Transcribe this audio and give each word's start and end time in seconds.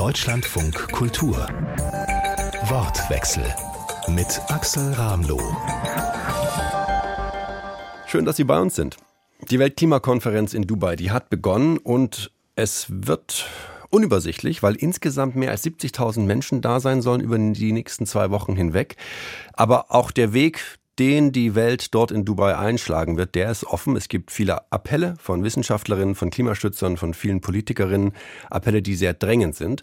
Deutschlandfunk 0.00 0.92
Kultur. 0.92 1.36
Wortwechsel 2.70 3.44
mit 4.08 4.40
Axel 4.48 4.94
Ramloh. 4.94 5.54
Schön, 8.06 8.24
dass 8.24 8.38
Sie 8.38 8.44
bei 8.44 8.58
uns 8.58 8.76
sind. 8.76 8.96
Die 9.50 9.58
Weltklimakonferenz 9.58 10.54
in 10.54 10.66
Dubai, 10.66 10.96
die 10.96 11.10
hat 11.10 11.28
begonnen 11.28 11.76
und 11.76 12.32
es 12.56 12.86
wird 12.88 13.46
unübersichtlich, 13.90 14.62
weil 14.62 14.74
insgesamt 14.74 15.36
mehr 15.36 15.50
als 15.50 15.66
70.000 15.66 16.20
Menschen 16.20 16.62
da 16.62 16.80
sein 16.80 17.02
sollen 17.02 17.20
über 17.20 17.36
die 17.36 17.72
nächsten 17.72 18.06
zwei 18.06 18.30
Wochen 18.30 18.56
hinweg. 18.56 18.96
Aber 19.52 19.92
auch 19.94 20.12
der 20.12 20.32
Weg, 20.32 20.78
den 21.00 21.32
die 21.32 21.54
Welt 21.54 21.94
dort 21.94 22.10
in 22.10 22.26
Dubai 22.26 22.58
einschlagen 22.58 23.16
wird, 23.16 23.34
der 23.34 23.50
ist 23.50 23.64
offen. 23.64 23.96
Es 23.96 24.08
gibt 24.08 24.30
viele 24.30 24.70
Appelle 24.70 25.14
von 25.18 25.42
Wissenschaftlerinnen, 25.42 26.14
von 26.14 26.28
Klimaschützern, 26.28 26.98
von 26.98 27.14
vielen 27.14 27.40
Politikerinnen, 27.40 28.12
Appelle, 28.50 28.82
die 28.82 28.94
sehr 28.94 29.14
drängend 29.14 29.56
sind. 29.56 29.82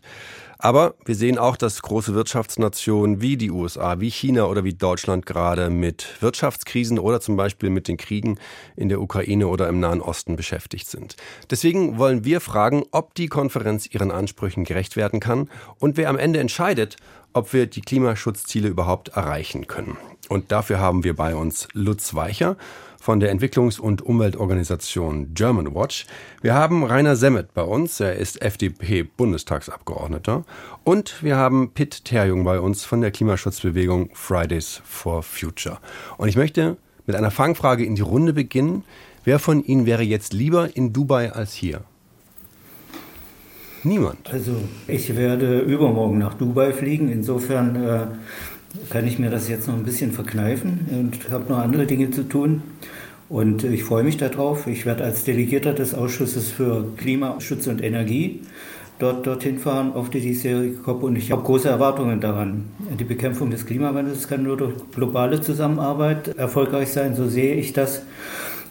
Aber 0.60 0.94
wir 1.06 1.16
sehen 1.16 1.40
auch, 1.40 1.58
dass 1.58 1.82
große 1.82 2.14
Wirtschaftsnationen 2.14 3.20
wie 3.20 3.36
die 3.36 3.50
USA, 3.50 4.00
wie 4.00 4.12
China 4.12 4.46
oder 4.46 4.64
wie 4.64 4.76
Deutschland 4.76 5.26
gerade 5.26 5.72
mit 5.72 6.22
Wirtschaftskrisen 6.22 7.00
oder 7.00 7.20
zum 7.20 7.36
Beispiel 7.36 7.72
mit 7.72 7.88
den 7.88 7.98
Kriegen 7.98 8.38
in 8.76 8.88
der 8.88 9.02
Ukraine 9.02 9.48
oder 9.48 9.70
im 9.70 9.80
Nahen 9.80 10.02
Osten 10.02 10.36
beschäftigt 10.36 10.88
sind. 10.88 11.16
Deswegen 11.50 11.98
wollen 11.98 12.26
wir 12.26 12.42
fragen, 12.42 12.84
ob 12.92 13.16
die 13.16 13.28
Konferenz 13.28 13.88
ihren 13.92 14.12
Ansprüchen 14.12 14.66
gerecht 14.66 14.96
werden 14.96 15.20
kann 15.20 15.50
und 15.80 15.98
wer 15.98 16.10
am 16.10 16.18
Ende 16.20 16.40
entscheidet, 16.40 16.98
ob 17.34 17.54
wir 17.54 17.66
die 17.66 17.82
Klimaschutzziele 17.82 18.68
überhaupt 18.68 19.10
erreichen 19.10 19.66
können. 19.66 19.98
Und 20.30 20.52
dafür 20.52 20.80
haben 20.80 21.04
wir 21.04 21.16
bei 21.16 21.36
uns 21.36 21.68
Lutz 21.74 22.16
Weicher 22.16 22.58
von 23.00 23.20
der 23.22 23.34
Entwicklungs- 23.34 23.80
und 23.80 24.02
Umweltorganisation 24.02 25.34
German 25.34 25.74
Watch. 25.74 26.06
Wir 26.42 26.54
haben 26.54 26.84
Rainer 26.84 27.16
Semmet 27.16 27.54
bei 27.54 27.62
uns, 27.62 28.02
er 28.02 28.18
ist 28.18 28.42
FDP-Bundestagsabgeordneter. 28.42 30.44
Und 30.84 31.24
wir 31.24 31.38
haben 31.38 31.72
Pitt 31.74 32.04
Terjung 32.04 32.44
bei 32.44 32.60
uns 32.60 32.84
von 32.84 33.00
der 33.00 33.12
Klimaschutzbewegung 33.12 34.10
Fridays 34.14 34.82
for 34.84 35.24
Future. 35.24 35.78
Und 36.18 36.28
ich 36.28 36.36
möchte 36.36 36.76
mit 37.06 37.16
einer 37.16 37.32
Fangfrage 37.32 37.86
in 37.86 37.96
die 37.96 38.02
Runde 38.02 38.34
beginnen. 38.34 38.84
Wer 39.24 39.40
von 39.40 39.64
Ihnen 39.64 39.86
wäre 39.86 40.04
jetzt 40.04 40.34
lieber 40.34 40.76
in 40.76 40.92
Dubai 40.92 41.32
als 41.32 41.54
hier? 41.54 41.86
Niemand. 43.84 44.32
Also 44.32 44.56
ich 44.88 45.16
werde 45.16 45.60
übermorgen 45.60 46.18
nach 46.18 46.34
Dubai 46.34 46.74
fliegen. 46.74 47.10
Insofern 47.10 47.76
äh, 47.76 48.08
kann 48.90 49.08
ich 49.08 49.20
mir 49.20 49.30
das 49.30 49.50
jetzt 49.50 49.68
noch 49.68 49.76
ein 49.76 49.84
bisschen 49.84 50.12
verkneifen 50.12 50.88
und 50.92 51.32
habe 51.32 51.52
noch 51.52 51.60
andere 51.60 51.86
Dinge 51.86 52.12
zu 52.12 52.24
tun. 52.24 52.64
Und 53.30 53.64
ich 53.64 53.84
freue 53.84 54.04
mich 54.04 54.18
darauf. 54.18 54.68
Ich 54.68 54.86
werde 54.86 55.04
als 55.04 55.24
Delegierter 55.24 55.74
des 55.74 55.94
Ausschusses 55.94 56.50
für 56.50 56.86
Klimaschutz 56.98 57.68
und 57.68 57.84
Energie 57.84 58.42
dort 59.00 59.28
dorthin 59.28 59.60
fahren 59.60 59.94
auf 59.94 60.10
die 60.10 60.22
diesjährige 60.22 60.78
COP 60.78 61.04
und 61.04 61.16
ich 61.16 61.32
habe 61.32 61.44
große 61.44 61.70
Erwartungen 61.70 62.20
daran. 62.20 62.66
Die 63.00 63.04
Bekämpfung 63.04 63.52
des 63.52 63.66
Klimawandels 63.66 64.28
kann 64.28 64.44
nur 64.44 64.58
durch 64.58 64.74
globale 64.94 65.42
Zusammenarbeit 65.42 66.30
erfolgreich 66.38 66.90
sein, 66.90 67.16
so 67.16 67.28
sehe 67.28 67.56
ich 67.56 67.74
das. 67.74 68.04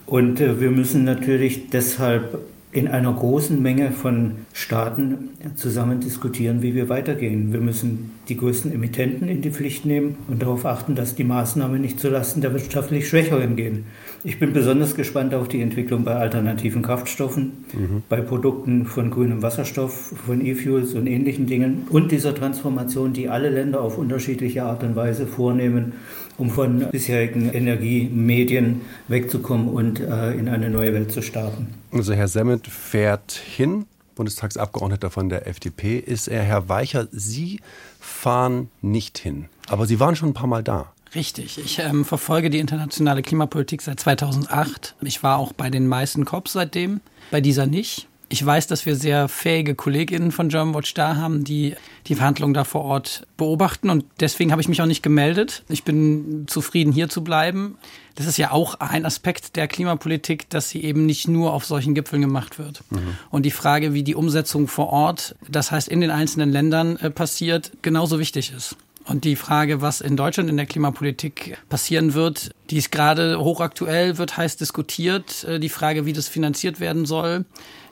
Und 0.04 0.40
äh, 0.40 0.60
wir 0.60 0.70
müssen 0.70 1.04
natürlich 1.04 1.70
deshalb 1.70 2.38
in 2.76 2.88
einer 2.88 3.10
großen 3.10 3.62
Menge 3.62 3.90
von 3.90 4.32
Staaten 4.52 5.30
zusammen 5.54 6.00
diskutieren, 6.00 6.60
wie 6.60 6.74
wir 6.74 6.90
weitergehen. 6.90 7.50
Wir 7.50 7.62
müssen 7.62 8.10
die 8.28 8.36
größten 8.36 8.70
Emittenten 8.70 9.28
in 9.28 9.40
die 9.40 9.50
Pflicht 9.50 9.86
nehmen 9.86 10.16
und 10.28 10.42
darauf 10.42 10.66
achten, 10.66 10.94
dass 10.94 11.14
die 11.14 11.24
Maßnahmen 11.24 11.80
nicht 11.80 11.98
zulasten 11.98 12.42
der 12.42 12.52
wirtschaftlich 12.52 13.08
Schwächeren 13.08 13.56
gehen. 13.56 13.86
Ich 14.24 14.38
bin 14.38 14.52
besonders 14.52 14.94
gespannt 14.94 15.34
auf 15.34 15.48
die 15.48 15.62
Entwicklung 15.62 16.04
bei 16.04 16.16
alternativen 16.16 16.82
Kraftstoffen, 16.82 17.64
mhm. 17.72 18.02
bei 18.10 18.20
Produkten 18.20 18.84
von 18.84 19.10
grünem 19.10 19.40
Wasserstoff, 19.40 20.12
von 20.26 20.44
E-Fuels 20.44 20.92
und 20.92 21.06
ähnlichen 21.06 21.46
Dingen 21.46 21.86
und 21.88 22.12
dieser 22.12 22.34
Transformation, 22.34 23.14
die 23.14 23.30
alle 23.30 23.48
Länder 23.48 23.80
auf 23.80 23.96
unterschiedliche 23.96 24.64
Art 24.64 24.82
und 24.82 24.96
Weise 24.96 25.26
vornehmen, 25.26 25.94
um 26.38 26.50
von 26.50 26.88
bisherigen 26.90 27.50
Energiemedien 27.52 28.82
wegzukommen 29.08 29.68
und 29.68 30.00
äh, 30.00 30.32
in 30.32 30.48
eine 30.48 30.70
neue 30.70 30.92
Welt 30.92 31.12
zu 31.12 31.22
starten. 31.22 31.68
Also 31.92 32.14
Herr 32.14 32.28
Semmet 32.28 32.66
fährt 32.66 33.32
hin, 33.32 33.86
Bundestagsabgeordneter 34.14 35.10
von 35.10 35.28
der 35.28 35.46
FDP 35.46 35.98
ist 35.98 36.28
er. 36.28 36.42
Herr 36.42 36.68
Weicher, 36.68 37.08
Sie 37.12 37.60
fahren 38.00 38.70
nicht 38.82 39.18
hin, 39.18 39.46
aber 39.68 39.86
Sie 39.86 40.00
waren 40.00 40.16
schon 40.16 40.30
ein 40.30 40.34
paar 40.34 40.46
Mal 40.46 40.62
da. 40.62 40.92
Richtig. 41.14 41.58
Ich 41.58 41.78
ähm, 41.78 42.04
verfolge 42.04 42.50
die 42.50 42.58
internationale 42.58 43.22
Klimapolitik 43.22 43.80
seit 43.80 44.00
2008. 44.00 44.96
Ich 45.02 45.22
war 45.22 45.38
auch 45.38 45.52
bei 45.52 45.70
den 45.70 45.86
meisten 45.86 46.24
COPs 46.24 46.52
seitdem, 46.52 47.00
bei 47.30 47.40
dieser 47.40 47.66
nicht. 47.66 48.08
Ich 48.28 48.44
weiß, 48.44 48.66
dass 48.66 48.86
wir 48.86 48.96
sehr 48.96 49.28
fähige 49.28 49.76
Kolleginnen 49.76 50.32
von 50.32 50.48
Germanwatch 50.48 50.94
da 50.94 51.14
haben, 51.16 51.44
die 51.44 51.74
die 52.08 52.16
Verhandlungen 52.16 52.54
da 52.54 52.64
vor 52.64 52.82
Ort 52.84 53.26
beobachten. 53.36 53.88
Und 53.88 54.04
deswegen 54.18 54.50
habe 54.50 54.60
ich 54.60 54.68
mich 54.68 54.82
auch 54.82 54.86
nicht 54.86 55.02
gemeldet. 55.02 55.62
Ich 55.68 55.84
bin 55.84 56.44
zufrieden, 56.48 56.92
hier 56.92 57.08
zu 57.08 57.22
bleiben. 57.22 57.78
Das 58.16 58.26
ist 58.26 58.36
ja 58.36 58.50
auch 58.50 58.80
ein 58.80 59.04
Aspekt 59.04 59.54
der 59.54 59.68
Klimapolitik, 59.68 60.50
dass 60.50 60.70
sie 60.70 60.82
eben 60.82 61.06
nicht 61.06 61.28
nur 61.28 61.52
auf 61.52 61.64
solchen 61.64 61.94
Gipfeln 61.94 62.22
gemacht 62.22 62.58
wird. 62.58 62.82
Mhm. 62.90 63.16
Und 63.30 63.44
die 63.44 63.50
Frage, 63.52 63.94
wie 63.94 64.02
die 64.02 64.16
Umsetzung 64.16 64.66
vor 64.66 64.88
Ort, 64.88 65.36
das 65.48 65.70
heißt 65.70 65.86
in 65.86 66.00
den 66.00 66.10
einzelnen 66.10 66.50
Ländern 66.50 66.96
äh, 66.96 67.10
passiert, 67.10 67.70
genauso 67.82 68.18
wichtig 68.18 68.52
ist. 68.56 68.76
Und 69.04 69.22
die 69.22 69.36
Frage, 69.36 69.82
was 69.82 70.00
in 70.00 70.16
Deutschland 70.16 70.50
in 70.50 70.56
der 70.56 70.66
Klimapolitik 70.66 71.58
passieren 71.68 72.14
wird, 72.14 72.50
die 72.70 72.78
ist 72.78 72.90
gerade 72.90 73.38
hochaktuell, 73.38 74.18
wird 74.18 74.36
heiß 74.36 74.56
diskutiert. 74.56 75.44
Äh, 75.44 75.60
die 75.60 75.68
Frage, 75.68 76.06
wie 76.06 76.12
das 76.12 76.26
finanziert 76.26 76.80
werden 76.80 77.06
soll. 77.06 77.44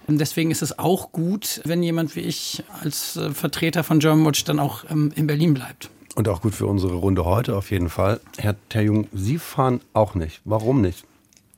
Und 0.07 0.19
deswegen 0.19 0.51
ist 0.51 0.63
es 0.63 0.79
auch 0.79 1.13
gut, 1.13 1.61
wenn 1.65 1.83
jemand 1.83 2.15
wie 2.17 2.21
ich 2.21 2.63
als 2.83 3.17
äh, 3.17 3.31
Vertreter 3.31 3.85
von 3.85 4.01
Germanwatch 4.01 4.45
dann 4.45 4.59
auch 4.59 4.85
ähm, 4.91 5.13
in 5.15 5.27
Berlin 5.27 5.55
bleibt. 5.55 5.91
Und 6.15 6.29
auch 6.29 6.43
gut 6.43 6.55
für 6.55 6.67
unsere 6.67 6.95
Runde 6.95 7.25
heute 7.25 7.57
auf 7.57 7.71
jeden 7.71 7.89
Fall. 7.89 8.21
Herr 8.39 8.57
Terjung, 8.69 9.09
Sie 9.13 9.39
fahren 9.39 9.81
auch 9.95 10.15
nicht. 10.15 10.41
Warum 10.45 10.81
nicht? 10.81 11.05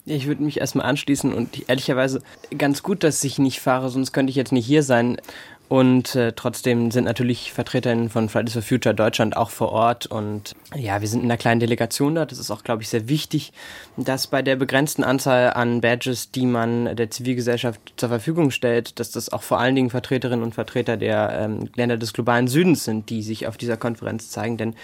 Ich 0.09 0.29
würde 0.29 0.45
mich 0.45 0.61
erstmal 0.61 0.87
anschließen 0.87 1.33
und 1.35 1.69
ehrlicherweise 1.69 2.23
ganz 2.57 2.85
gut, 2.85 3.03
dass 3.03 3.23
ich 3.25 3.41
nicht 3.41 3.61
fahre, 3.61 3.91
sonst 3.91 4.13
könnte 4.13 4.31
ich 4.31 4.37
jetzt 4.37 4.53
nicht 4.53 4.65
hier 4.65 4.85
sein. 4.85 5.17
Und 5.69 6.15
äh, 6.15 6.33
trotzdem 6.33 6.93
sind 6.93 7.05
natürlich 7.05 7.53
VertreterInnen 7.53 8.09
von 8.09 8.29
Fridays 8.29 8.53
for 8.53 8.63
Future 8.63 8.95
Deutschland 8.95 9.37
auch 9.37 9.51
vor 9.51 9.73
Ort. 9.73 10.07
Und 10.07 10.55
ja, 10.75 11.01
wir 11.01 11.09
sind 11.09 11.21
in 11.21 11.27
einer 11.27 11.37
kleinen 11.37 11.59
Delegation 11.59 12.15
da. 12.15 12.25
Das 12.25 12.39
ist 12.39 12.53
auch, 12.53 12.63
glaube 12.63 12.83
ich, 12.83 12.89
sehr 12.89 13.09
wichtig, 13.09 13.53
dass 13.97 14.29
bei 14.29 14.43
der 14.43 14.55
begrenzten 14.55 15.03
Anzahl 15.03 15.53
an 15.55 15.81
Badges, 15.81 16.31
die 16.31 16.47
man 16.47 16.95
der 16.95 17.11
Zivilgesellschaft 17.11 17.81
zur 17.97 18.09
Verfügung 18.11 18.53
stellt, 18.53 19.01
dass 19.01 19.11
das 19.11 19.33
auch 19.33 19.43
vor 19.43 19.59
allen 19.59 19.75
Dingen 19.75 19.91
Vertreterinnen 19.91 20.45
und 20.45 20.55
Vertreter 20.55 20.97
der 20.97 21.33
ähm, 21.33 21.69
Länder 21.75 21.97
des 21.97 22.13
globalen 22.13 22.47
Südens 22.47 22.85
sind, 22.85 23.11
die 23.11 23.23
sich 23.23 23.49
auf 23.49 23.57
dieser 23.57 23.77
Konferenz 23.77 24.31
zeigen. 24.31 24.59
Denn 24.59 24.75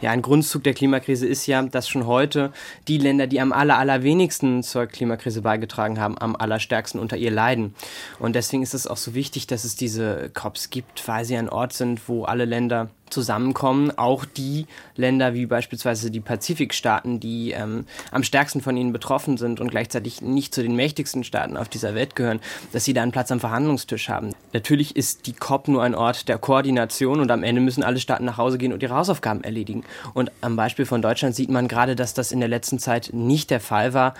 ja, 0.00 0.10
ein 0.10 0.22
Grundzug 0.22 0.64
der 0.64 0.74
Klimakrise 0.74 1.28
ist 1.28 1.46
ja, 1.46 1.62
dass 1.62 1.88
schon 1.88 2.06
heute 2.06 2.52
die 2.88 2.98
Länder, 2.98 3.28
die 3.28 3.40
am 3.40 3.52
aller, 3.52 3.78
allerwenigsten 3.78 4.64
zur 4.64 4.86
Klimakrise 4.86 5.42
beigetragen 5.42 6.00
haben, 6.00 6.18
am 6.18 6.34
allerstärksten 6.34 7.00
unter 7.00 7.16
ihr 7.16 7.30
leiden. 7.30 7.74
Und 8.18 8.34
deswegen 8.34 8.64
ist 8.64 8.74
es 8.74 8.88
auch 8.88 8.96
so 8.96 9.14
wichtig, 9.14 9.46
dass 9.46 9.62
es 9.62 9.76
diese 9.76 10.23
COPs 10.28 10.70
gibt, 10.70 11.06
weil 11.08 11.24
sie 11.24 11.36
ein 11.36 11.48
Ort 11.48 11.72
sind, 11.72 12.08
wo 12.08 12.24
alle 12.24 12.44
Länder 12.44 12.88
zusammenkommen, 13.10 13.92
auch 13.96 14.24
die 14.24 14.66
Länder 14.96 15.34
wie 15.34 15.46
beispielsweise 15.46 16.10
die 16.10 16.20
Pazifikstaaten, 16.20 17.20
die 17.20 17.52
ähm, 17.52 17.86
am 18.10 18.24
stärksten 18.24 18.60
von 18.60 18.76
ihnen 18.76 18.92
betroffen 18.92 19.36
sind 19.36 19.60
und 19.60 19.70
gleichzeitig 19.70 20.20
nicht 20.20 20.54
zu 20.54 20.62
den 20.62 20.74
mächtigsten 20.74 21.22
Staaten 21.22 21.56
auf 21.56 21.68
dieser 21.68 21.94
Welt 21.94 22.16
gehören, 22.16 22.40
dass 22.72 22.84
sie 22.84 22.92
da 22.92 23.02
einen 23.02 23.12
Platz 23.12 23.30
am 23.30 23.40
Verhandlungstisch 23.40 24.08
haben. 24.08 24.34
Natürlich 24.52 24.96
ist 24.96 25.26
die 25.26 25.32
COP 25.32 25.68
nur 25.68 25.82
ein 25.82 25.94
Ort 25.94 26.28
der 26.28 26.38
Koordination 26.38 27.20
und 27.20 27.30
am 27.30 27.44
Ende 27.44 27.60
müssen 27.60 27.84
alle 27.84 28.00
Staaten 28.00 28.24
nach 28.24 28.38
Hause 28.38 28.58
gehen 28.58 28.72
und 28.72 28.82
ihre 28.82 28.94
Hausaufgaben 28.94 29.44
erledigen. 29.44 29.84
Und 30.12 30.32
am 30.40 30.56
Beispiel 30.56 30.86
von 30.86 31.02
Deutschland 31.02 31.36
sieht 31.36 31.50
man 31.50 31.68
gerade, 31.68 31.94
dass 31.94 32.14
das 32.14 32.32
in 32.32 32.40
der 32.40 32.48
letzten 32.48 32.78
Zeit 32.78 33.10
nicht 33.12 33.50
der 33.50 33.60
Fall 33.60 33.94
war. 33.94 34.14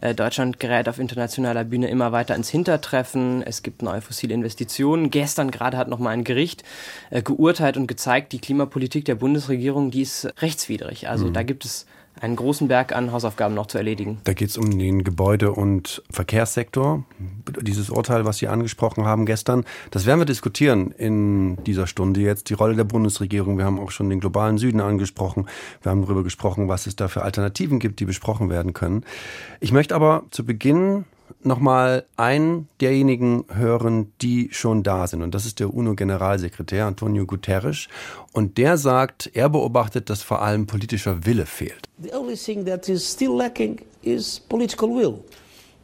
Äh, 0.00 0.14
Deutschland 0.14 0.60
gerät 0.60 0.88
auf 0.88 0.98
internationaler 0.98 1.64
Bühne 1.64 1.88
immer 1.88 2.12
weiter 2.12 2.34
ins 2.34 2.48
Hintertreffen. 2.48 3.42
Es 3.42 3.62
gibt 3.62 3.82
neue 3.82 4.00
fossile 4.00 4.34
Investitionen. 4.34 5.10
Gestern 5.10 5.50
gerade 5.50 5.76
hat 5.76 5.88
nochmal 5.88 6.14
ein 6.14 6.24
Gericht 6.24 6.62
äh, 7.10 7.22
geurteilt 7.22 7.76
und 7.76 7.86
gezeigt, 7.86 8.32
die 8.32 8.40
Klimapolitik 8.40 9.04
der 9.04 9.14
Bundesregierung, 9.14 9.90
die 9.90 10.02
ist 10.02 10.32
rechtswidrig. 10.40 11.08
Also 11.08 11.26
mhm. 11.26 11.32
da 11.34 11.42
gibt 11.42 11.64
es 11.64 11.86
einen 12.20 12.36
großen 12.36 12.68
Berg 12.68 12.94
an 12.94 13.12
Hausaufgaben 13.12 13.54
noch 13.54 13.66
zu 13.66 13.78
erledigen. 13.78 14.20
Da 14.24 14.32
geht 14.32 14.50
es 14.50 14.56
um 14.56 14.78
den 14.78 15.02
Gebäude- 15.02 15.52
und 15.52 16.02
Verkehrssektor. 16.10 17.04
Dieses 17.60 17.90
Urteil, 17.90 18.24
was 18.24 18.38
Sie 18.38 18.48
angesprochen 18.48 19.04
haben 19.04 19.26
gestern, 19.26 19.64
das 19.90 20.06
werden 20.06 20.20
wir 20.20 20.24
diskutieren 20.24 20.92
in 20.92 21.56
dieser 21.64 21.86
Stunde 21.86 22.20
jetzt. 22.20 22.48
Die 22.50 22.54
Rolle 22.54 22.76
der 22.76 22.84
Bundesregierung. 22.84 23.58
Wir 23.58 23.64
haben 23.64 23.80
auch 23.80 23.90
schon 23.90 24.08
den 24.08 24.20
globalen 24.20 24.58
Süden 24.58 24.80
angesprochen. 24.80 25.46
Wir 25.82 25.90
haben 25.90 26.02
darüber 26.02 26.22
gesprochen, 26.22 26.68
was 26.68 26.86
es 26.86 26.96
da 26.96 27.08
für 27.08 27.22
Alternativen 27.22 27.78
gibt, 27.78 27.98
die 28.00 28.04
besprochen 28.04 28.50
werden 28.50 28.72
können. 28.72 29.04
Ich 29.60 29.72
möchte 29.72 29.94
aber 29.94 30.24
zu 30.30 30.44
Beginn 30.44 31.04
nochmal 31.46 32.06
einen 32.16 32.68
derjenigen 32.80 33.44
hören, 33.52 34.12
die 34.20 34.48
schon 34.52 34.82
da 34.82 35.06
sind. 35.06 35.22
Und 35.22 35.34
das 35.34 35.46
ist 35.46 35.60
der 35.60 35.72
UNO-Generalsekretär 35.72 36.86
Antonio 36.86 37.26
Guterres. 37.26 37.88
Und 38.32 38.58
der 38.58 38.76
sagt, 38.76 39.30
er 39.34 39.48
beobachtet, 39.48 40.10
dass 40.10 40.22
vor 40.22 40.42
allem 40.42 40.66
politischer 40.66 41.24
Wille 41.24 41.46
fehlt. 41.46 41.88
The 41.98 42.12
only 42.14 42.36
thing 42.36 42.64
that 42.66 42.88
is 42.88 43.10
still 43.10 43.36
lacking 43.36 43.80
is 44.02 44.40
political 44.40 44.88
will. 44.88 45.24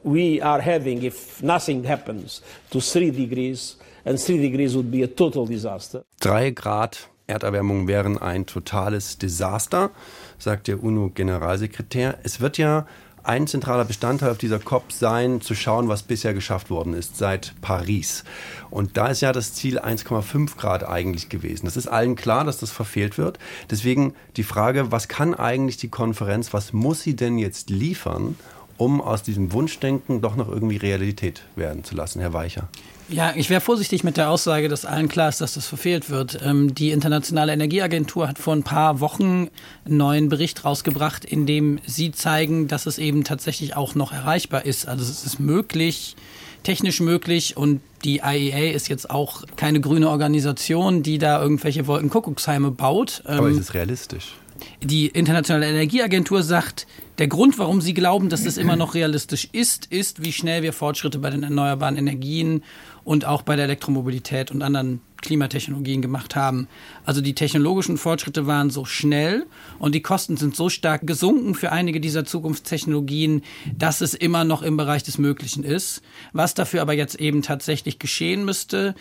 We 0.05 0.41
are 0.43 0.63
having, 0.65 1.03
if 1.03 1.43
nothing 1.43 1.85
happens, 1.85 2.43
to 2.71 2.81
three 2.81 3.11
degrees 3.11 3.79
and 4.05 4.19
three 4.19 4.39
degrees 4.39 4.75
would 4.75 4.91
be 4.91 5.03
a 5.05 5.09
total 5.09 5.47
disaster. 5.47 6.05
Drei 6.21 6.51
Grad 6.51 7.09
Erderwärmung 7.29 7.87
wären 7.87 8.17
ein 8.17 8.47
totales 8.47 9.19
Desaster, 9.19 9.91
sagt 10.39 10.67
der 10.67 10.83
UNO-Generalsekretär. 10.83 12.19
Es 12.23 12.41
wird 12.41 12.57
ja 12.57 12.87
ein 13.23 13.47
zentraler 13.47 13.85
Bestandteil 13.85 14.31
auf 14.31 14.39
dieser 14.39 14.59
COP 14.59 14.93
sein, 14.93 15.41
zu 15.41 15.55
schauen, 15.55 15.89
was 15.89 16.03
bisher 16.03 16.35
geschafft 16.35 16.71
worden 16.71 16.95
ist 16.95 17.17
seit 17.17 17.55
Paris. 17.61 18.25
Und 18.71 18.97
da 18.97 19.09
ist 19.09 19.21
ja 19.21 19.33
das 19.33 19.55
Ziel 19.55 19.79
1,5 19.79 20.57
Grad 20.57 20.85
eigentlich 20.85 21.29
gewesen. 21.29 21.67
Das 21.67 21.77
ist 21.77 21.87
allen 21.89 22.17
klar, 22.17 22.45
dass 22.45 22.59
das 22.59 22.71
verfehlt 22.71 23.19
wird. 23.19 23.39
Deswegen 23.71 24.15
die 24.37 24.43
Frage, 24.43 24.93
was 24.93 25.09
kann 25.09 25.35
eigentlich 25.35 25.77
die 25.77 25.89
Konferenz, 25.89 26.53
was 26.53 26.73
muss 26.73 27.03
sie 27.03 27.17
denn 27.17 27.39
jetzt 27.39 27.71
liefern, 27.71 28.37
um 28.77 29.01
aus 29.01 29.23
diesem 29.23 29.53
Wunschdenken 29.53 30.21
doch 30.21 30.37
noch 30.37 30.49
irgendwie 30.49 30.77
Realität 30.77 31.43
werden 31.57 31.85
zu 31.85 31.95
lassen, 31.95 32.21
Herr 32.21 32.33
Weicher? 32.33 32.69
Ja, 33.09 33.33
ich 33.35 33.49
wäre 33.49 33.63
vorsichtig 33.63 34.05
mit 34.05 34.19
der 34.19 34.29
Aussage, 34.31 34.69
dass 34.69 34.85
allen 34.85 35.09
klar 35.09 35.31
ist, 35.31 35.41
dass 35.41 35.55
das 35.55 35.67
verfehlt 35.67 36.11
wird. 36.11 36.41
Ähm, 36.45 36.75
die 36.75 36.91
Internationale 36.91 37.53
Energieagentur 37.53 38.29
hat 38.29 38.39
vor 38.39 38.55
ein 38.55 38.63
paar 38.63 39.01
Wochen 39.01 39.49
einen 39.87 39.97
neuen 39.97 40.29
Bericht 40.29 40.65
rausgebracht, 40.65 41.25
in 41.25 41.47
dem 41.47 41.81
sie 41.87 42.13
zeigen, 42.13 42.69
dass 42.69 42.85
es 42.85 42.99
eben 42.99 43.25
tatsächlich 43.25 43.77
auch 43.77 43.95
noch 43.95 44.13
erreichbar 44.13 44.67
ist. 44.67 44.87
Also 44.87 45.05
es 45.05 45.25
ist 45.25 45.41
möglich, 45.41 46.17
technisch 46.65 47.01
möglich 47.01 47.57
und 47.57 47.81
die 48.05 48.21
IEA 48.25 48.75
ist 48.75 48.89
jetzt 48.89 49.11
auch 49.11 49.45
keine 49.57 49.81
grüne 49.81 50.11
Organisation, 50.11 51.03
die 51.03 51.17
da 51.19 51.41
irgendwelche 51.41 51.87
Wolkenkuckucksheime 51.87 52.71
baut. 52.73 53.23
Aber 53.25 53.49
ähm, 53.49 53.55
ist 53.55 53.61
es 53.61 53.75
realistisch? 53.75 54.35
Die 54.83 55.07
Internationale 55.07 55.67
Energieagentur 55.67 56.43
sagt, 56.43 56.87
der 57.19 57.29
Grund, 57.29 57.59
warum 57.59 57.81
sie 57.81 57.95
glauben, 57.95 58.29
dass 58.29 58.47
es 58.47 58.57
immer 58.57 58.77
noch 58.77 58.95
realistisch 58.95 59.49
ist, 59.53 59.87
ist, 59.87 60.25
wie 60.25 60.33
schnell 60.33 60.63
wir 60.63 60.73
Fortschritte 60.73 61.19
bei 61.19 61.31
den 61.31 61.43
erneuerbaren 61.43 61.97
Energien 61.97 62.63
und 63.09 63.25
auch 63.25 63.41
bei 63.41 63.57
der 63.57 63.65
Elektromobilität 63.65 64.51
und 64.51 64.61
anderen 64.61 65.01
Klimatechnologien 65.23 66.03
gemacht 66.03 66.37
haben. 66.37 66.69
Also 67.07 67.23
die 67.23 67.35
technologischen 67.35 67.97
Fortschritte 67.97 68.47
waren 68.47 68.69
so 68.69 68.85
schnell 68.85 69.47
und 69.79 69.95
die 69.95 70.03
Kosten 70.03 70.37
sind 70.37 70.55
so 70.55 70.69
stark 70.69 71.07
gesunken 71.07 71.55
für 71.55 71.73
einige 71.73 72.03
dieser 72.03 72.27
Zukunftstechnologien, 72.27 73.45
dass 73.75 74.03
es 74.03 74.13
immer 74.13 74.45
noch 74.45 74.61
im 74.61 74.77
Bereich 74.77 75.05
des 75.05 75.17
Möglichen 75.17 75.65
ist. 75.65 76.03
Was 76.35 76.53
dafür 76.53 76.83
aber 76.83 76.93
jetzt 76.93 77.15
eben 77.15 77.41
tatsächlich 77.41 77.99
geschehen 77.99 78.45
müsste, 78.45 78.95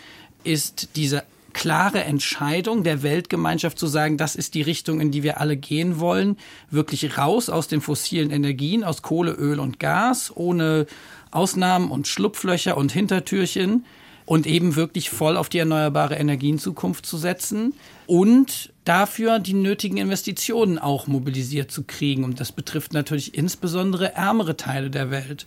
ist 0.46 0.96
diese 0.96 1.24
klare 1.52 2.04
Entscheidung 2.04 2.84
der 2.84 3.04
Weltgemeinschaft 3.04 3.78
zu 3.78 3.88
sagen, 3.88 4.16
das 4.16 4.36
ist 4.36 4.54
die 4.54 4.62
Richtung, 4.62 5.02
in 5.02 5.12
die 5.12 5.24
wir 5.24 5.42
alle 5.42 5.58
gehen 5.58 6.00
wollen, 6.00 6.38
wirklich 6.70 7.18
raus 7.18 7.50
aus 7.50 7.68
den 7.68 7.82
fossilen 7.82 8.30
Energien, 8.30 8.84
aus 8.84 9.02
Kohle, 9.02 9.32
Öl 9.32 9.60
und 9.60 9.80
Gas, 9.80 10.32
ohne 10.34 10.86
Ausnahmen 11.32 11.92
und 11.92 12.08
Schlupflöcher 12.08 12.78
und 12.78 12.92
Hintertürchen 12.92 13.86
und 14.28 14.46
eben 14.46 14.76
wirklich 14.76 15.10
voll 15.10 15.38
auf 15.38 15.48
die 15.48 15.58
erneuerbare 15.58 16.16
Energienzukunft 16.16 17.06
zu 17.06 17.18
setzen 17.18 17.74
und 18.08 18.74
dafür 18.84 19.40
die 19.40 19.54
nötigen 19.54 19.96
Investitionen 19.96 20.78
auch 20.80 21.08
mobilisiert 21.08 21.72
zu 21.72 21.84
kriegen. 21.84 22.26
Und 22.26 22.42
das 22.42 22.52
betrifft 22.52 22.92
natürlich 22.92 23.38
insbesondere 23.38 24.16
ärmere 24.16 24.58
Teile 24.58 24.90
der 24.90 25.12
Welt. 25.12 25.46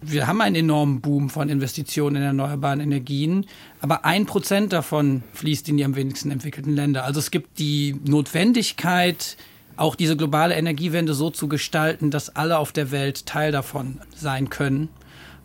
Wir 0.00 0.28
haben 0.28 0.40
einen 0.40 0.54
enormen 0.54 1.00
Boom 1.00 1.28
von 1.28 1.48
Investitionen 1.48 2.16
in 2.16 2.22
erneuerbaren 2.22 2.78
Energien, 2.78 3.46
aber 3.80 4.04
ein 4.04 4.26
Prozent 4.26 4.72
davon 4.72 5.24
fließt 5.32 5.68
in 5.68 5.76
die 5.76 5.84
am 5.84 5.96
wenigsten 5.96 6.30
entwickelten 6.30 6.76
Länder. 6.76 7.04
Also 7.04 7.18
es 7.18 7.32
gibt 7.32 7.58
die 7.58 7.96
Notwendigkeit, 8.06 9.36
auch 9.76 9.96
diese 9.96 10.16
globale 10.16 10.54
Energiewende 10.54 11.14
so 11.14 11.30
zu 11.30 11.48
gestalten, 11.48 12.12
dass 12.12 12.36
alle 12.36 12.58
auf 12.58 12.70
der 12.70 12.92
Welt 12.92 13.26
Teil 13.26 13.50
davon 13.50 14.00
sein 14.14 14.50
können. 14.50 14.88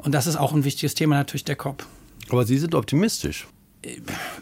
Und 0.05 0.11
das 0.11 0.27
ist 0.27 0.35
auch 0.35 0.53
ein 0.53 0.63
wichtiges 0.63 0.93
Thema 0.93 1.15
natürlich 1.15 1.45
der 1.45 1.55
COP. 1.55 1.83
Aber 2.29 2.45
Sie 2.45 2.59
sind 2.59 2.75
optimistisch. 2.75 3.47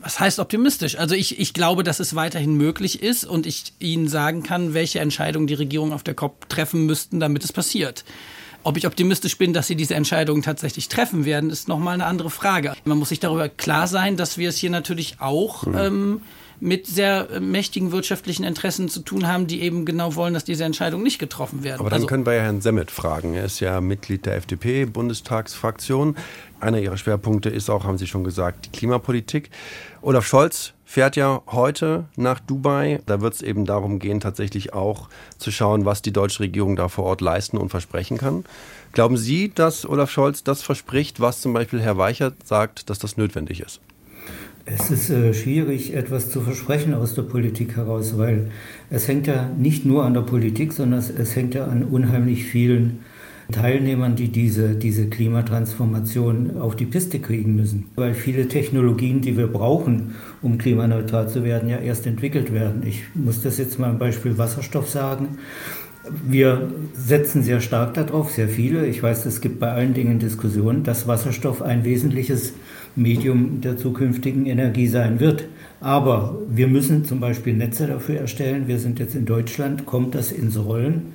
Was 0.01 0.19
heißt 0.19 0.39
optimistisch? 0.39 0.97
Also 0.97 1.15
ich, 1.15 1.39
ich 1.39 1.53
glaube, 1.53 1.83
dass 1.83 2.01
es 2.01 2.15
weiterhin 2.15 2.55
möglich 2.55 3.01
ist 3.01 3.23
und 3.23 3.45
ich 3.45 3.73
Ihnen 3.79 4.09
sagen 4.09 4.43
kann, 4.43 4.73
welche 4.73 4.99
Entscheidungen 4.99 5.47
die 5.47 5.53
Regierungen 5.53 5.93
auf 5.93 6.03
der 6.03 6.15
COP 6.15 6.49
treffen 6.49 6.85
müssten, 6.85 7.21
damit 7.21 7.45
es 7.45 7.53
passiert. 7.53 8.03
Ob 8.63 8.77
ich 8.77 8.87
optimistisch 8.87 9.37
bin, 9.37 9.53
dass 9.53 9.67
sie 9.67 9.75
diese 9.75 9.95
Entscheidungen 9.95 10.41
tatsächlich 10.41 10.87
treffen 10.89 11.25
werden, 11.25 11.49
ist 11.49 11.67
nochmal 11.67 11.95
eine 11.95 12.05
andere 12.05 12.29
Frage. 12.29 12.73
Man 12.85 12.97
muss 12.97 13.09
sich 13.09 13.19
darüber 13.19 13.49
klar 13.49 13.87
sein, 13.87 14.15
dass 14.17 14.37
wir 14.37 14.49
es 14.49 14.57
hier 14.57 14.69
natürlich 14.69 15.19
auch 15.19 15.65
mhm. 15.65 15.77
ähm, 15.77 16.21
mit 16.59 16.87
sehr 16.87 17.39
mächtigen 17.39 17.91
wirtschaftlichen 17.91 18.43
Interessen 18.43 18.89
zu 18.89 19.01
tun 19.01 19.27
haben, 19.27 19.47
die 19.47 19.61
eben 19.61 19.85
genau 19.85 20.15
wollen, 20.15 20.33
dass 20.33 20.43
diese 20.43 20.63
Entscheidungen 20.63 21.03
nicht 21.03 21.19
getroffen 21.19 21.63
werden. 21.63 21.79
Aber 21.79 21.89
dann 21.89 21.97
also, 21.97 22.07
können 22.07 22.25
wir 22.25 22.33
ja 22.33 22.41
Herrn 22.41 22.61
Semmet 22.61 22.91
fragen. 22.91 23.33
Er 23.33 23.45
ist 23.45 23.59
ja 23.59 23.81
Mitglied 23.81 24.25
der 24.25 24.35
FDP-Bundestagsfraktion. 24.35 26.15
Einer 26.59 26.79
Ihrer 26.79 26.97
Schwerpunkte 26.97 27.49
ist 27.49 27.69
auch, 27.69 27.83
haben 27.83 27.97
Sie 27.97 28.07
schon 28.07 28.23
gesagt, 28.23 28.65
die 28.67 28.69
Klimapolitik. 28.69 29.49
Olaf 30.01 30.25
Scholz 30.25 30.73
fährt 30.85 31.15
ja 31.15 31.41
heute 31.47 32.05
nach 32.15 32.39
Dubai. 32.39 33.01
Da 33.05 33.19
wird 33.19 33.33
es 33.33 33.41
eben 33.41 33.65
darum 33.65 33.99
gehen, 33.99 34.19
tatsächlich 34.19 34.73
auch 34.73 35.09
zu 35.37 35.51
schauen, 35.51 35.85
was 35.85 36.01
die 36.01 36.13
deutsche 36.13 36.41
Regierung 36.41 36.75
da 36.75 36.87
vor 36.87 37.05
Ort 37.05 37.21
leisten 37.21 37.57
und 37.57 37.69
versprechen 37.69 38.17
kann. 38.17 38.45
Glauben 38.93 39.17
Sie, 39.17 39.51
dass 39.53 39.89
Olaf 39.89 40.11
Scholz 40.11 40.43
das 40.43 40.61
verspricht, 40.61 41.19
was 41.19 41.41
zum 41.41 41.51
Beispiel 41.51 41.81
Herr 41.81 41.97
Weichert 41.97 42.47
sagt, 42.47 42.89
dass 42.89 42.99
das 42.99 43.17
notwendig 43.17 43.59
ist? 43.59 43.81
Es 44.65 44.89
ist 44.89 45.09
äh, 45.09 45.33
schwierig, 45.33 45.93
etwas 45.93 46.29
zu 46.29 46.39
versprechen 46.39 46.93
aus 46.93 47.15
der 47.15 47.23
Politik 47.23 47.75
heraus, 47.75 48.17
weil 48.17 48.49
es 48.89 49.09
hängt 49.09 49.27
ja 49.27 49.49
nicht 49.57 49.85
nur 49.85 50.05
an 50.05 50.13
der 50.13 50.21
Politik, 50.21 50.71
sondern 50.71 50.99
es, 50.99 51.09
es 51.09 51.35
hängt 51.35 51.53
ja 51.53 51.65
an 51.65 51.83
unheimlich 51.83 52.45
vielen 52.45 52.99
Teilnehmern, 53.51 54.15
die 54.15 54.29
diese, 54.29 54.75
diese 54.75 55.07
Klimatransformation 55.07 56.57
auf 56.61 56.77
die 56.77 56.85
Piste 56.85 57.19
kriegen 57.19 57.57
müssen. 57.57 57.89
Weil 57.95 58.13
viele 58.13 58.47
Technologien, 58.47 59.19
die 59.19 59.35
wir 59.35 59.47
brauchen, 59.47 60.15
um 60.41 60.57
klimaneutral 60.57 61.27
zu 61.27 61.43
werden, 61.43 61.67
ja 61.67 61.77
erst 61.79 62.07
entwickelt 62.07 62.53
werden. 62.53 62.83
Ich 62.85 63.03
muss 63.15 63.41
das 63.41 63.57
jetzt 63.57 63.79
mal 63.79 63.89
am 63.89 63.99
Beispiel 63.99 64.37
Wasserstoff 64.37 64.89
sagen. 64.89 65.39
Wir 66.25 66.69
setzen 66.93 67.43
sehr 67.43 67.59
stark 67.59 67.95
darauf, 67.95 68.31
sehr 68.31 68.47
viele. 68.47 68.85
Ich 68.87 69.03
weiß, 69.03 69.25
es 69.25 69.41
gibt 69.41 69.59
bei 69.59 69.71
allen 69.71 69.93
Dingen 69.93 70.19
Diskussionen, 70.19 70.83
dass 70.83 71.05
Wasserstoff 71.07 71.61
ein 71.61 71.83
wesentliches 71.83 72.53
Medium 72.95 73.61
der 73.61 73.77
zukünftigen 73.77 74.45
Energie 74.45 74.87
sein 74.87 75.19
wird. 75.19 75.45
Aber 75.81 76.37
wir 76.49 76.67
müssen 76.67 77.05
zum 77.05 77.19
Beispiel 77.19 77.53
Netze 77.53 77.87
dafür 77.87 78.19
erstellen. 78.19 78.67
Wir 78.67 78.79
sind 78.79 78.99
jetzt 78.99 79.15
in 79.15 79.25
Deutschland, 79.25 79.85
kommt 79.85 80.15
das 80.15 80.31
ins 80.31 80.57
Rollen 80.57 81.12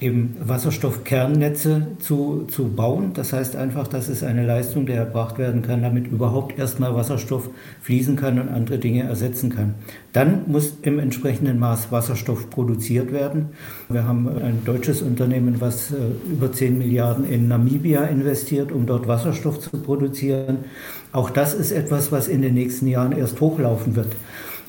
eben 0.00 0.36
Wasserstoffkernnetze 0.40 1.88
zu, 1.98 2.46
zu 2.50 2.68
bauen. 2.68 3.12
Das 3.12 3.32
heißt 3.32 3.54
einfach, 3.56 3.86
dass 3.86 4.08
es 4.08 4.22
eine 4.22 4.46
Leistung, 4.46 4.86
die 4.86 4.92
erbracht 4.92 5.38
werden 5.38 5.62
kann, 5.62 5.82
damit 5.82 6.06
überhaupt 6.06 6.58
erstmal 6.58 6.94
Wasserstoff 6.94 7.50
fließen 7.82 8.16
kann 8.16 8.40
und 8.40 8.48
andere 8.48 8.78
Dinge 8.78 9.02
ersetzen 9.02 9.50
kann. 9.50 9.74
Dann 10.12 10.44
muss 10.46 10.72
im 10.82 10.98
entsprechenden 10.98 11.58
Maß 11.58 11.92
Wasserstoff 11.92 12.48
produziert 12.48 13.12
werden. 13.12 13.50
Wir 13.88 14.04
haben 14.04 14.28
ein 14.28 14.62
deutsches 14.64 15.02
Unternehmen, 15.02 15.60
was 15.60 15.92
äh, 15.92 15.96
über 16.30 16.50
10 16.50 16.78
Milliarden 16.78 17.30
in 17.30 17.48
Namibia 17.48 18.04
investiert, 18.04 18.72
um 18.72 18.86
dort 18.86 19.06
Wasserstoff 19.06 19.60
zu 19.60 19.70
produzieren. 19.70 20.64
Auch 21.12 21.28
das 21.28 21.52
ist 21.52 21.72
etwas, 21.72 22.10
was 22.10 22.26
in 22.26 22.40
den 22.40 22.54
nächsten 22.54 22.86
Jahren 22.86 23.12
erst 23.12 23.40
hochlaufen 23.40 23.96
wird. 23.96 24.12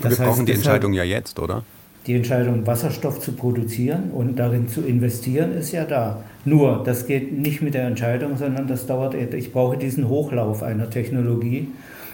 Das 0.02 0.20
Wir 0.20 0.26
brauchen 0.26 0.46
die 0.46 0.54
Entscheidung 0.54 0.94
ja 0.94 1.04
jetzt, 1.04 1.40
oder? 1.40 1.64
Die 2.08 2.16
Entscheidung, 2.16 2.66
Wasserstoff 2.66 3.20
zu 3.20 3.34
produzieren 3.34 4.10
und 4.12 4.38
darin 4.38 4.68
zu 4.68 4.82
investieren, 4.82 5.54
ist 5.54 5.72
ja 5.72 5.86
da. 5.86 6.24
Nur, 6.46 6.82
das 6.84 7.06
geht 7.06 7.32
nicht 7.32 7.62
mit 7.62 7.76
der 7.76 7.86
Entscheidung, 7.86 8.38
sondern 8.38 8.68
das 8.68 8.88
dauert, 8.88 9.14
ich 9.14 9.54
brauche 9.54 9.78
diesen 9.78 10.10
Hochlauf 10.10 10.64
einer 10.64 10.90
Technologie. 10.90 11.68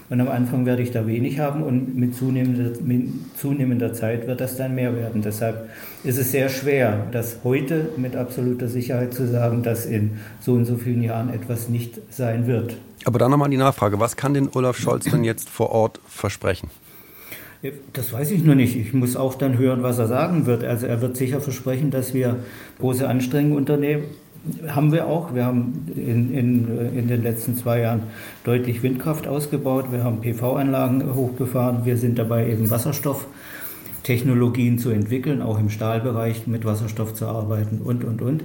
Und 0.09 0.21
am 0.21 0.29
Anfang 0.29 0.65
werde 0.65 0.81
ich 0.81 0.91
da 0.91 1.05
wenig 1.05 1.39
haben 1.39 1.63
und 1.63 1.97
mit 1.97 2.15
zunehmender, 2.15 2.79
mit 2.81 3.09
zunehmender 3.37 3.91
Zeit 3.93 4.25
wird 4.25 4.39
das 4.39 4.55
dann 4.55 4.73
mehr 4.73 4.95
werden. 4.95 5.21
Deshalb 5.21 5.69
ist 6.03 6.17
es 6.17 6.31
sehr 6.31 6.47
schwer, 6.47 7.07
das 7.11 7.39
heute 7.43 7.89
mit 7.97 8.15
absoluter 8.15 8.69
Sicherheit 8.69 9.13
zu 9.13 9.27
sagen, 9.27 9.63
dass 9.63 9.85
in 9.85 10.19
so 10.39 10.53
und 10.53 10.63
so 10.63 10.77
vielen 10.77 11.03
Jahren 11.03 11.33
etwas 11.33 11.67
nicht 11.67 11.99
sein 12.09 12.47
wird. 12.47 12.77
Aber 13.03 13.19
dann 13.19 13.31
nochmal 13.31 13.49
die 13.49 13.57
Nachfrage, 13.57 13.99
was 13.99 14.15
kann 14.15 14.33
denn 14.33 14.49
Olaf 14.53 14.77
Scholz 14.77 15.05
denn 15.05 15.25
jetzt 15.25 15.49
vor 15.49 15.71
Ort 15.71 15.99
versprechen? 16.07 16.69
Das 17.93 18.13
weiß 18.13 18.31
ich 18.31 18.43
nur 18.43 18.55
nicht. 18.55 18.75
Ich 18.75 18.93
muss 18.93 19.15
auch 19.15 19.35
dann 19.35 19.57
hören, 19.57 19.83
was 19.83 19.97
er 19.97 20.07
sagen 20.07 20.45
wird. 20.45 20.63
Also 20.63 20.85
er 20.85 21.01
wird 21.01 21.15
sicher 21.17 21.41
versprechen, 21.41 21.89
dass 21.89 22.13
wir 22.13 22.35
große 22.79 23.07
Anstrengungen 23.07 23.57
unternehmen. 23.57 24.03
Haben 24.67 24.91
wir 24.91 25.07
auch. 25.07 25.33
Wir 25.33 25.45
haben 25.45 25.87
in, 25.95 26.31
in, 26.33 26.67
in 26.95 27.07
den 27.07 27.23
letzten 27.23 27.57
zwei 27.57 27.81
Jahren 27.81 28.03
deutlich 28.43 28.83
Windkraft 28.83 29.27
ausgebaut. 29.27 29.91
Wir 29.91 30.03
haben 30.03 30.21
PV-Anlagen 30.21 31.15
hochgefahren. 31.15 31.85
Wir 31.85 31.97
sind 31.97 32.19
dabei, 32.19 32.47
eben 32.47 32.69
Wasserstofftechnologien 32.69 34.77
zu 34.77 34.91
entwickeln, 34.91 35.41
auch 35.41 35.59
im 35.59 35.71
Stahlbereich 35.71 36.45
mit 36.45 36.63
Wasserstoff 36.63 37.15
zu 37.15 37.25
arbeiten 37.25 37.81
und, 37.83 38.03
und, 38.03 38.21
und. 38.21 38.43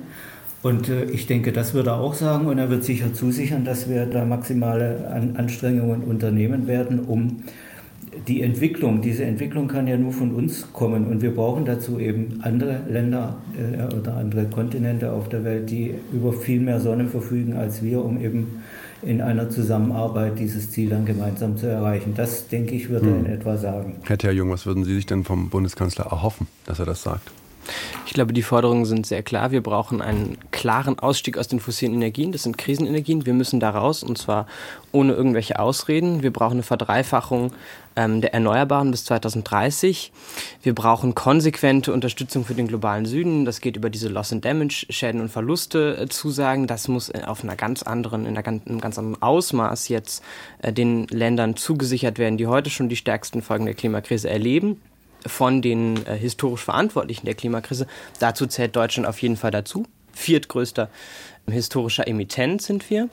Und 0.63 0.89
äh, 0.89 1.05
ich 1.05 1.27
denke, 1.27 1.53
das 1.53 1.75
wird 1.75 1.87
er 1.87 2.01
auch 2.01 2.15
sagen 2.15 2.47
und 2.47 2.57
er 2.59 2.71
wird 2.71 2.85
sicher 2.85 3.13
zusichern, 3.13 3.65
dass 3.65 3.91
wir 3.91 4.07
da 4.07 4.25
maximale 4.25 5.33
Anstrengungen 5.37 6.03
unternehmen 6.03 6.67
werden, 6.67 7.01
um 7.01 7.43
die 8.29 8.43
Entwicklung, 8.43 9.01
diese 9.01 9.25
Entwicklung 9.25 9.69
kann 9.69 9.87
ja 9.87 9.97
nur 9.97 10.13
von 10.13 10.35
uns 10.35 10.73
kommen 10.73 11.07
und 11.07 11.23
wir 11.23 11.35
brauchen 11.35 11.65
dazu 11.65 11.99
eben 11.99 12.41
andere 12.43 12.83
Länder 12.89 13.39
äh, 13.57 13.95
oder 13.95 14.17
andere 14.17 14.45
Kontinente 14.47 15.13
auf 15.13 15.29
der 15.29 15.45
Welt, 15.45 15.71
die 15.71 15.95
über 16.13 16.33
viel 16.33 16.61
mehr 16.61 16.81
Sonne 16.81 17.07
verfügen 17.07 17.55
als 17.55 17.83
wir, 17.83 18.05
um 18.05 18.21
eben 18.23 18.63
in 19.03 19.21
einer 19.21 19.51
Zusammenarbeit 19.51 20.39
dieses 20.39 20.71
Ziel 20.71 20.91
dann 20.91 21.05
gemeinsam 21.05 21.57
zu 21.57 21.67
erreichen. 21.67 22.13
Das, 22.15 22.49
denke 22.49 22.75
ich, 22.75 22.89
würde 22.89 23.07
hm. 23.07 23.13
er 23.13 23.19
in 23.21 23.27
etwa 23.27 23.57
sagen. 23.57 23.97
Herr 24.05 24.19
Terjung, 24.19 24.51
was 24.51 24.67
würden 24.67 24.85
Sie 24.85 24.95
sich 24.95 25.07
denn 25.07 25.25
vom 25.25 25.49
Bundeskanzler 25.49 26.07
erhoffen, 26.07 26.47
dass 26.67 26.79
er 26.79 26.87
das 26.87 27.03
sagt? 27.03 27.33
Ich 28.07 28.15
glaube, 28.15 28.33
die 28.33 28.43
Forderungen 28.43 28.85
sind 28.85 29.07
sehr 29.07 29.23
klar. 29.23 29.53
Wir 29.53 29.63
brauchen 29.63 30.03
einen 30.03 30.37
klaren 30.51 30.99
Ausstieg 30.99 31.39
aus 31.39 31.49
den 31.49 31.61
fossilen 31.61 31.95
Energien. 31.95 32.33
Das 32.33 32.43
sind 32.43 32.59
Krisenenergien. 32.59 33.25
Wir 33.27 33.33
müssen 33.33 33.61
da 33.61 33.71
raus 33.71 34.03
und 34.03 34.19
zwar 34.19 34.47
ohne 34.91 35.13
irgendwelche 35.13 35.59
Ausreden. 35.59 36.23
Wir 36.23 36.33
brauchen 36.33 36.55
eine 36.55 36.63
Verdreifachung 36.63 37.53
ähm, 37.97 38.21
der 38.21 38.35
Erneuerbaren 38.35 38.91
bis 38.91 39.05
2030. 39.07 40.13
Wir 40.63 40.75
brauchen 40.75 41.15
konsequente 41.15 41.93
Unterstützung 41.93 42.45
für 42.45 42.55
den 42.55 42.69
globalen 42.69 43.07
Süden. 43.07 43.45
Das 43.45 43.61
geht 43.61 43.77
über 43.77 43.91
diese 43.91 44.09
Loss 44.09 44.33
and 44.33 44.45
Damage, 44.45 44.87
Schäden 44.91 45.21
und 45.21 45.31
Verluste 45.31 45.97
äh, 45.99 46.09
Zusagen. 46.09 46.67
Das 46.67 46.89
muss 46.89 47.09
äh, 47.09 47.23
auf 47.27 47.43
einer 47.45 47.57
ganz 47.57 47.83
anderen, 47.83 48.27
in 48.27 48.35
ganz, 48.35 48.67
einem 48.67 48.81
ganz 48.81 48.99
anderen 48.99 49.23
Ausmaß 49.23 49.89
jetzt 49.89 50.23
äh, 50.61 50.73
den 50.73 51.07
Ländern 51.09 51.57
zugesichert 51.57 52.19
werden, 52.19 52.37
die 52.37 52.47
heute 52.47 52.71
schon 52.71 52.89
die 52.89 52.97
stärksten 52.97 53.43
Folgen 53.43 53.67
der 53.67 53.75
Klimakrise 53.75 54.29
erleben 54.29 54.81
von 55.27 55.63
den 55.63 56.05
äh, 56.07 56.17
historisch 56.17 56.65
Verantwortlichen 56.65 57.27
der 57.27 57.35
Klimakrise. 57.35 57.87
Dazu 58.19 58.47
zählt 58.47 58.77
Deutschland 58.77 59.09
auf 59.09 59.21
jeden 59.21 59.37
Fall 59.37 59.51
dazu. 59.51 59.87
Viertgrößter 60.15 60.91
historischer 61.51 62.07
Emittent 62.07 62.63
sind 62.63 62.89
wir. 62.91 63.09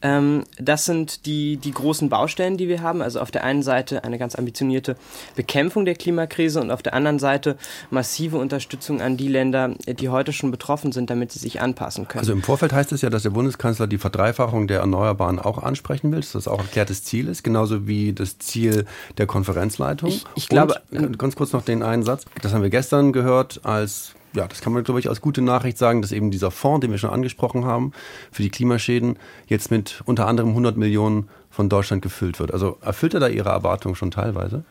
Ähm, 0.00 0.44
das 0.58 0.84
sind 0.84 1.26
die, 1.26 1.56
die 1.56 1.72
großen 1.72 2.08
Baustellen, 2.08 2.56
die 2.56 2.68
wir 2.68 2.82
haben. 2.82 3.02
Also 3.02 3.20
auf 3.20 3.30
der 3.30 3.42
einen 3.44 3.62
Seite 3.62 4.04
eine 4.04 4.18
ganz 4.18 4.36
ambitionierte 4.36 4.96
Bekämpfung 5.34 5.84
der 5.84 5.94
Klimakrise 5.94 6.60
und 6.60 6.70
auf 6.70 6.82
der 6.82 6.94
anderen 6.94 7.18
Seite 7.18 7.56
massive 7.90 8.38
Unterstützung 8.38 9.00
an 9.00 9.16
die 9.16 9.28
Länder, 9.28 9.74
die 9.86 10.08
heute 10.08 10.32
schon 10.32 10.50
betroffen 10.50 10.92
sind, 10.92 11.10
damit 11.10 11.32
sie 11.32 11.40
sich 11.40 11.60
anpassen 11.60 12.06
können. 12.06 12.20
Also 12.20 12.32
im 12.32 12.42
Vorfeld 12.42 12.72
heißt 12.72 12.92
es 12.92 13.02
ja, 13.02 13.10
dass 13.10 13.24
der 13.24 13.30
Bundeskanzler 13.30 13.86
die 13.86 13.98
Verdreifachung 13.98 14.68
der 14.68 14.80
Erneuerbaren 14.80 15.40
auch 15.40 15.58
ansprechen 15.58 16.12
will, 16.12 16.20
dass 16.20 16.32
das 16.32 16.46
auch 16.46 16.60
erklärtes 16.60 17.02
Ziel 17.02 17.28
ist, 17.28 17.42
genauso 17.42 17.88
wie 17.88 18.12
das 18.12 18.38
Ziel 18.38 18.84
der 19.16 19.26
Konferenzleitung. 19.26 20.10
Ich, 20.10 20.24
ich 20.36 20.48
glaube, 20.48 20.80
und, 20.92 21.18
ganz 21.18 21.34
kurz 21.34 21.52
noch 21.52 21.62
den 21.62 21.82
einen 21.82 22.04
Satz. 22.04 22.24
Das 22.42 22.52
haben 22.52 22.62
wir 22.62 22.70
gestern 22.70 23.12
gehört 23.12 23.60
als 23.64 24.14
ja, 24.38 24.46
das 24.46 24.60
kann 24.60 24.72
man, 24.72 24.84
glaube 24.84 25.00
ich, 25.00 25.08
als 25.08 25.20
gute 25.20 25.42
Nachricht 25.42 25.78
sagen, 25.78 26.00
dass 26.00 26.12
eben 26.12 26.30
dieser 26.30 26.52
Fonds, 26.52 26.80
den 26.80 26.92
wir 26.92 26.98
schon 26.98 27.10
angesprochen 27.10 27.64
haben, 27.64 27.92
für 28.30 28.42
die 28.42 28.50
Klimaschäden 28.50 29.18
jetzt 29.48 29.72
mit 29.72 30.00
unter 30.06 30.28
anderem 30.28 30.50
100 30.50 30.76
Millionen 30.76 31.28
von 31.50 31.68
Deutschland 31.68 32.02
gefüllt 32.02 32.38
wird. 32.38 32.52
Also 32.52 32.78
erfüllt 32.80 33.14
er 33.14 33.20
da 33.20 33.26
Ihre 33.26 33.48
Erwartungen 33.48 33.96
schon 33.96 34.12
teilweise? 34.12 34.62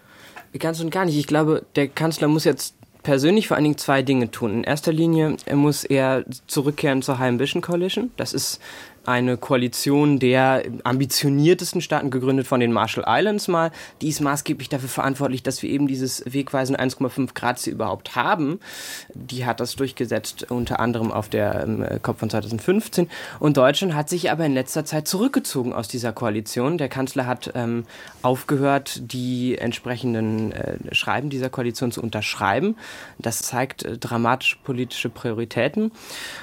Ganz 0.57 0.79
und 0.79 0.89
gar 0.89 1.03
nicht. 1.03 1.17
Ich 1.17 1.27
glaube, 1.27 1.65
der 1.75 1.89
Kanzler 1.89 2.29
muss 2.29 2.45
jetzt 2.45 2.75
persönlich 3.03 3.49
vor 3.49 3.55
allen 3.57 3.65
Dingen 3.65 3.77
zwei 3.77 4.01
Dinge 4.01 4.31
tun. 4.31 4.53
In 4.53 4.63
erster 4.63 4.93
Linie 4.93 5.35
muss 5.53 5.83
er 5.83 6.23
zurückkehren 6.47 7.01
zur 7.01 7.19
High 7.19 7.29
Ambition 7.29 7.61
Coalition. 7.61 8.11
Das 8.15 8.33
ist 8.33 8.61
eine 9.07 9.37
Koalition 9.37 10.19
der 10.19 10.63
ambitioniertesten 10.83 11.81
Staaten, 11.81 12.11
gegründet 12.11 12.45
von 12.45 12.59
den 12.59 12.73
Marshall 12.73 13.05
Islands 13.07 13.47
mal. 13.47 13.71
Die 14.01 14.09
ist 14.09 14.19
maßgeblich 14.19 14.67
dafür 14.67 14.89
verantwortlich, 14.89 15.43
dass 15.43 15.63
wir 15.63 15.69
eben 15.69 15.87
dieses 15.87 16.23
wegweisende 16.25 16.81
1,5 16.81 17.33
Grad 17.33 17.57
Ziel 17.57 17.73
überhaupt 17.73 18.15
haben. 18.15 18.59
Die 19.13 19.45
hat 19.45 19.61
das 19.61 19.77
durchgesetzt, 19.77 20.51
unter 20.51 20.81
anderem 20.81 21.11
auf 21.11 21.29
der 21.29 21.63
ähm, 21.63 21.85
COP 22.01 22.19
von 22.19 22.29
2015. 22.29 23.09
Und 23.39 23.55
Deutschland 23.55 23.95
hat 23.95 24.09
sich 24.09 24.29
aber 24.29 24.45
in 24.45 24.53
letzter 24.53 24.83
Zeit 24.83 25.07
zurückgezogen 25.07 25.71
aus 25.71 25.87
dieser 25.87 26.11
Koalition. 26.11 26.77
Der 26.77 26.89
Kanzler 26.89 27.25
hat 27.25 27.51
ähm, 27.55 27.85
aufgehört, 28.23 28.99
die 29.13 29.57
entsprechenden 29.57 30.51
äh, 30.51 30.77
Schreiben 30.91 31.29
dieser 31.29 31.49
Koalition 31.49 31.93
zu 31.93 32.01
unterschreiben. 32.01 32.75
Das 33.19 33.39
zeigt 33.39 33.83
äh, 33.83 33.97
dramatische 33.97 34.57
politische 34.63 35.09
Prioritäten. 35.09 35.93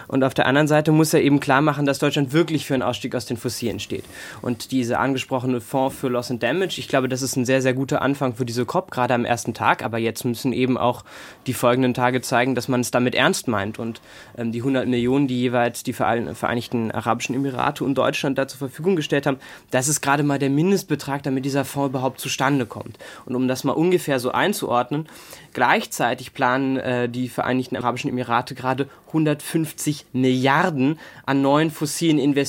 Und 0.09 0.25
auf 0.25 0.33
der 0.33 0.47
anderen 0.47 0.69
Seite 0.69 0.93
muss 0.93 1.13
er 1.13 1.21
eben 1.21 1.41
klar 1.41 1.61
machen, 1.61 1.85
dass 1.85 1.99
Deutschland 1.99 2.33
wirklich 2.33 2.54
wirklich 2.55 2.67
für 2.67 2.75
einen 2.75 2.85
Ausstieg 2.85 3.15
aus 3.17 3.27
den 3.27 3.37
Fossilen 3.37 3.81
steht. 3.81 4.05
Und 4.41 4.71
diese 4.71 4.99
angesprochene 4.99 5.61
Fonds 5.61 5.97
für 5.97 6.09
Loss 6.09 6.31
and 6.31 6.43
Damage, 6.43 6.77
ich 6.79 6.87
glaube, 6.87 7.09
das 7.09 7.21
ist 7.21 7.37
ein 7.37 7.45
sehr, 7.45 7.61
sehr 7.61 7.75
guter 7.75 8.01
Anfang 8.01 8.35
für 8.37 8.45
diese 8.45 8.65
COP, 8.65 8.93
gerade 8.93 9.13
am 9.13 9.25
ersten 9.25 9.55
Tag. 9.55 9.85
Aber 9.85 9.99
jetzt 9.99 10.25
müssen 10.25 10.53
eben 10.53 10.79
auch 10.79 11.05
die 11.49 11.53
folgenden 11.53 11.95
Tage 11.95 12.21
zeigen, 12.23 12.55
dass 12.55 12.69
man 12.69 12.81
es 12.81 12.93
damit 12.93 13.17
ernst 13.17 13.49
meint. 13.49 13.81
Und 13.81 14.01
ähm, 14.39 14.53
die 14.53 14.61
100 14.61 14.87
Millionen, 14.87 15.27
die 15.27 15.41
jeweils 15.41 15.83
die 15.83 15.93
Vereinigten 15.93 16.93
Arabischen 16.93 17.35
Emirate 17.35 17.83
und 17.83 17.97
Deutschland 17.97 18.39
da 18.39 18.47
zur 18.47 18.59
Verfügung 18.59 18.95
gestellt 18.95 19.27
haben, 19.27 19.39
das 19.73 19.89
ist 19.89 20.01
gerade 20.01 20.23
mal 20.23 20.39
der 20.39 20.51
Mindestbetrag, 20.51 21.25
damit 21.25 21.45
dieser 21.45 21.65
Fonds 21.65 21.91
überhaupt 21.91 22.21
zustande 22.21 22.67
kommt. 22.67 22.99
Und 23.27 23.35
um 23.35 23.49
das 23.49 23.65
mal 23.65 23.73
ungefähr 23.73 24.21
so 24.21 24.31
einzuordnen, 24.31 25.09
Gleichzeitig 25.55 26.35
planen 26.35 26.77
äh, 26.79 27.09
die 27.09 27.29
Vereinigten 27.29 27.77
Arabischen 27.77 28.11
Emirate 28.11 28.57
gerade 28.57 28.89
150 29.07 30.07
Milliarden 30.13 30.99
an 31.27 31.43
neuen 31.43 31.71
fossilen 31.71 32.19
Investitionen 32.19 32.44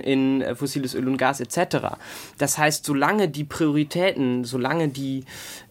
in 0.00 0.42
äh, 0.42 0.54
fossiles 0.54 0.94
Öl 0.94 1.08
und 1.08 1.16
Gas 1.16 1.40
etc. 1.40 1.96
Das 2.38 2.58
heißt, 2.58 2.84
solange 2.84 3.28
die 3.28 3.44
Prioritäten, 3.44 4.44
solange 4.44 4.88
die, 4.88 5.24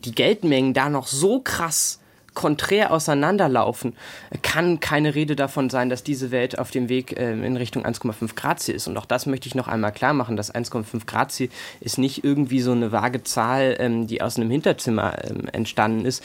die 0.05 0.13
Geldmengen 0.13 0.73
da 0.73 0.89
noch 0.89 1.07
so 1.07 1.39
krass 1.39 1.99
konträr 2.37 2.91
auseinanderlaufen, 2.91 3.95
kann 4.43 4.79
keine 4.79 5.15
Rede 5.15 5.35
davon 5.35 5.71
sein, 5.71 5.89
dass 5.89 6.03
diese 6.03 6.29
Welt 6.29 6.59
auf 6.59 6.69
dem 6.69 6.87
Weg 6.87 7.17
äh, 7.17 7.31
in 7.31 7.57
Richtung 7.57 7.83
1,5 7.83 8.35
Grad 8.35 8.59
Ziel 8.59 8.75
ist. 8.75 8.87
Und 8.87 8.95
auch 8.95 9.07
das 9.07 9.25
möchte 9.25 9.47
ich 9.47 9.55
noch 9.55 9.67
einmal 9.67 9.91
klar 9.91 10.13
machen. 10.13 10.37
Das 10.37 10.53
1,5 10.53 11.07
Grad 11.07 11.31
Ziel 11.31 11.49
ist 11.79 11.97
nicht 11.97 12.23
irgendwie 12.23 12.61
so 12.61 12.73
eine 12.73 12.91
vage 12.91 13.23
Zahl, 13.23 13.75
ähm, 13.79 14.05
die 14.05 14.21
aus 14.21 14.37
einem 14.37 14.51
Hinterzimmer 14.51 15.15
ähm, 15.27 15.47
entstanden 15.51 16.05
ist. 16.05 16.23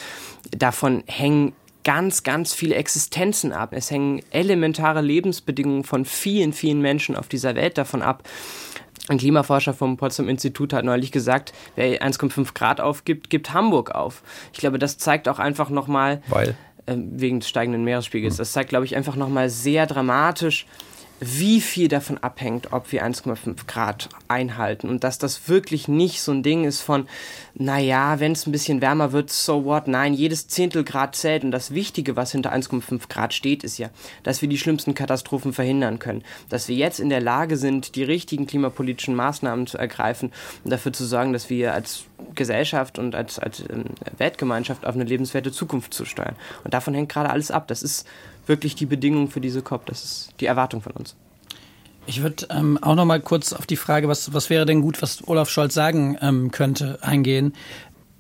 Davon 0.51 1.03
hängen 1.07 1.55
ganz, 1.85 2.23
ganz 2.23 2.55
viele 2.55 2.75
Existenzen 2.75 3.53
ab. 3.53 3.71
Es 3.73 3.91
hängen 3.91 4.23
elementare 4.31 5.01
Lebensbedingungen 5.01 5.85
von 5.85 6.05
vielen, 6.05 6.53
vielen 6.53 6.81
Menschen 6.81 7.17
auf 7.17 7.29
dieser 7.29 7.55
Welt 7.55 7.79
davon 7.79 8.03
ab. 8.03 8.23
Ein 9.09 9.19
Klimaforscher 9.19 9.75
vom 9.75 9.97
Potsdam 9.97 10.29
Institut 10.29 10.73
hat 10.73 10.85
neulich 10.85 11.11
gesagt, 11.11 11.53
wer 11.75 12.01
1,5 12.03 12.55
Grad 12.55 12.81
aufgibt, 12.81 13.31
gibt 13.31 13.53
Hamburg 13.53 13.91
auf. 13.93 14.23
Ich 14.53 14.61
glaube, 14.61 14.79
das 14.79 14.97
zeigt 14.97 15.29
auch 15.29 15.41
einfach 15.41 15.71
nochmal, 15.71 16.23
Weil? 16.29 16.55
Äh, 16.87 16.97
wegen 16.97 17.41
des 17.41 17.49
steigenden 17.49 17.85
Meeresspiegels, 17.85 18.37
das 18.37 18.53
zeigt, 18.53 18.69
glaube 18.69 18.85
ich, 18.85 18.97
einfach 18.97 19.17
nochmal 19.17 19.51
sehr 19.51 19.87
dramatisch, 19.87 20.67
wie 21.25 21.61
viel 21.61 21.87
davon 21.87 22.19
abhängt, 22.19 22.73
ob 22.73 22.91
wir 22.91 23.07
1,5 23.07 23.67
Grad 23.69 24.09
einhalten 24.27 24.89
und 24.89 25.05
dass 25.05 25.19
das 25.19 25.49
wirklich 25.49 25.87
nicht 25.87 26.21
so 26.21 26.33
ein 26.33 26.43
Ding 26.43 26.65
ist 26.65 26.81
von, 26.81 27.07
naja, 27.55 28.19
wenn 28.19 28.33
es 28.33 28.45
ein 28.47 28.53
bisschen 28.53 28.81
wärmer 28.81 29.13
wird, 29.13 29.31
so 29.31 29.65
what? 29.65 29.87
Nein, 29.87 30.15
jedes 30.15 30.49
Zehntel 30.49 30.83
Grad 30.83 31.15
zählt 31.15 31.45
und 31.45 31.53
das 31.53 31.73
Wichtige, 31.73 32.17
was 32.17 32.33
hinter 32.33 32.53
1,5 32.53 33.09
Grad 33.09 33.35
steht, 33.35 33.63
ist 33.63 33.79
ja, 33.79 33.91
dass 34.25 34.43
wir 34.43 34.49
die 34.49 34.59
schlimmsten 34.59 34.95
Katastrophen 34.95 35.53
verhindern 35.53 36.01
können, 36.01 36.25
dass 36.49 36.67
wir 36.67 36.75
jetzt 36.75 36.99
in 36.99 37.09
der 37.09 37.21
Lage 37.21 37.57
sind, 37.57 37.95
die 37.95 38.03
richtigen 38.03 38.49
klimapolitischen 38.49 39.15
Maßnahmen 39.15 39.69
zu 39.69 39.79
ergreifen 39.79 40.33
und 40.65 40.73
dafür 40.73 40.93
zu 40.93 41.05
sorgen, 41.05 41.33
dass 41.33 41.49
wir 41.49 41.73
als 41.73 42.05
Gesellschaft 42.35 42.99
und 42.99 43.15
als, 43.15 43.39
als 43.39 43.61
ähm, 43.61 43.85
Weltgemeinschaft 44.19 44.85
auf 44.85 44.95
eine 44.97 45.05
lebenswerte 45.05 45.53
Zukunft 45.53 45.95
zu 45.95 46.05
steuern. 46.05 46.35
Und 46.65 46.75
davon 46.75 46.95
hängt 46.95 47.11
gerade 47.11 47.31
alles 47.31 47.53
ab. 47.53 47.69
Das 47.69 47.83
ist 47.83 48.07
wirklich 48.53 48.75
die 48.75 48.87
Bedingung 48.87 49.31
für 49.31 49.41
diese 49.41 49.63
COP. 49.63 49.87
Das 49.87 50.05
ist 50.05 50.35
die 50.41 50.47
Erwartung 50.47 50.83
von 50.83 50.93
uns. 50.93 51.17
Ich 52.07 52.23
würde 52.23 52.47
ähm, 52.51 52.79
auch 52.83 52.95
noch 52.95 53.07
mal 53.07 53.21
kurz 53.21 53.55
auf 53.55 53.67
die 53.67 53.77
Frage, 53.77 54.09
was, 54.09 54.35
was 54.35 54.51
wäre 54.51 54.67
denn 54.67 54.83
gut, 54.83 55.01
was 55.01 55.27
Olaf 55.27 55.49
Scholz 55.49 55.73
sagen 55.73 56.19
ähm, 56.21 56.51
könnte, 56.51 56.99
eingehen. 57.01 57.55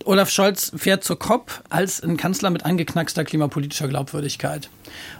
Olaf 0.04 0.30
Scholz 0.30 0.72
fährt 0.74 1.04
zur 1.04 1.18
COP 1.18 1.62
als 1.68 2.02
ein 2.02 2.16
Kanzler 2.16 2.50
mit 2.50 2.64
angeknackster 2.64 3.24
klimapolitischer 3.24 3.88
Glaubwürdigkeit. 3.88 4.70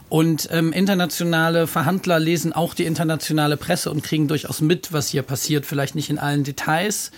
Und 0.09 0.49
ähm, 0.50 0.73
internationale 0.73 1.66
Verhandler 1.66 2.19
lesen 2.19 2.52
auch 2.52 2.75
die 2.75 2.87
internationale 2.87 3.57
Presse 3.57 3.90
und 3.90 4.02
kriegen 4.02 4.28
durchaus 4.28 4.61
mit, 4.61 4.92
was 4.92 5.09
hier 5.09 5.23
passiert. 5.23 5.66
Vielleicht 5.66 5.95
nicht 5.95 6.11
in 6.11 6.19
allen 6.19 6.42
Details, 6.45 7.12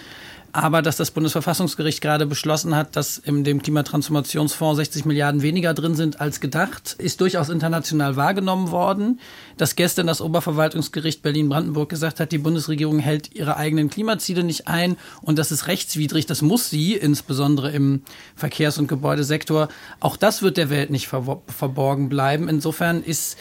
aber 0.54 0.82
dass 0.82 0.96
das 0.96 1.10
Bundesverfassungsgericht 1.10 2.00
gerade 2.00 2.26
beschlossen 2.26 2.76
hat, 2.76 2.94
dass 2.94 3.18
in 3.18 3.42
dem 3.42 3.60
Klimatransformationsfonds 3.60 4.76
60 4.76 5.04
Milliarden 5.04 5.42
weniger 5.42 5.74
drin 5.74 5.96
sind 5.96 6.20
als 6.20 6.38
gedacht, 6.38 6.94
ist 6.98 7.20
durchaus 7.20 7.48
international 7.48 8.14
wahrgenommen 8.14 8.70
worden. 8.70 9.18
Dass 9.56 9.74
gestern 9.74 10.06
das 10.06 10.20
Oberverwaltungsgericht 10.20 11.22
Berlin-Brandenburg 11.22 11.88
gesagt 11.88 12.20
hat, 12.20 12.30
die 12.30 12.38
Bundesregierung 12.38 13.00
hält 13.00 13.34
ihre 13.34 13.56
eigenen 13.56 13.90
Klimaziele 13.90 14.44
nicht 14.44 14.68
ein 14.68 14.96
und 15.22 15.40
das 15.40 15.50
ist 15.50 15.66
rechtswidrig, 15.66 16.26
das 16.26 16.40
muss 16.40 16.70
sie, 16.70 16.94
insbesondere 16.94 17.72
im 17.72 18.02
Verkehrs- 18.36 18.78
und 18.78 18.86
Gebäudesektor. 18.86 19.66
Auch 19.98 20.16
das 20.16 20.42
wird 20.42 20.56
der 20.56 20.70
Welt 20.70 20.90
nicht 20.90 21.08
verborgen 21.08 22.08
bleiben. 22.08 22.48
Insofern 22.48 23.02
ist 23.02 23.38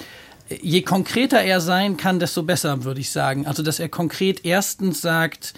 je 0.49 0.81
konkreter 0.81 1.41
er 1.41 1.61
sein 1.61 1.95
kann, 1.95 2.19
desto 2.19 2.41
besser, 2.41 2.83
würde 2.83 3.01
ich 3.01 3.11
sagen. 3.11 3.45
Also, 3.45 3.61
dass 3.61 3.79
er 3.79 3.89
konkret 3.89 4.45
erstens 4.45 4.99
sagt, 4.99 5.53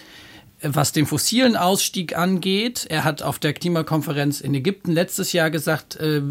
was 0.74 0.91
den 0.91 1.05
fossilen 1.05 1.55
Ausstieg 1.55 2.17
angeht. 2.17 2.86
Er 2.89 3.03
hat 3.03 3.22
auf 3.22 3.39
der 3.39 3.53
Klimakonferenz 3.53 4.41
in 4.41 4.53
Ägypten 4.53 4.91
letztes 4.91 5.34
Jahr 5.34 5.51
gesagt, 5.51 5.95
äh, 5.98 6.22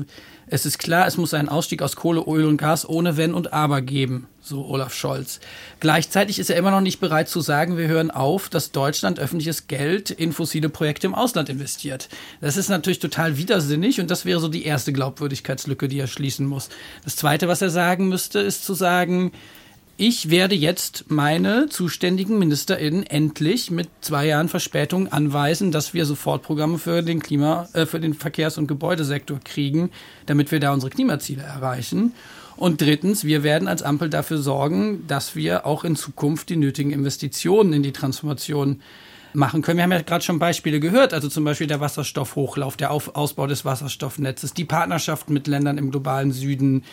es 0.46 0.66
ist 0.66 0.78
klar, 0.78 1.06
es 1.06 1.16
muss 1.16 1.32
einen 1.32 1.48
Ausstieg 1.48 1.80
aus 1.80 1.96
Kohle, 1.96 2.22
Öl 2.26 2.44
und 2.44 2.58
Gas 2.58 2.86
ohne 2.88 3.16
Wenn 3.16 3.32
und 3.32 3.52
Aber 3.52 3.80
geben, 3.80 4.28
so 4.40 4.66
Olaf 4.66 4.92
Scholz. 4.94 5.40
Gleichzeitig 5.80 6.38
ist 6.38 6.50
er 6.50 6.56
immer 6.56 6.70
noch 6.70 6.82
nicht 6.82 7.00
bereit 7.00 7.28
zu 7.28 7.40
sagen, 7.40 7.78
wir 7.78 7.88
hören 7.88 8.10
auf, 8.10 8.50
dass 8.50 8.70
Deutschland 8.70 9.18
öffentliches 9.18 9.68
Geld 9.68 10.10
in 10.10 10.32
fossile 10.32 10.68
Projekte 10.68 11.06
im 11.06 11.14
Ausland 11.14 11.48
investiert. 11.48 12.08
Das 12.42 12.58
ist 12.58 12.68
natürlich 12.68 12.98
total 12.98 13.38
widersinnig 13.38 14.00
und 14.00 14.10
das 14.10 14.26
wäre 14.26 14.40
so 14.40 14.48
die 14.48 14.64
erste 14.64 14.92
Glaubwürdigkeitslücke, 14.92 15.88
die 15.88 15.98
er 15.98 16.08
schließen 16.08 16.46
muss. 16.46 16.68
Das 17.04 17.16
Zweite, 17.16 17.48
was 17.48 17.62
er 17.62 17.70
sagen 17.70 18.08
müsste, 18.08 18.40
ist 18.40 18.64
zu 18.64 18.74
sagen, 18.74 19.32
ich 19.96 20.30
werde 20.30 20.56
jetzt 20.56 21.04
meine 21.08 21.68
zuständigen 21.68 22.38
MinisterInnen 22.38 23.04
endlich 23.04 23.70
mit 23.70 23.88
zwei 24.00 24.26
Jahren 24.26 24.48
Verspätung 24.48 25.12
anweisen, 25.12 25.70
dass 25.70 25.94
wir 25.94 26.04
Sofortprogramme 26.04 26.78
für 26.78 27.02
den 27.02 27.20
Klima, 27.20 27.68
äh, 27.74 27.86
für 27.86 28.00
den 28.00 28.14
Verkehrs- 28.14 28.58
und 28.58 28.66
Gebäudesektor 28.66 29.38
kriegen, 29.44 29.90
damit 30.26 30.50
wir 30.50 30.58
da 30.58 30.72
unsere 30.72 30.90
Klimaziele 30.90 31.42
erreichen. 31.42 32.12
Und 32.56 32.80
drittens, 32.80 33.24
wir 33.24 33.42
werden 33.42 33.68
als 33.68 33.82
Ampel 33.82 34.10
dafür 34.10 34.38
sorgen, 34.38 35.06
dass 35.06 35.36
wir 35.36 35.66
auch 35.66 35.84
in 35.84 35.96
Zukunft 35.96 36.48
die 36.48 36.56
nötigen 36.56 36.90
Investitionen 36.90 37.72
in 37.72 37.82
die 37.82 37.92
Transformation 37.92 38.80
machen 39.34 39.62
können. 39.62 39.78
Wir 39.78 39.84
haben 39.84 39.92
ja 39.92 40.02
gerade 40.02 40.24
schon 40.24 40.38
Beispiele 40.38 40.80
gehört, 40.80 41.12
also 41.12 41.28
zum 41.28 41.44
Beispiel 41.44 41.66
der 41.66 41.80
Wasserstoffhochlauf, 41.80 42.76
der 42.76 42.90
Auf 42.90 43.16
Ausbau 43.16 43.46
des 43.46 43.64
Wasserstoffnetzes, 43.64 44.54
die 44.54 44.64
Partnerschaften 44.64 45.32
mit 45.32 45.46
Ländern 45.46 45.78
im 45.78 45.90
globalen 45.90 46.32
Süden, 46.32 46.84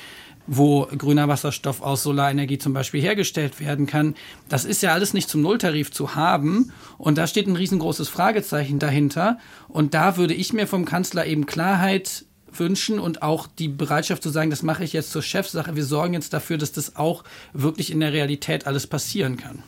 wo 0.48 0.88
grüner 0.98 1.27
Wasserstoff 1.27 1.81
aus 1.81 2.03
Solarenergie 2.03 2.57
zum 2.57 2.74
Beispiel 2.74 3.01
hergestellt 3.01 3.60
werden 3.60 3.86
kann. 3.86 4.15
Das 4.50 4.65
ist 4.65 4.81
ja 4.81 4.93
alles 4.93 5.13
nicht 5.13 5.29
zum 5.29 5.41
Nulltarif 5.41 5.91
zu 5.91 6.15
haben. 6.15 6.71
Und 6.98 7.17
da 7.17 7.27
steht 7.27 7.48
ein 7.48 7.55
riesengroßes 7.55 8.10
Fragezeichen 8.10 8.79
dahinter. 8.79 9.38
Und 9.67 9.93
da 9.93 10.17
würde 10.17 10.33
ich 10.33 10.53
mir 10.53 10.67
vom 10.67 10.86
Kanzler 10.86 11.25
eben 11.25 11.45
Klarheit 11.45 12.25
wünschen 12.53 13.00
und 13.00 13.21
auch 13.21 13.48
die 13.48 13.69
Bereitschaft 13.69 14.24
zu 14.24 14.29
sagen, 14.29 14.50
das 14.50 14.62
mache 14.62 14.83
ich 14.83 14.93
jetzt 14.93 15.12
zur 15.12 15.21
Chefsache. 15.21 15.75
Wir 15.75 15.86
sorgen 15.86 16.13
jetzt 16.13 16.33
dafür, 16.33 16.57
dass 16.57 16.71
das 16.71 16.95
auch 16.98 17.24
wirklich 17.53 17.91
in 17.91 18.01
der 18.01 18.12
Realität 18.12 18.67
alles 18.67 18.88
passieren 18.88 19.38
kann. 19.38 19.63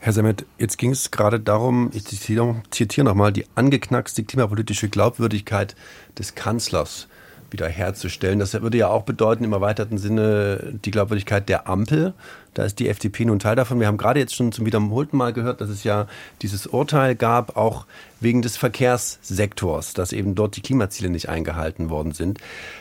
Herr 0.00 0.12
Semmet, 0.12 0.46
jetzt 0.58 0.78
ging 0.78 0.92
es 0.92 1.10
gerade 1.10 1.40
darum, 1.40 1.90
ich 1.92 2.04
zitiere 2.04 3.04
nochmal, 3.04 3.32
die 3.32 3.46
angeknackste 3.56 4.22
klimapolitische 4.22 4.88
Glaubwürdigkeit 4.88 5.74
des 6.16 6.36
Kanzlers 6.36 7.08
wiederherzustellen. 7.50 8.38
Das 8.38 8.54
würde 8.54 8.78
ja 8.78 8.88
auch 8.88 9.02
bedeuten, 9.02 9.44
im 9.44 9.52
erweiterten 9.52 9.98
Sinne, 9.98 10.74
die 10.84 10.90
Glaubwürdigkeit 10.90 11.48
der 11.48 11.68
Ampel. 11.68 12.14
Da 12.54 12.64
ist 12.64 12.78
die 12.78 12.88
FDP 12.88 13.24
nun 13.24 13.38
Teil 13.38 13.56
davon. 13.56 13.80
Wir 13.80 13.86
haben 13.86 13.98
gerade 13.98 14.20
jetzt 14.20 14.34
schon 14.34 14.52
zum 14.52 14.66
wiederholten 14.66 15.16
Mal 15.16 15.32
gehört, 15.32 15.60
dass 15.60 15.68
es 15.68 15.84
ja 15.84 16.06
dieses 16.42 16.66
Urteil 16.66 17.14
gab, 17.14 17.56
auch 17.56 17.86
wegen 18.20 18.42
des 18.42 18.56
Verkehrssektors, 18.56 19.94
dass 19.94 20.12
eben 20.12 20.34
dort 20.34 20.56
die 20.56 20.62
Klimaziele 20.62 21.10
nicht 21.10 21.28
eingehalten 21.28 21.88
worden 21.90 22.12
sind. 22.12 22.38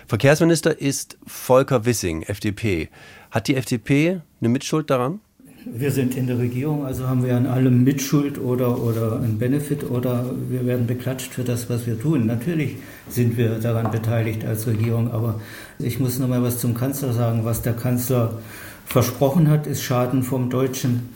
Verkehrsminister 0.08 0.80
ist 0.80 1.18
Volker 1.26 1.86
Wissing, 1.86 2.24
FDP. 2.24 2.90
Hat 3.32 3.48
die 3.48 3.56
FDP 3.56 4.22
eine 4.42 4.50
Mitschuld 4.50 4.90
daran? 4.90 5.20
Wir 5.66 5.92
sind 5.92 6.16
in 6.16 6.28
der 6.28 6.38
Regierung, 6.38 6.86
also 6.86 7.08
haben 7.08 7.26
wir 7.26 7.36
an 7.36 7.46
allem 7.46 7.84
Mitschuld 7.84 8.40
oder, 8.40 8.82
oder 8.82 9.20
ein 9.22 9.38
Benefit 9.38 9.90
oder 9.90 10.26
wir 10.50 10.66
werden 10.66 10.88
beklatscht 10.88 11.34
für 11.34 11.44
das, 11.44 11.70
was 11.70 11.88
wir 11.88 12.00
tun. 12.00 12.26
Natürlich 12.26 12.76
sind 13.10 13.38
wir 13.38 13.60
daran 13.60 13.92
beteiligt 13.92 14.46
als 14.46 14.68
Regierung, 14.68 15.12
aber 15.12 15.42
ich 15.80 16.00
muss 16.00 16.20
noch 16.20 16.28
mal 16.28 16.42
was 16.44 16.60
zum 16.60 16.74
Kanzler 16.74 17.14
sagen. 17.14 17.44
Was 17.44 17.62
der 17.62 17.74
Kanzler 17.74 18.40
versprochen 18.86 19.50
hat, 19.50 19.68
ist 19.68 19.84
Schaden 19.84 20.24
vom 20.24 20.50
deutschen, 20.50 21.10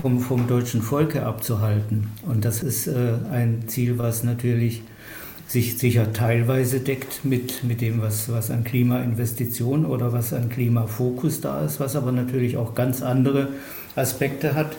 vom, 0.00 0.20
vom 0.20 0.46
deutschen 0.46 0.82
Volke 0.82 1.24
abzuhalten. 1.24 2.08
Und 2.26 2.44
das 2.44 2.62
ist 2.62 2.86
äh, 2.86 3.14
ein 3.30 3.64
Ziel, 3.66 3.98
was 3.98 4.22
natürlich 4.24 4.82
sich 5.48 5.78
sicher 5.78 6.12
teilweise 6.12 6.80
deckt 6.80 7.24
mit, 7.24 7.62
mit 7.62 7.80
dem, 7.80 8.02
was, 8.02 8.30
was 8.32 8.50
an 8.50 8.64
Klimainvestitionen 8.64 9.86
oder 9.86 10.12
was 10.12 10.32
an 10.32 10.48
Klimafokus 10.48 11.40
da 11.40 11.64
ist, 11.64 11.78
was 11.78 11.94
aber 11.94 12.10
natürlich 12.10 12.56
auch 12.56 12.74
ganz 12.74 13.00
andere 13.00 13.48
Aspekte 13.96 14.54
hat. 14.54 14.76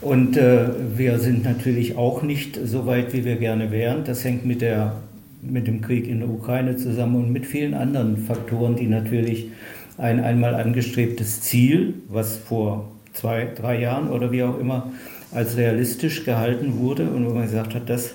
Und 0.00 0.36
äh, 0.36 0.68
wir 0.96 1.18
sind 1.18 1.44
natürlich 1.44 1.96
auch 1.96 2.22
nicht 2.22 2.58
so 2.64 2.86
weit, 2.86 3.12
wie 3.12 3.24
wir 3.24 3.36
gerne 3.36 3.70
wären. 3.70 4.04
Das 4.04 4.24
hängt 4.24 4.44
mit, 4.44 4.60
der, 4.60 4.96
mit 5.42 5.66
dem 5.66 5.80
Krieg 5.80 6.06
in 6.08 6.20
der 6.20 6.28
Ukraine 6.28 6.76
zusammen 6.76 7.16
und 7.16 7.32
mit 7.32 7.46
vielen 7.46 7.74
anderen 7.74 8.18
Faktoren, 8.18 8.76
die 8.76 8.86
natürlich 8.86 9.50
ein 9.98 10.22
einmal 10.22 10.54
angestrebtes 10.54 11.40
Ziel, 11.40 11.94
was 12.08 12.36
vor 12.36 12.90
zwei, 13.14 13.48
drei 13.54 13.80
Jahren 13.80 14.10
oder 14.10 14.32
wie 14.32 14.42
auch 14.42 14.58
immer 14.58 14.92
als 15.32 15.56
realistisch 15.56 16.24
gehalten 16.24 16.78
wurde 16.78 17.08
und 17.08 17.26
wo 17.26 17.30
man 17.30 17.44
gesagt 17.44 17.74
hat, 17.74 17.88
das 17.88 18.14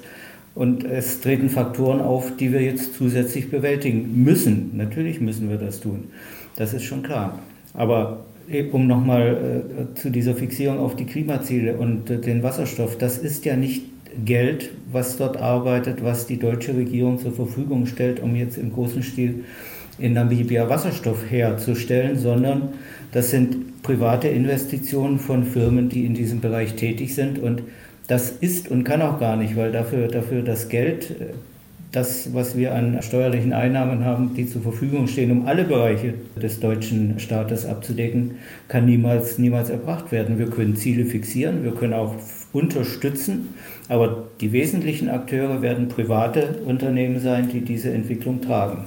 und 0.53 0.83
es 0.83 1.21
treten 1.21 1.49
Faktoren 1.49 2.01
auf, 2.01 2.35
die 2.35 2.51
wir 2.51 2.61
jetzt 2.61 2.95
zusätzlich 2.95 3.49
bewältigen 3.49 4.23
müssen. 4.23 4.71
Natürlich 4.75 5.21
müssen 5.21 5.49
wir 5.49 5.57
das 5.57 5.79
tun. 5.79 6.09
Das 6.57 6.73
ist 6.73 6.83
schon 6.83 7.03
klar. 7.03 7.39
Aber 7.73 8.25
um 8.71 8.87
nochmal 8.87 9.63
äh, 9.93 9.95
zu 9.95 10.09
dieser 10.09 10.35
Fixierung 10.35 10.79
auf 10.79 10.95
die 10.95 11.05
Klimaziele 11.05 11.75
und 11.75 12.09
äh, 12.09 12.17
den 12.17 12.43
Wasserstoff, 12.43 12.97
das 12.97 13.17
ist 13.17 13.45
ja 13.45 13.55
nicht 13.55 13.83
Geld, 14.25 14.71
was 14.91 15.17
dort 15.17 15.37
arbeitet, 15.37 16.03
was 16.03 16.27
die 16.27 16.37
deutsche 16.37 16.75
Regierung 16.75 17.17
zur 17.17 17.31
Verfügung 17.31 17.85
stellt, 17.85 18.19
um 18.19 18.35
jetzt 18.35 18.57
im 18.57 18.73
großen 18.73 19.03
Stil 19.03 19.45
in 19.99 20.13
Namibia 20.13 20.69
Wasserstoff 20.69 21.29
herzustellen, 21.29 22.17
sondern 22.17 22.69
das 23.11 23.29
sind 23.29 23.83
private 23.83 24.27
Investitionen 24.27 25.19
von 25.19 25.43
Firmen, 25.45 25.89
die 25.89 26.05
in 26.05 26.13
diesem 26.13 26.41
Bereich 26.41 26.75
tätig 26.75 27.15
sind. 27.15 27.39
Und 27.39 27.63
das 28.07 28.31
ist 28.31 28.69
und 28.69 28.83
kann 28.83 29.01
auch 29.01 29.19
gar 29.19 29.37
nicht, 29.37 29.55
weil 29.55 29.71
dafür, 29.71 30.07
dafür 30.07 30.41
das 30.41 30.69
Geld, 30.69 31.11
äh, 31.11 31.33
das, 31.91 32.33
was 32.33 32.57
wir 32.57 32.73
an 32.73 33.01
steuerlichen 33.01 33.51
Einnahmen 33.51 34.05
haben, 34.05 34.33
die 34.33 34.47
zur 34.47 34.61
Verfügung 34.61 35.07
stehen, 35.07 35.31
um 35.31 35.45
alle 35.45 35.65
Bereiche 35.65 36.13
des 36.41 36.59
deutschen 36.59 37.19
Staates 37.19 37.65
abzudecken, 37.65 38.35
kann 38.69 38.85
niemals, 38.85 39.37
niemals 39.37 39.69
erbracht 39.69 40.11
werden. 40.11 40.39
Wir 40.39 40.49
können 40.49 40.75
Ziele 40.77 41.05
fixieren, 41.05 41.63
wir 41.63 41.73
können 41.73 41.93
auch 41.93 42.15
unterstützen, 42.53 43.49
aber 43.89 44.27
die 44.39 44.53
wesentlichen 44.53 45.09
Akteure 45.09 45.61
werden 45.61 45.89
private 45.89 46.59
Unternehmen 46.65 47.19
sein, 47.19 47.49
die 47.49 47.61
diese 47.61 47.91
Entwicklung 47.91 48.41
tragen. 48.41 48.85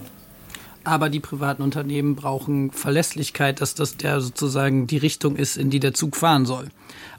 Aber 0.84 1.08
die 1.08 1.20
privaten 1.20 1.62
Unternehmen 1.62 2.14
brauchen 2.14 2.70
Verlässlichkeit, 2.70 3.60
dass 3.60 3.74
das 3.74 3.96
der 3.96 4.20
sozusagen 4.20 4.86
die 4.86 4.98
Richtung 4.98 5.36
ist, 5.36 5.56
in 5.56 5.70
die 5.70 5.80
der 5.80 5.94
Zug 5.94 6.14
fahren 6.14 6.44
soll. 6.44 6.68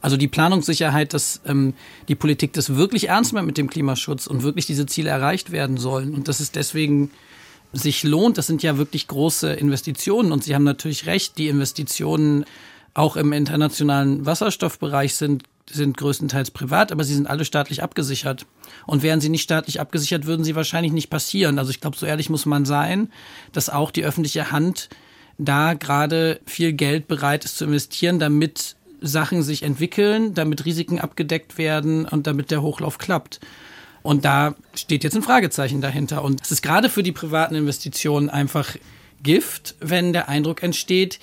Also 0.02 0.18
die 0.18 0.28
Planungssicherheit, 0.28 1.14
dass 1.14 1.42
ähm, 1.46 1.74
die 2.08 2.16
Politik 2.16 2.54
das 2.54 2.76
wirklich 2.76 3.10
ernst 3.10 3.34
meint 3.34 3.48
mit 3.48 3.58
dem 3.58 3.70
Klimaschutz 3.70 4.28
und 4.28 4.44
wirklich 4.44 4.68
diese 4.68 4.86
Ziele 4.86 5.10
erreicht 5.10 5.52
werden 5.52 5.78
sollen. 5.78 6.14
Und 6.14 6.28
dass 6.28 6.40
es 6.40 6.52
deswegen 6.52 7.10
sich 7.74 8.04
lohnt, 8.04 8.38
das 8.38 8.48
sind 8.48 8.62
ja 8.64 8.78
wirklich 8.78 9.08
große 9.08 9.52
Investitionen. 9.54 10.32
Und 10.32 10.44
Sie 10.44 10.54
haben 10.54 10.64
natürlich 10.64 11.08
recht, 11.08 11.38
die 11.38 11.48
Investitionen 11.48 12.46
auch 12.94 13.18
im 13.18 13.34
internationalen 13.34 14.26
Wasserstoffbereich 14.26 15.16
sind 15.16 15.44
sind 15.70 15.98
größtenteils 15.98 16.52
privat, 16.52 16.92
aber 16.92 17.04
sie 17.04 17.16
sind 17.16 17.28
alle 17.28 17.46
staatlich 17.46 17.82
abgesichert. 17.82 18.46
Und 18.86 19.04
wären 19.04 19.22
sie 19.22 19.30
nicht 19.30 19.42
staatlich 19.42 19.80
abgesichert, 19.80 20.26
würden 20.26 20.44
sie 20.44 20.56
wahrscheinlich 20.56 20.94
nicht 20.94 21.10
passieren. 21.10 21.60
Also 21.60 21.72
ich 21.72 21.82
glaube, 21.82 21.98
so 21.98 22.06
ehrlich 22.06 22.30
muss 22.30 22.46
man 22.46 22.66
sein, 22.66 23.12
dass 23.52 23.70
auch 23.70 23.92
die 23.92 24.06
öffentliche 24.06 24.52
Hand 24.52 24.90
da 25.38 25.74
gerade 25.74 26.40
viel 26.46 26.74
Geld 26.74 27.08
bereit 27.08 27.46
ist 27.46 27.58
zu 27.58 27.66
investieren, 27.66 28.20
damit 28.20 28.76
Sachen 29.02 29.44
sich 29.44 29.64
entwickeln, 29.64 30.34
damit 30.34 30.66
Risiken 30.66 31.00
abgedeckt 31.00 31.58
werden 31.58 32.06
und 32.06 32.28
damit 32.28 32.52
der 32.52 32.62
Hochlauf 32.62 32.98
klappt. 32.98 33.40
Und 34.02 34.24
da 34.24 34.56
steht 34.76 35.04
jetzt 35.04 35.16
ein 35.16 35.24
Fragezeichen 35.24 35.82
dahinter. 35.82 36.24
Und 36.24 36.42
es 36.44 36.52
ist 36.52 36.62
gerade 36.62 36.90
für 36.90 37.04
die 37.04 37.12
privaten 37.12 37.56
Investitionen 37.56 38.30
einfach 38.30 38.76
Gift, 39.24 39.76
wenn 39.80 40.14
der 40.14 40.30
Eindruck 40.30 40.62
entsteht, 40.62 41.20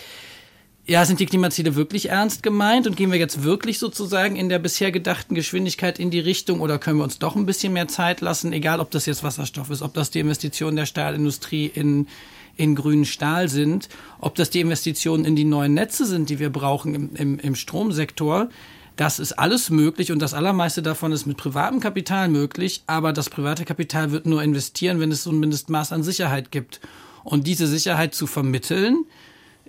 ja, 0.87 1.05
sind 1.05 1.21
die 1.21 1.27
Klimaziele 1.27 1.77
wirklich 1.77 2.09
ernst 2.09 2.43
gemeint 2.43 2.89
und 2.89 2.97
gehen 2.97 3.13
wir 3.13 3.19
jetzt 3.19 3.45
wirklich 3.45 3.79
sozusagen 3.79 4.35
in 4.35 4.49
der 4.49 4.59
bisher 4.59 4.91
gedachten 4.91 5.35
Geschwindigkeit 5.35 6.01
in 6.01 6.11
die 6.11 6.19
Richtung 6.19 6.61
oder 6.61 6.79
können 6.79 6.99
wir 6.99 7.05
uns 7.05 7.21
doch 7.21 7.37
ein 7.37 7.47
bisschen 7.47 7.73
mehr 7.73 7.87
Zeit 7.87 8.21
lassen, 8.21 8.53
egal 8.53 8.81
ob 8.81 8.91
das 8.91 9.07
jetzt 9.07 9.23
Wasserstoff 9.23 9.71
ist, 9.71 9.83
ob 9.83 9.95
das 9.95 10.11
die 10.11 10.19
Investitionen 10.19 10.77
der 10.77 10.87
Stahlindustrie 10.87 11.67
in, 11.67 12.09
in 12.57 12.75
grünen 12.75 13.05
Stahl 13.05 13.49
sind, 13.49 13.89
ob 14.19 14.35
das 14.35 14.51
die 14.51 14.61
Investitionen 14.61 15.25
in 15.25 15.37
die 15.37 15.45
neuen 15.45 15.75
Netze 15.75 16.05
sind, 16.05 16.31
die 16.31 16.41
wir 16.41 16.51
brauchen 16.51 16.95
im, 16.95 17.15
im, 17.15 17.39
im 17.39 17.55
Stromsektor. 17.55 18.49
Das 18.97 19.21
ist 19.21 19.33
alles 19.35 19.71
möglich 19.71 20.11
und 20.11 20.19
das 20.19 20.35
allermeiste 20.35 20.83
davon 20.83 21.13
ist 21.13 21.27
mit 21.27 21.37
privatem 21.37 21.79
Kapital 21.79 22.29
möglich, 22.29 22.83
aber 22.89 23.13
das 23.13 23.31
private 23.31 23.65
Kapital 23.65 24.11
wird 24.11 24.27
nur 24.27 24.43
investieren, 24.43 24.99
wenn 24.99 25.13
es 25.13 25.23
so 25.23 25.31
ein 25.31 25.39
Mindestmaß 25.39 25.93
an 25.93 26.03
Sicherheit 26.03 26.51
gibt. 26.51 26.81
Und 27.23 27.47
diese 27.47 27.69
Sicherheit 27.69 28.15
zu 28.15 28.27
vermitteln, 28.27 29.05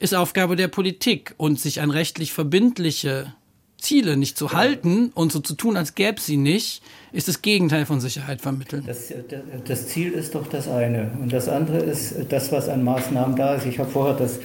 ist 0.03 0.13
Aufgabe 0.13 0.57
der 0.57 0.67
Politik 0.67 1.33
und 1.37 1.57
sich 1.57 1.79
an 1.79 1.89
rechtlich 1.89 2.33
verbindliche 2.33 3.33
Ziele 3.77 4.17
nicht 4.17 4.37
zu 4.37 4.51
halten 4.51 5.11
und 5.15 5.31
so 5.31 5.39
zu 5.39 5.55
tun, 5.55 5.77
als 5.77 5.95
gäbe 5.95 6.17
es 6.17 6.25
sie 6.25 6.35
nicht, 6.35 6.81
ist 7.13 7.29
das 7.29 7.41
Gegenteil 7.41 7.85
von 7.85 8.01
Sicherheit 8.01 8.41
vermitteln. 8.41 8.83
Das, 8.85 9.13
das, 9.65 9.87
Ziel 9.87 10.11
ist 10.11 10.35
doch 10.35 10.47
das 10.47 10.67
eine. 10.67 11.11
Und 11.21 11.31
das 11.31 11.47
andere 11.47 11.77
ist 11.79 12.15
das, 12.27 12.51
was 12.51 12.67
an 12.67 12.83
Maßnahmen 12.83 13.37
da 13.37 13.55
ist. 13.55 13.65
Ich 13.65 13.79
habe 13.79 13.89
vorher 13.89 14.15
das, 14.15 14.39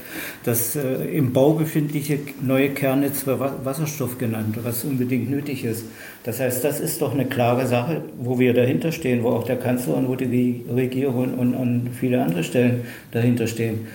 das 0.45 0.77
äh, 0.77 1.17
im 1.17 1.33
Bau 1.33 1.53
befindliche 1.53 2.19
neue 2.41 2.69
Kernnetz 2.69 3.23
für 3.23 3.37
Wasserstoff 3.39 4.17
genannt, 4.17 4.57
was 4.63 4.85
unbedingt 4.85 5.29
nötig 5.29 5.65
ist. 5.65 5.83
Das 6.23 6.39
heißt, 6.39 6.63
das 6.63 6.79
ist 6.79 7.01
doch 7.01 7.13
eine 7.13 7.25
klare 7.25 7.67
Sache, 7.67 8.01
wo 8.17 8.39
wir 8.39 8.53
dahinter 8.53 8.93
stehen, 8.93 9.23
wo 9.23 9.31
auch 9.31 9.43
der 9.43 9.57
Kanzler 9.57 9.95
und 9.95 10.07
wo 10.07 10.15
die 10.15 10.63
Regierung 10.73 11.33
und 11.33 11.53
an 11.53 11.89
viele 11.99 12.23
andere 12.23 12.45
Stellen 12.45 12.85
dahinter 13.11 13.47
stehen. 13.47 13.87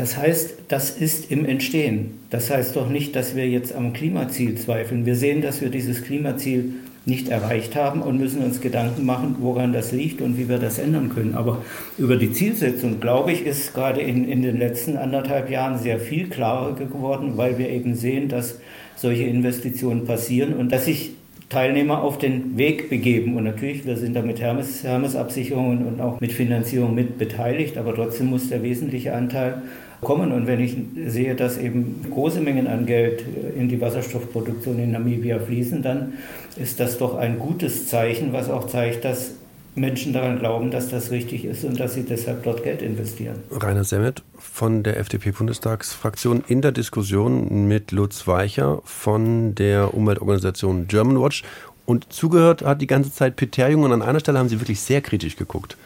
Das 0.00 0.16
heißt, 0.16 0.54
das 0.68 0.88
ist 0.88 1.30
im 1.30 1.44
Entstehen. 1.44 2.20
Das 2.30 2.48
heißt 2.48 2.74
doch 2.74 2.88
nicht, 2.88 3.14
dass 3.14 3.36
wir 3.36 3.46
jetzt 3.46 3.74
am 3.74 3.92
Klimaziel 3.92 4.54
zweifeln. 4.54 5.04
Wir 5.04 5.14
sehen, 5.14 5.42
dass 5.42 5.60
wir 5.60 5.68
dieses 5.68 6.02
Klimaziel 6.02 6.72
nicht 7.04 7.28
erreicht 7.28 7.76
haben 7.76 8.00
und 8.00 8.18
müssen 8.18 8.42
uns 8.42 8.62
Gedanken 8.62 9.04
machen, 9.04 9.36
woran 9.40 9.74
das 9.74 9.92
liegt 9.92 10.22
und 10.22 10.38
wie 10.38 10.48
wir 10.48 10.56
das 10.56 10.78
ändern 10.78 11.10
können. 11.14 11.34
Aber 11.34 11.58
über 11.98 12.16
die 12.16 12.32
Zielsetzung, 12.32 12.98
glaube 12.98 13.32
ich, 13.32 13.44
ist 13.44 13.74
gerade 13.74 14.00
in, 14.00 14.26
in 14.26 14.40
den 14.40 14.56
letzten 14.56 14.96
anderthalb 14.96 15.50
Jahren 15.50 15.78
sehr 15.78 16.00
viel 16.00 16.30
klarer 16.30 16.72
geworden, 16.76 17.32
weil 17.36 17.58
wir 17.58 17.68
eben 17.68 17.94
sehen, 17.94 18.30
dass 18.30 18.58
solche 18.96 19.24
Investitionen 19.24 20.06
passieren 20.06 20.54
und 20.54 20.72
dass 20.72 20.86
sich 20.86 21.10
Teilnehmer 21.50 22.02
auf 22.02 22.16
den 22.16 22.56
Weg 22.56 22.88
begeben. 22.88 23.36
Und 23.36 23.44
natürlich, 23.44 23.84
wir 23.84 23.96
sind 23.96 24.14
da 24.14 24.22
mit 24.22 24.40
Hermes, 24.40 24.82
Hermes-Absicherungen 24.82 25.84
und 25.84 26.00
auch 26.00 26.20
mit 26.20 26.32
Finanzierung 26.32 26.94
mit 26.94 27.18
beteiligt, 27.18 27.76
aber 27.76 27.94
trotzdem 27.94 28.28
muss 28.28 28.48
der 28.48 28.62
wesentliche 28.62 29.12
Anteil 29.12 29.60
kommen. 30.00 30.32
Und 30.32 30.46
wenn 30.46 30.60
ich 30.60 30.76
sehe, 31.06 31.34
dass 31.34 31.58
eben 31.58 32.06
große 32.10 32.40
Mengen 32.40 32.66
an 32.66 32.86
Geld 32.86 33.24
in 33.56 33.68
die 33.68 33.80
Wasserstoffproduktion 33.80 34.78
in 34.78 34.92
Namibia 34.92 35.38
fließen, 35.38 35.82
dann 35.82 36.14
ist 36.56 36.80
das 36.80 36.98
doch 36.98 37.16
ein 37.16 37.38
gutes 37.38 37.88
Zeichen, 37.88 38.32
was 38.32 38.48
auch 38.48 38.66
zeigt, 38.66 39.04
dass 39.04 39.32
Menschen 39.74 40.12
daran 40.12 40.38
glauben, 40.38 40.70
dass 40.70 40.88
das 40.88 41.10
richtig 41.10 41.44
ist 41.44 41.64
und 41.64 41.78
dass 41.78 41.94
sie 41.94 42.02
deshalb 42.02 42.42
dort 42.42 42.64
Geld 42.64 42.82
investieren. 42.82 43.36
Rainer 43.50 43.84
Semmet 43.84 44.22
von 44.36 44.82
der 44.82 44.98
FDP-Bundestagsfraktion 44.98 46.42
in 46.48 46.60
der 46.60 46.72
Diskussion 46.72 47.68
mit 47.68 47.92
Lutz 47.92 48.26
Weicher 48.26 48.82
von 48.84 49.54
der 49.54 49.94
Umweltorganisation 49.94 50.88
Germanwatch. 50.88 51.44
Und 51.86 52.12
zugehört 52.12 52.62
hat 52.62 52.82
die 52.82 52.86
ganze 52.86 53.12
Zeit 53.12 53.36
Peter 53.36 53.68
Jung 53.68 53.84
und 53.84 53.92
an 53.92 54.02
einer 54.02 54.20
Stelle 54.20 54.38
haben 54.38 54.48
Sie 54.48 54.60
wirklich 54.60 54.80
sehr 54.80 55.00
kritisch 55.00 55.36
geguckt. 55.36 55.76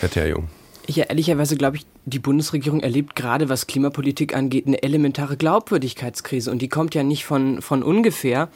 Peter 0.00 0.26
Jung. 0.26 0.48
Ja, 0.90 1.04
ehrlicherweise 1.04 1.58
glaube 1.58 1.76
ich, 1.76 1.86
die 2.06 2.18
Bundesregierung 2.18 2.80
erlebt 2.80 3.14
gerade, 3.14 3.50
was 3.50 3.66
Klimapolitik 3.66 4.34
angeht, 4.34 4.66
eine 4.66 4.82
elementare 4.82 5.36
Glaubwürdigkeitskrise. 5.36 6.50
Und 6.50 6.62
die 6.62 6.70
kommt 6.70 6.94
ja 6.94 7.02
nicht 7.02 7.26
von, 7.26 7.60
von 7.60 7.82
ungefähr. 7.82 8.48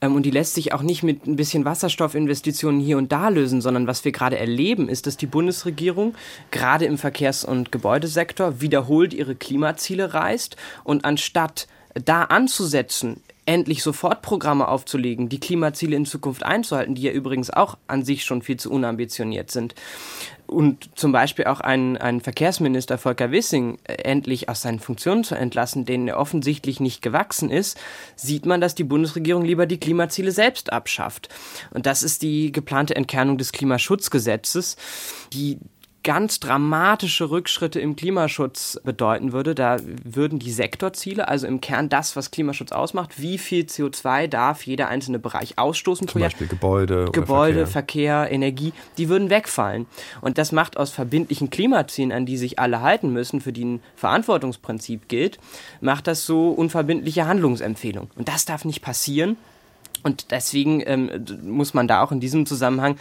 Ähm, 0.00 0.14
und 0.14 0.24
die 0.24 0.30
lässt 0.30 0.54
sich 0.54 0.72
auch 0.72 0.82
nicht 0.82 1.02
mit 1.02 1.26
ein 1.26 1.34
bisschen 1.34 1.64
Wasserstoffinvestitionen 1.64 2.80
hier 2.80 2.98
und 2.98 3.10
da 3.10 3.30
lösen, 3.30 3.60
sondern 3.60 3.88
was 3.88 4.04
wir 4.04 4.12
gerade 4.12 4.38
erleben, 4.38 4.88
ist, 4.88 5.08
dass 5.08 5.16
die 5.16 5.26
Bundesregierung 5.26 6.14
gerade 6.52 6.84
im 6.84 6.98
Verkehrs- 6.98 7.44
und 7.44 7.72
Gebäudesektor 7.72 8.60
wiederholt 8.60 9.12
ihre 9.12 9.34
Klimaziele 9.34 10.14
reißt. 10.14 10.54
Und 10.84 11.04
anstatt 11.04 11.66
da 11.94 12.22
anzusetzen, 12.22 13.20
endlich 13.44 13.82
Sofortprogramme 13.82 14.68
aufzulegen, 14.68 15.28
die 15.28 15.40
Klimaziele 15.40 15.96
in 15.96 16.06
Zukunft 16.06 16.44
einzuhalten, 16.44 16.94
die 16.94 17.02
ja 17.02 17.12
übrigens 17.12 17.50
auch 17.50 17.76
an 17.88 18.04
sich 18.04 18.24
schon 18.24 18.42
viel 18.42 18.56
zu 18.56 18.70
unambitioniert 18.70 19.50
sind. 19.50 19.74
Und 20.46 20.90
zum 20.96 21.12
Beispiel 21.12 21.46
auch 21.46 21.60
einen, 21.60 21.96
einen 21.96 22.20
Verkehrsminister 22.20 22.98
Volker 22.98 23.30
Wissing 23.30 23.78
äh, 23.84 23.94
endlich 23.94 24.48
aus 24.48 24.62
seinen 24.62 24.80
Funktionen 24.80 25.24
zu 25.24 25.34
entlassen, 25.34 25.86
denen 25.86 26.08
er 26.08 26.18
offensichtlich 26.18 26.78
nicht 26.78 27.02
gewachsen 27.02 27.50
ist, 27.50 27.80
sieht 28.16 28.46
man, 28.46 28.60
dass 28.60 28.74
die 28.74 28.84
Bundesregierung 28.84 29.44
lieber 29.44 29.66
die 29.66 29.80
Klimaziele 29.80 30.30
selbst 30.30 30.72
abschafft. 30.72 31.28
Und 31.70 31.86
das 31.86 32.02
ist 32.02 32.22
die 32.22 32.52
geplante 32.52 32.94
Entkernung 32.94 33.38
des 33.38 33.52
Klimaschutzgesetzes, 33.52 34.76
die 35.32 35.58
ganz 36.02 36.40
dramatische 36.40 37.30
Rückschritte 37.30 37.80
im 37.80 37.96
Klimaschutz 37.96 38.80
bedeuten 38.84 39.32
würde. 39.32 39.54
Da 39.54 39.76
würden 40.04 40.38
die 40.38 40.52
Sektorziele, 40.52 41.28
also 41.28 41.46
im 41.46 41.60
Kern 41.60 41.88
das, 41.88 42.16
was 42.16 42.30
Klimaschutz 42.30 42.72
ausmacht, 42.72 43.20
wie 43.20 43.38
viel 43.38 43.64
CO2 43.64 44.26
darf 44.28 44.66
jeder 44.66 44.88
einzelne 44.88 45.18
Bereich 45.18 45.58
ausstoßen 45.58 46.08
Zum 46.08 46.20
Beispiel 46.20 46.46
Gebäude, 46.46 47.06
Gebäude, 47.12 47.66
Verkehr. 47.66 48.22
Verkehr, 48.22 48.30
Energie, 48.30 48.72
die 48.98 49.08
würden 49.08 49.30
wegfallen. 49.30 49.86
Und 50.20 50.38
das 50.38 50.52
macht 50.52 50.76
aus 50.76 50.90
verbindlichen 50.90 51.50
Klimazielen, 51.50 52.12
an 52.12 52.26
die 52.26 52.36
sich 52.36 52.58
alle 52.58 52.80
halten 52.80 53.12
müssen, 53.12 53.40
für 53.40 53.52
die 53.52 53.64
ein 53.64 53.82
Verantwortungsprinzip 53.96 55.08
gilt, 55.08 55.38
macht 55.80 56.06
das 56.06 56.26
so 56.26 56.50
unverbindliche 56.50 57.26
Handlungsempfehlungen. 57.26 58.10
Und 58.16 58.28
das 58.28 58.44
darf 58.44 58.64
nicht 58.64 58.82
passieren. 58.82 59.36
Und 60.02 60.30
deswegen 60.30 60.82
ähm, 60.84 61.10
muss 61.42 61.74
man 61.74 61.88
da 61.88 62.02
auch 62.02 62.12
in 62.12 62.20
diesem 62.20 62.46
Zusammenhang 62.46 62.96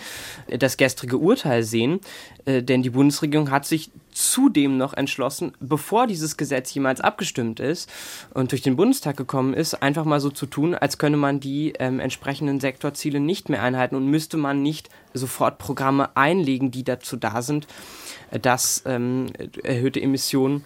äh, 0.47 0.57
das 0.57 0.77
gestrige 0.77 1.17
Urteil 1.17 1.63
sehen, 1.63 1.99
äh, 2.45 2.61
denn 2.61 2.83
die 2.83 2.89
Bundesregierung 2.91 3.51
hat 3.51 3.65
sich 3.65 3.91
zudem 4.11 4.77
noch 4.77 4.93
entschlossen, 4.93 5.53
bevor 5.59 6.05
dieses 6.05 6.37
Gesetz 6.37 6.73
jemals 6.73 7.01
abgestimmt 7.01 7.59
ist 7.59 7.89
und 8.33 8.51
durch 8.51 8.61
den 8.61 8.75
Bundestag 8.75 9.17
gekommen 9.17 9.53
ist, 9.53 9.81
einfach 9.81 10.05
mal 10.05 10.19
so 10.19 10.29
zu 10.29 10.45
tun, 10.45 10.75
als 10.75 10.97
könne 10.97 11.17
man 11.17 11.39
die 11.39 11.73
ähm, 11.79 11.99
entsprechenden 11.99 12.59
Sektorziele 12.59 13.19
nicht 13.19 13.49
mehr 13.49 13.63
einhalten 13.63 13.95
und 13.95 14.07
müsste 14.07 14.37
man 14.37 14.61
nicht 14.61 14.89
sofort 15.13 15.57
Programme 15.57 16.15
einlegen, 16.15 16.71
die 16.71 16.83
dazu 16.83 17.15
da 17.17 17.41
sind, 17.41 17.67
äh, 18.31 18.39
dass 18.39 18.83
ähm, 18.85 19.27
erhöhte 19.63 20.01
Emissionen 20.01 20.63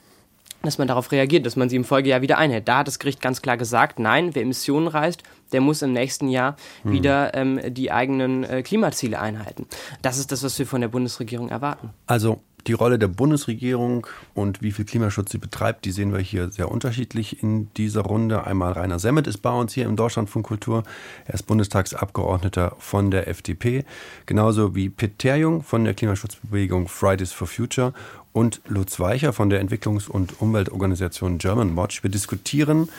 dass 0.65 0.77
man 0.77 0.87
darauf 0.87 1.11
reagiert, 1.11 1.45
dass 1.45 1.55
man 1.55 1.69
sie 1.69 1.75
im 1.75 1.83
Folgejahr 1.83 2.21
wieder 2.21 2.37
einhält. 2.37 2.67
Da 2.67 2.79
hat 2.79 2.87
das 2.87 2.99
Gericht 2.99 3.21
ganz 3.21 3.41
klar 3.41 3.57
gesagt, 3.57 3.99
nein, 3.99 4.33
wer 4.33 4.41
Emissionen 4.41 4.87
reißt, 4.87 5.23
der 5.51 5.61
muss 5.61 5.81
im 5.81 5.93
nächsten 5.93 6.27
Jahr 6.27 6.55
hm. 6.83 6.91
wieder 6.91 7.33
ähm, 7.35 7.59
die 7.73 7.91
eigenen 7.91 8.43
äh, 8.43 8.63
Klimaziele 8.63 9.19
einhalten. 9.19 9.67
Das 10.01 10.17
ist 10.17 10.31
das, 10.31 10.43
was 10.43 10.57
wir 10.59 10.65
von 10.65 10.81
der 10.81 10.87
Bundesregierung 10.87 11.49
erwarten. 11.49 11.91
Also 12.07 12.41
die 12.67 12.73
Rolle 12.73 12.97
der 12.97 13.07
Bundesregierung 13.07 14.07
und 14.33 14.61
wie 14.61 14.71
viel 14.71 14.85
Klimaschutz 14.85 15.31
sie 15.31 15.37
betreibt, 15.37 15.85
die 15.85 15.91
sehen 15.91 16.11
wir 16.11 16.19
hier 16.19 16.49
sehr 16.49 16.71
unterschiedlich 16.71 17.43
in 17.43 17.71
dieser 17.75 18.01
Runde. 18.01 18.45
Einmal 18.45 18.73
Rainer 18.73 18.99
Semmet 18.99 19.27
ist 19.27 19.39
bei 19.39 19.51
uns 19.51 19.73
hier 19.73 19.85
im 19.85 19.95
Deutschlandfunk 19.95 20.47
Kultur. 20.47 20.83
Er 21.25 21.35
ist 21.35 21.43
Bundestagsabgeordneter 21.43 22.75
von 22.79 23.11
der 23.11 23.27
FDP. 23.27 23.85
Genauso 24.25 24.75
wie 24.75 24.89
Pitt 24.89 25.19
Terjung 25.19 25.63
von 25.63 25.83
der 25.83 25.93
Klimaschutzbewegung 25.93 26.87
Fridays 26.87 27.31
for 27.31 27.47
Future 27.47 27.93
und 28.33 28.61
Lutz 28.67 28.99
Weicher 28.99 29.31
von 29.31 29.49
der 29.49 29.61
Entwicklungs- 29.63 30.09
und 30.09 30.41
Umweltorganisation 30.41 31.37
German 31.37 31.77
Watch. 31.77 32.03
Wir 32.03 32.09
diskutieren 32.09 32.89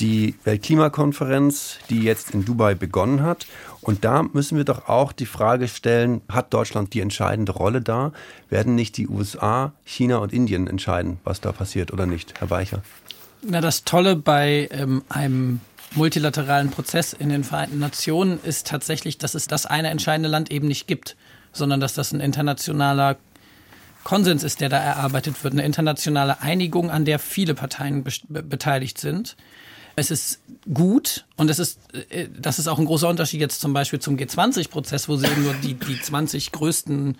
die 0.00 0.34
Weltklimakonferenz, 0.44 1.78
die 1.90 2.02
jetzt 2.02 2.32
in 2.32 2.44
Dubai 2.44 2.74
begonnen 2.74 3.22
hat. 3.22 3.46
Und 3.80 4.04
da 4.04 4.22
müssen 4.22 4.56
wir 4.56 4.64
doch 4.64 4.88
auch 4.88 5.12
die 5.12 5.26
Frage 5.26 5.68
stellen, 5.68 6.22
hat 6.28 6.52
Deutschland 6.54 6.94
die 6.94 7.00
entscheidende 7.00 7.52
Rolle 7.52 7.80
da? 7.80 8.12
Werden 8.48 8.74
nicht 8.74 8.96
die 8.96 9.08
USA, 9.08 9.72
China 9.84 10.16
und 10.18 10.32
Indien 10.32 10.66
entscheiden, 10.66 11.18
was 11.24 11.40
da 11.40 11.52
passiert 11.52 11.92
oder 11.92 12.06
nicht, 12.06 12.40
Herr 12.40 12.50
Weicher? 12.50 12.82
Na, 13.42 13.60
das 13.60 13.84
Tolle 13.84 14.16
bei 14.16 14.68
ähm, 14.72 15.02
einem 15.08 15.60
multilateralen 15.94 16.70
Prozess 16.70 17.12
in 17.12 17.28
den 17.28 17.44
Vereinten 17.44 17.78
Nationen 17.78 18.40
ist 18.42 18.66
tatsächlich, 18.66 19.18
dass 19.18 19.34
es 19.34 19.46
das 19.46 19.66
eine 19.66 19.90
entscheidende 19.90 20.28
Land 20.28 20.50
eben 20.50 20.66
nicht 20.66 20.86
gibt, 20.86 21.16
sondern 21.52 21.78
dass 21.78 21.94
das 21.94 22.12
ein 22.12 22.20
internationaler 22.20 23.16
Konsens 24.02 24.42
ist, 24.42 24.60
der 24.60 24.68
da 24.68 24.78
erarbeitet 24.78 25.42
wird, 25.44 25.54
eine 25.54 25.64
internationale 25.64 26.42
Einigung, 26.42 26.90
an 26.90 27.04
der 27.04 27.18
viele 27.18 27.54
Parteien 27.54 28.04
be 28.04 28.42
beteiligt 28.42 28.98
sind. 28.98 29.36
Es 29.96 30.10
ist 30.10 30.40
gut 30.72 31.24
und 31.36 31.50
es 31.50 31.58
ist, 31.58 31.78
äh, 32.10 32.28
das 32.36 32.58
ist 32.58 32.68
auch 32.68 32.78
ein 32.78 32.86
großer 32.86 33.08
Unterschied 33.08 33.40
jetzt 33.40 33.60
zum 33.60 33.72
Beispiel 33.72 34.00
zum 34.00 34.16
G20-Prozess, 34.16 35.08
wo 35.08 35.16
sie 35.16 35.26
eben 35.26 35.44
nur 35.44 35.54
die, 35.54 35.74
die 35.74 36.00
20 36.00 36.52
größten 36.52 37.16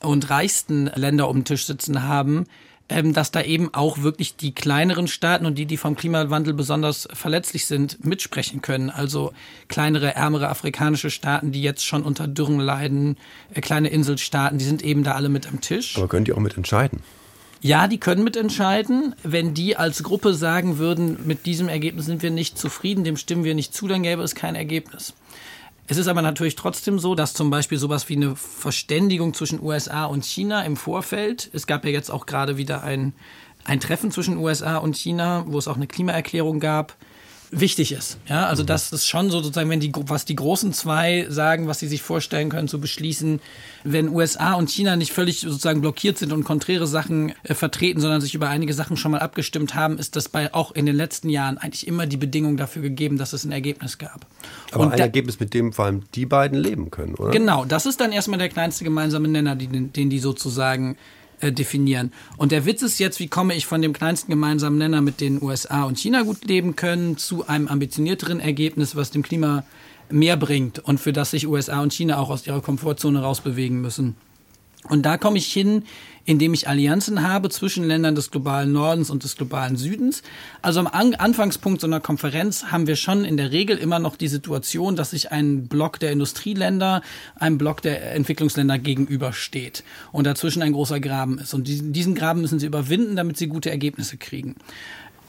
und 0.00 0.30
reichsten 0.30 0.86
Länder 0.94 1.28
um 1.28 1.38
den 1.38 1.44
Tisch 1.44 1.66
sitzen 1.66 2.02
haben, 2.02 2.46
ähm, 2.88 3.12
dass 3.14 3.30
da 3.30 3.42
eben 3.42 3.72
auch 3.72 3.98
wirklich 4.02 4.36
die 4.36 4.54
kleineren 4.54 5.08
Staaten 5.08 5.46
und 5.46 5.56
die, 5.56 5.66
die 5.66 5.76
vom 5.76 5.96
Klimawandel 5.96 6.52
besonders 6.52 7.08
verletzlich 7.12 7.66
sind, 7.66 8.04
mitsprechen 8.04 8.60
können. 8.60 8.90
Also 8.90 9.32
kleinere, 9.68 10.14
ärmere 10.14 10.48
afrikanische 10.48 11.10
Staaten, 11.10 11.52
die 11.52 11.62
jetzt 11.62 11.84
schon 11.84 12.02
unter 12.02 12.28
Dürren 12.28 12.60
leiden, 12.60 13.16
äh, 13.54 13.60
kleine 13.60 13.88
Inselstaaten, 13.88 14.58
die 14.58 14.64
sind 14.64 14.82
eben 14.82 15.02
da 15.02 15.12
alle 15.12 15.28
mit 15.28 15.46
am 15.46 15.60
Tisch. 15.60 15.96
Aber 15.96 16.08
können 16.08 16.24
die 16.24 16.32
auch 16.32 16.38
mitentscheiden? 16.38 17.00
Ja, 17.64 17.88
die 17.88 17.96
können 17.96 18.24
mitentscheiden. 18.24 19.14
Wenn 19.22 19.54
die 19.54 19.78
als 19.78 20.02
Gruppe 20.02 20.34
sagen 20.34 20.76
würden, 20.76 21.26
mit 21.26 21.46
diesem 21.46 21.70
Ergebnis 21.70 22.04
sind 22.04 22.22
wir 22.22 22.30
nicht 22.30 22.58
zufrieden, 22.58 23.04
dem 23.04 23.16
stimmen 23.16 23.42
wir 23.42 23.54
nicht 23.54 23.72
zu, 23.72 23.88
dann 23.88 24.02
gäbe 24.02 24.22
es 24.22 24.34
kein 24.34 24.54
Ergebnis. 24.54 25.14
Es 25.86 25.96
ist 25.96 26.06
aber 26.06 26.20
natürlich 26.20 26.56
trotzdem 26.56 26.98
so, 26.98 27.14
dass 27.14 27.32
zum 27.32 27.48
Beispiel 27.48 27.78
sowas 27.78 28.10
wie 28.10 28.16
eine 28.16 28.36
Verständigung 28.36 29.32
zwischen 29.32 29.62
USA 29.62 30.04
und 30.04 30.26
China 30.26 30.62
im 30.62 30.76
Vorfeld, 30.76 31.48
es 31.54 31.66
gab 31.66 31.86
ja 31.86 31.90
jetzt 31.90 32.10
auch 32.10 32.26
gerade 32.26 32.58
wieder 32.58 32.82
ein, 32.82 33.14
ein 33.64 33.80
Treffen 33.80 34.10
zwischen 34.10 34.36
USA 34.36 34.76
und 34.76 34.94
China, 34.94 35.44
wo 35.46 35.56
es 35.56 35.66
auch 35.66 35.76
eine 35.76 35.86
Klimaerklärung 35.86 36.60
gab, 36.60 36.94
wichtig 37.50 37.92
ist. 37.92 38.18
Ja, 38.28 38.46
also 38.46 38.62
mhm. 38.62 38.66
das 38.66 38.92
ist 38.92 39.06
schon 39.06 39.30
so 39.30 39.40
sozusagen, 39.40 39.70
wenn 39.70 39.80
die, 39.80 39.92
was 40.06 40.24
die 40.24 40.34
großen 40.34 40.72
zwei 40.72 41.26
sagen, 41.28 41.66
was 41.66 41.78
sie 41.78 41.88
sich 41.88 42.02
vorstellen 42.02 42.48
können 42.48 42.68
zu 42.68 42.80
beschließen, 42.80 43.40
wenn 43.84 44.08
USA 44.08 44.54
und 44.54 44.70
China 44.70 44.96
nicht 44.96 45.12
völlig 45.12 45.40
sozusagen 45.40 45.80
blockiert 45.80 46.18
sind 46.18 46.32
und 46.32 46.44
konträre 46.44 46.86
Sachen 46.86 47.34
äh, 47.44 47.54
vertreten, 47.54 48.00
sondern 48.00 48.20
sich 48.20 48.34
über 48.34 48.48
einige 48.48 48.74
Sachen 48.74 48.96
schon 48.96 49.12
mal 49.12 49.20
abgestimmt 49.20 49.74
haben, 49.74 49.98
ist 49.98 50.16
das 50.16 50.28
bei 50.28 50.52
auch 50.54 50.72
in 50.72 50.86
den 50.86 50.96
letzten 50.96 51.28
Jahren 51.28 51.58
eigentlich 51.58 51.86
immer 51.86 52.06
die 52.06 52.16
Bedingung 52.16 52.56
dafür 52.56 52.82
gegeben, 52.82 53.18
dass 53.18 53.32
es 53.32 53.44
ein 53.44 53.52
Ergebnis 53.52 53.98
gab. 53.98 54.26
Aber 54.72 54.84
und 54.84 54.92
ein 54.92 54.98
da, 54.98 55.04
Ergebnis, 55.04 55.40
mit 55.40 55.54
dem 55.54 55.72
vor 55.72 55.86
allem 55.86 56.02
die 56.14 56.26
beiden 56.26 56.58
leben 56.58 56.90
können, 56.90 57.14
oder? 57.14 57.30
Genau, 57.30 57.64
das 57.64 57.86
ist 57.86 58.00
dann 58.00 58.12
erstmal 58.12 58.38
der 58.38 58.48
kleinste 58.48 58.84
gemeinsame 58.84 59.28
Nenner, 59.28 59.56
den, 59.56 59.92
den 59.92 60.10
die 60.10 60.18
sozusagen 60.18 60.96
äh, 61.40 61.52
definieren. 61.52 62.12
Und 62.36 62.52
der 62.52 62.66
Witz 62.66 62.82
ist 62.82 62.98
jetzt, 62.98 63.20
wie 63.20 63.28
komme 63.28 63.54
ich 63.54 63.66
von 63.66 63.82
dem 63.82 63.92
kleinsten 63.92 64.30
gemeinsamen 64.30 64.78
Nenner, 64.78 65.00
mit 65.00 65.20
den 65.20 65.42
USA 65.42 65.84
und 65.84 65.98
China 65.98 66.22
gut 66.22 66.44
leben 66.44 66.76
können, 66.76 67.16
zu 67.16 67.46
einem 67.46 67.68
ambitionierteren 67.68 68.40
Ergebnis, 68.40 68.96
was 68.96 69.10
dem 69.10 69.22
Klima 69.22 69.64
mehr 70.10 70.36
bringt 70.36 70.78
und 70.78 71.00
für 71.00 71.12
das 71.12 71.30
sich 71.30 71.46
USA 71.46 71.82
und 71.82 71.92
China 71.92 72.18
auch 72.18 72.30
aus 72.30 72.46
ihrer 72.46 72.60
Komfortzone 72.60 73.20
rausbewegen 73.20 73.80
müssen. 73.80 74.16
Und 74.88 75.02
da 75.06 75.16
komme 75.16 75.38
ich 75.38 75.50
hin, 75.50 75.84
indem 76.24 76.54
ich 76.54 76.68
Allianzen 76.68 77.26
habe 77.26 77.50
zwischen 77.50 77.84
Ländern 77.84 78.14
des 78.14 78.30
globalen 78.30 78.72
Nordens 78.72 79.10
und 79.10 79.24
des 79.24 79.36
globalen 79.36 79.76
Südens. 79.76 80.22
Also 80.62 80.80
am 80.80 80.86
Anfangspunkt 80.86 81.80
so 81.80 81.86
einer 81.86 82.00
Konferenz 82.00 82.66
haben 82.66 82.86
wir 82.86 82.96
schon 82.96 83.24
in 83.24 83.36
der 83.36 83.52
Regel 83.52 83.76
immer 83.76 83.98
noch 83.98 84.16
die 84.16 84.28
Situation, 84.28 84.96
dass 84.96 85.10
sich 85.10 85.32
ein 85.32 85.66
Block 85.68 86.00
der 86.00 86.12
Industrieländer 86.12 87.02
einem 87.36 87.58
Block 87.58 87.82
der 87.82 88.12
Entwicklungsländer 88.14 88.78
gegenübersteht 88.78 89.84
und 90.12 90.26
dazwischen 90.26 90.62
ein 90.62 90.72
großer 90.72 91.00
Graben 91.00 91.38
ist. 91.38 91.54
Und 91.54 91.68
diesen 91.68 92.14
Graben 92.14 92.40
müssen 92.40 92.58
sie 92.58 92.66
überwinden, 92.66 93.16
damit 93.16 93.36
sie 93.36 93.46
gute 93.46 93.70
Ergebnisse 93.70 94.16
kriegen. 94.16 94.56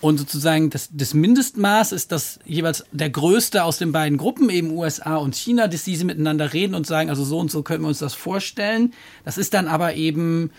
Und 0.02 0.20
sozusagen 0.20 0.70
das, 0.70 0.90
das 0.92 1.14
Mindestmaß 1.14 1.92
ist, 1.92 2.12
dass 2.12 2.40
jeweils 2.46 2.86
der 2.92 3.10
Größte 3.10 3.64
aus 3.64 3.78
den 3.78 3.92
beiden 3.92 4.18
Gruppen, 4.18 4.50
eben 4.50 4.72
USA 4.72 5.16
und 5.16 5.36
China, 5.36 5.68
dass 5.68 5.84
diese 5.84 6.06
miteinander 6.06 6.54
reden 6.54 6.76
und 6.76 6.86
sagen, 6.86 7.10
also 7.10 7.24
so 7.24 7.40
und 7.40 7.50
so 7.50 7.64
können 7.64 7.84
wir 7.84 7.88
uns 7.88 8.00
das 8.00 8.14
vorstellen. 8.14 8.94
Das 9.24 9.38
ist 9.38 9.54
dann 9.54 9.68
aber 9.68 9.96
eben 9.96 10.52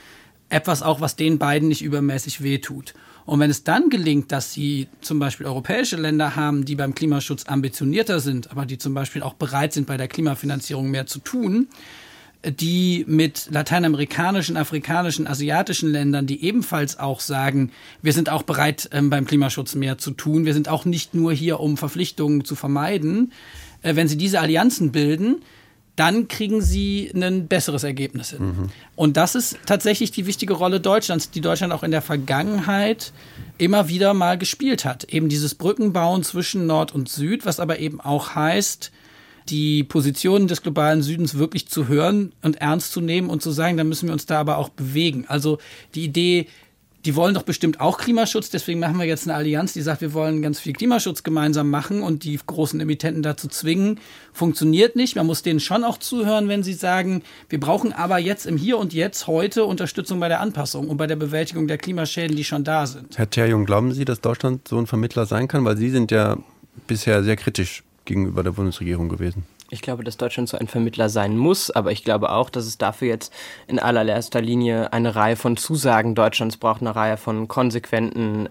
etwas 0.48 0.82
auch, 0.82 1.00
was 1.00 1.16
den 1.16 1.38
beiden 1.38 1.68
nicht 1.68 1.82
übermäßig 1.82 2.42
wehtut. 2.42 2.94
Und 3.24 3.40
wenn 3.40 3.50
es 3.50 3.64
dann 3.64 3.88
gelingt, 3.90 4.30
dass 4.30 4.52
sie 4.52 4.86
zum 5.00 5.18
Beispiel 5.18 5.46
europäische 5.46 5.96
Länder 5.96 6.36
haben, 6.36 6.64
die 6.64 6.76
beim 6.76 6.94
Klimaschutz 6.94 7.46
ambitionierter 7.46 8.20
sind, 8.20 8.52
aber 8.52 8.66
die 8.66 8.78
zum 8.78 8.94
Beispiel 8.94 9.22
auch 9.22 9.34
bereit 9.34 9.72
sind, 9.72 9.88
bei 9.88 9.96
der 9.96 10.06
Klimafinanzierung 10.06 10.90
mehr 10.90 11.06
zu 11.06 11.18
tun, 11.18 11.66
die 12.44 13.04
mit 13.08 13.48
lateinamerikanischen, 13.50 14.56
afrikanischen, 14.56 15.26
asiatischen 15.26 15.90
Ländern, 15.90 16.28
die 16.28 16.44
ebenfalls 16.44 16.98
auch 16.98 17.18
sagen, 17.18 17.72
wir 18.02 18.12
sind 18.12 18.28
auch 18.28 18.44
bereit, 18.44 18.88
ähm, 18.92 19.10
beim 19.10 19.26
Klimaschutz 19.26 19.74
mehr 19.74 19.98
zu 19.98 20.12
tun. 20.12 20.44
Wir 20.44 20.54
sind 20.54 20.68
auch 20.68 20.84
nicht 20.84 21.14
nur 21.14 21.32
hier, 21.32 21.58
um 21.58 21.76
Verpflichtungen 21.76 22.44
zu 22.44 22.54
vermeiden. 22.54 23.32
Äh, 23.82 23.96
wenn 23.96 24.06
sie 24.06 24.16
diese 24.16 24.40
Allianzen 24.40 24.92
bilden, 24.92 25.42
dann 25.96 26.28
kriegen 26.28 26.60
sie 26.60 27.10
ein 27.14 27.48
besseres 27.48 27.82
Ergebnis 27.82 28.30
hin. 28.30 28.46
Mhm. 28.46 28.68
Und 28.94 29.16
das 29.16 29.34
ist 29.34 29.58
tatsächlich 29.66 30.10
die 30.10 30.26
wichtige 30.26 30.52
Rolle 30.52 30.78
Deutschlands, 30.78 31.30
die 31.30 31.40
Deutschland 31.40 31.72
auch 31.72 31.82
in 31.82 31.90
der 31.90 32.02
Vergangenheit 32.02 33.12
immer 33.58 33.88
wieder 33.88 34.12
mal 34.12 34.36
gespielt 34.36 34.84
hat. 34.84 35.04
Eben 35.04 35.30
dieses 35.30 35.54
Brückenbauen 35.54 36.22
zwischen 36.22 36.66
Nord 36.66 36.94
und 36.94 37.08
Süd, 37.08 37.46
was 37.46 37.60
aber 37.60 37.78
eben 37.78 38.00
auch 38.00 38.34
heißt, 38.34 38.92
die 39.48 39.84
Positionen 39.84 40.48
des 40.48 40.62
globalen 40.62 41.02
Südens 41.02 41.38
wirklich 41.38 41.68
zu 41.68 41.88
hören 41.88 42.32
und 42.42 42.56
ernst 42.56 42.92
zu 42.92 43.00
nehmen 43.00 43.30
und 43.30 43.42
zu 43.42 43.50
sagen, 43.50 43.76
da 43.76 43.84
müssen 43.84 44.08
wir 44.08 44.12
uns 44.12 44.26
da 44.26 44.40
aber 44.40 44.58
auch 44.58 44.68
bewegen. 44.68 45.24
Also 45.28 45.58
die 45.94 46.04
Idee, 46.04 46.48
die 47.06 47.14
wollen 47.14 47.34
doch 47.34 47.44
bestimmt 47.44 47.80
auch 47.80 47.98
Klimaschutz, 47.98 48.50
deswegen 48.50 48.80
machen 48.80 48.98
wir 48.98 49.06
jetzt 49.06 49.28
eine 49.28 49.36
Allianz, 49.36 49.72
die 49.72 49.80
sagt, 49.80 50.00
wir 50.00 50.12
wollen 50.12 50.42
ganz 50.42 50.58
viel 50.58 50.72
Klimaschutz 50.72 51.22
gemeinsam 51.22 51.70
machen 51.70 52.02
und 52.02 52.24
die 52.24 52.38
großen 52.44 52.80
Emittenten 52.80 53.22
dazu 53.22 53.46
zwingen, 53.46 54.00
funktioniert 54.32 54.96
nicht. 54.96 55.14
Man 55.14 55.26
muss 55.26 55.42
denen 55.42 55.60
schon 55.60 55.84
auch 55.84 55.98
zuhören, 55.98 56.48
wenn 56.48 56.64
sie 56.64 56.72
sagen, 56.72 57.22
wir 57.48 57.60
brauchen 57.60 57.92
aber 57.92 58.18
jetzt 58.18 58.44
im 58.44 58.56
Hier 58.56 58.76
und 58.78 58.92
Jetzt 58.92 59.28
heute 59.28 59.64
Unterstützung 59.64 60.18
bei 60.18 60.26
der 60.28 60.40
Anpassung 60.40 60.88
und 60.88 60.96
bei 60.96 61.06
der 61.06 61.14
Bewältigung 61.14 61.68
der 61.68 61.78
Klimaschäden, 61.78 62.36
die 62.36 62.44
schon 62.44 62.64
da 62.64 62.86
sind. 62.86 63.16
Herr 63.16 63.30
Terjung, 63.30 63.66
glauben 63.66 63.92
Sie, 63.92 64.04
dass 64.04 64.20
Deutschland 64.20 64.66
so 64.66 64.76
ein 64.76 64.88
Vermittler 64.88 65.26
sein 65.26 65.46
kann? 65.46 65.64
Weil 65.64 65.76
Sie 65.76 65.90
sind 65.90 66.10
ja 66.10 66.36
bisher 66.88 67.22
sehr 67.22 67.36
kritisch 67.36 67.84
gegenüber 68.04 68.42
der 68.42 68.50
Bundesregierung 68.50 69.08
gewesen. 69.08 69.44
Ich 69.70 69.82
glaube, 69.82 70.04
dass 70.04 70.16
Deutschland 70.16 70.48
so 70.48 70.56
ein 70.56 70.68
Vermittler 70.68 71.08
sein 71.08 71.36
muss, 71.36 71.70
aber 71.70 71.90
ich 71.90 72.04
glaube 72.04 72.30
auch, 72.30 72.50
dass 72.50 72.66
es 72.66 72.78
dafür 72.78 73.08
jetzt 73.08 73.32
in 73.66 73.80
allererster 73.80 74.40
Linie 74.40 74.92
eine 74.92 75.16
Reihe 75.16 75.34
von 75.34 75.56
Zusagen 75.56 76.14
Deutschlands 76.14 76.56
braucht, 76.56 76.82
eine 76.82 76.94
Reihe 76.94 77.16
von 77.16 77.48
konsequenten 77.48 78.48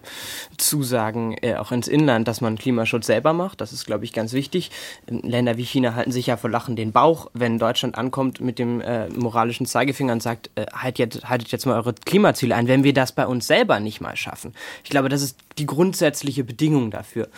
Zusagen 0.58 1.38
äh, 1.42 1.56
auch 1.56 1.72
ins 1.72 1.88
Inland, 1.88 2.28
dass 2.28 2.42
man 2.42 2.58
Klimaschutz 2.58 3.06
selber 3.06 3.32
macht. 3.32 3.62
Das 3.62 3.72
ist, 3.72 3.86
glaube 3.86 4.04
ich, 4.04 4.12
ganz 4.12 4.34
wichtig. 4.34 4.72
Länder 5.08 5.56
wie 5.56 5.64
China 5.64 5.96
halten 5.96 6.12
sich 6.12 6.28
ja 6.28 6.36
vor 6.36 6.50
Lachen 6.50 6.76
den 6.76 6.92
Bauch, 6.92 7.30
wenn 7.34 7.60
Deutschland 7.60 7.98
ankommt 7.98 8.42
mit 8.42 8.60
dem 8.60 8.82
äh, 8.82 9.08
moralischen 9.10 9.66
Zeigefinger 9.66 10.12
und 10.12 10.24
sagt, 10.24 10.50
äh, 10.56 10.66
halt 10.74 11.00
jetzt, 11.00 11.30
haltet 11.30 11.50
jetzt 11.52 11.66
mal 11.66 11.76
eure 11.76 11.94
Klimaziele 11.94 12.56
ein, 12.56 12.68
wenn 12.68 12.84
wir 12.84 12.94
das 12.94 13.14
bei 13.14 13.26
uns 13.26 13.48
selber 13.48 13.80
nicht 13.80 14.02
mal 14.02 14.18
schaffen. 14.18 14.54
Ich 14.84 14.90
glaube, 14.90 15.08
das 15.08 15.22
ist 15.22 15.38
die 15.58 15.66
grundsätzliche 15.66 16.44
Bedingung 16.44 16.92
dafür. 16.92 17.30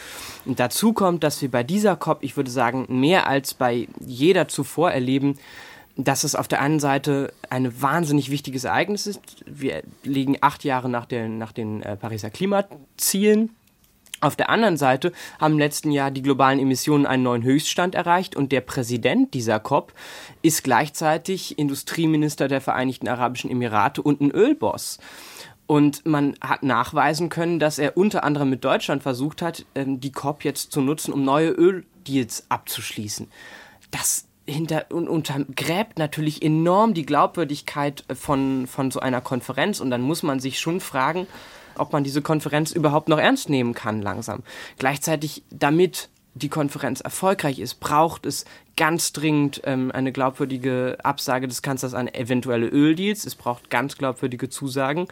Und 0.46 0.60
dazu 0.60 0.94
kommt, 0.94 1.24
dass 1.24 1.42
wir 1.42 1.52
bei 1.52 1.64
dieser 1.64 1.96
COP, 1.96 2.24
ich 2.24 2.36
würde 2.36 2.52
sagen, 2.52 2.86
mehr 2.90 3.28
als 3.28 3.54
bei 3.54 3.88
jeder 4.00 4.48
zuvor 4.48 4.92
erleben, 4.92 5.38
dass 5.98 6.24
es 6.24 6.36
auf 6.36 6.48
der 6.48 6.62
einen 6.62 6.80
Seite 6.80 7.34
ein 7.50 7.82
wahnsinnig 7.82 8.30
wichtiges 8.30 8.64
Ereignis 8.66 9.08
ist. 9.08 9.20
Wir 9.46 9.82
liegen 10.04 10.38
acht 10.42 10.64
Jahre 10.64 10.90
nach, 10.90 11.06
der, 11.06 11.28
nach 11.28 11.52
den 11.52 11.82
äh, 11.82 11.98
Pariser 11.98 12.30
Klimazielen. 12.30 13.50
Auf 14.20 14.36
der 14.36 14.50
anderen 14.50 14.78
Seite 14.78 15.12
haben 15.40 15.54
im 15.54 15.60
letzten 15.60 15.92
Jahr 15.92 16.10
die 16.10 16.24
globalen 16.24 16.60
Emissionen 16.60 17.06
einen 17.06 17.22
neuen 17.22 17.44
Höchststand 17.44 17.94
erreicht 17.94 18.36
und 18.36 18.52
der 18.52 18.62
Präsident 18.62 19.36
dieser 19.36 19.60
COP 19.60 19.94
ist 20.42 20.64
gleichzeitig 20.64 21.60
Industrieminister 21.60 22.48
der 22.48 22.62
Vereinigten 22.62 23.08
Arabischen 23.08 23.52
Emirate 23.52 24.02
und 24.02 24.22
ein 24.22 24.32
Ölboss. 24.32 24.98
Und 25.68 26.06
man 26.06 26.36
hat 26.40 26.64
nachweisen 26.64 27.28
können, 27.30 27.60
dass 27.60 27.78
er 27.78 27.98
unter 27.98 28.24
anderem 28.24 28.50
mit 28.50 28.64
Deutschland 28.64 29.04
versucht 29.04 29.42
hat, 29.42 29.66
ähm, 29.76 30.00
die 30.00 30.12
COP 30.12 30.44
jetzt 30.44 30.72
zu 30.72 30.82
nutzen, 30.82 31.14
um 31.14 31.24
neue 31.24 31.50
Öldeals 31.50 32.46
abzuschließen. 32.50 33.30
Das 33.92 34.28
hinter, 34.46 34.86
untergräbt 34.92 36.00
natürlich 36.00 36.42
enorm 36.42 36.94
die 36.94 37.06
Glaubwürdigkeit 37.06 38.06
von, 38.14 38.66
von 38.66 38.92
so 38.92 39.02
einer 39.02 39.20
Konferenz. 39.20 39.82
Und 39.82 39.92
dann 39.92 40.02
muss 40.02 40.24
man 40.24 40.40
sich 40.40 40.60
schon 40.60 40.80
fragen, 40.80 41.28
ob 41.76 41.92
man 41.92 42.04
diese 42.04 42.22
Konferenz 42.22 42.72
überhaupt 42.72 43.10
noch 43.10 43.20
ernst 43.20 43.50
nehmen 43.50 43.74
kann 43.74 44.02
langsam. 44.02 44.44
Gleichzeitig 44.80 45.44
damit 45.52 46.10
die 46.38 46.50
Konferenz 46.50 47.02
erfolgreich 47.02 47.60
ist, 47.60 47.80
braucht 47.80 48.26
es 48.26 48.45
ganz 48.76 49.12
dringend 49.12 49.62
ähm, 49.65 49.91
eine 49.91 50.12
glaubwürdige 50.12 50.97
Absage 51.04 51.47
des 51.47 51.62
Kanzlers 51.62 51.93
an 51.93 52.08
eventuelle 52.08 52.67
Öldeals. 52.67 53.26
Es 53.26 53.36
braucht 53.36 53.69
ganz 53.69 53.97
glaubwürdige 53.97 54.50
Zusagen 54.50 55.08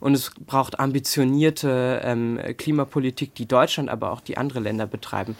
und 0.00 0.14
es 0.14 0.30
braucht 0.46 0.78
ambitionierte 0.78 2.00
ähm, 2.04 2.38
Klimapolitik, 2.56 3.34
die 3.34 3.46
Deutschland, 3.46 3.90
aber 3.90 4.12
auch 4.12 4.20
die 4.20 4.38
andere 4.38 4.60
Länder 4.60 4.86
betreiben. 4.86 5.36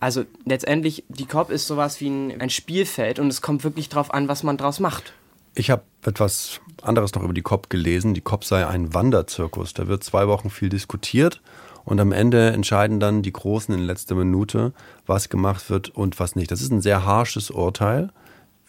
Also 0.00 0.24
letztendlich, 0.44 1.04
die 1.08 1.26
COP 1.26 1.50
ist 1.50 1.66
sowas 1.66 2.00
wie 2.00 2.08
ein, 2.08 2.40
ein 2.40 2.50
Spielfeld 2.50 3.18
und 3.18 3.28
es 3.28 3.40
kommt 3.40 3.64
wirklich 3.64 3.88
darauf 3.88 4.12
an, 4.12 4.28
was 4.28 4.42
man 4.42 4.56
draus 4.56 4.80
macht. 4.80 5.12
Ich 5.54 5.70
habe 5.70 5.82
etwas 6.04 6.60
anderes 6.82 7.14
noch 7.14 7.22
über 7.22 7.32
die 7.32 7.42
COP 7.42 7.70
gelesen. 7.70 8.14
Die 8.14 8.20
COP 8.20 8.44
sei 8.44 8.66
ein 8.66 8.94
Wanderzirkus. 8.94 9.74
Da 9.74 9.88
wird 9.88 10.04
zwei 10.04 10.28
Wochen 10.28 10.50
viel 10.50 10.68
diskutiert 10.68 11.40
und 11.84 12.00
am 12.00 12.12
Ende 12.12 12.50
entscheiden 12.50 13.00
dann 13.00 13.22
die 13.22 13.32
Großen 13.32 13.74
in 13.74 13.80
letzter 13.80 14.14
Minute, 14.14 14.72
was 15.06 15.28
gemacht 15.28 15.70
wird 15.70 15.88
und 15.88 16.20
was 16.20 16.36
nicht. 16.36 16.50
Das 16.50 16.62
ist 16.62 16.70
ein 16.70 16.80
sehr 16.80 17.04
harsches 17.04 17.50
Urteil. 17.50 18.10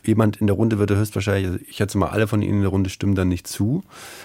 Jemand 0.04 0.38
in 0.38 0.47
der 0.47 0.56
Runde 0.56 0.80
würde 0.80 0.97
höchstwahrscheinlich, 0.97 1.69
ich 1.69 1.76
schätze 1.76 1.97
mal, 1.97 2.10
alle 2.10 2.28
von 2.28 2.41
Ihnen 2.41 2.56
in 2.56 2.62
der 2.62 2.71
Runde 2.71 2.89
stimmen 2.89 3.15
dann 3.15 3.28
nicht 3.28 3.47
zu. 3.47 3.84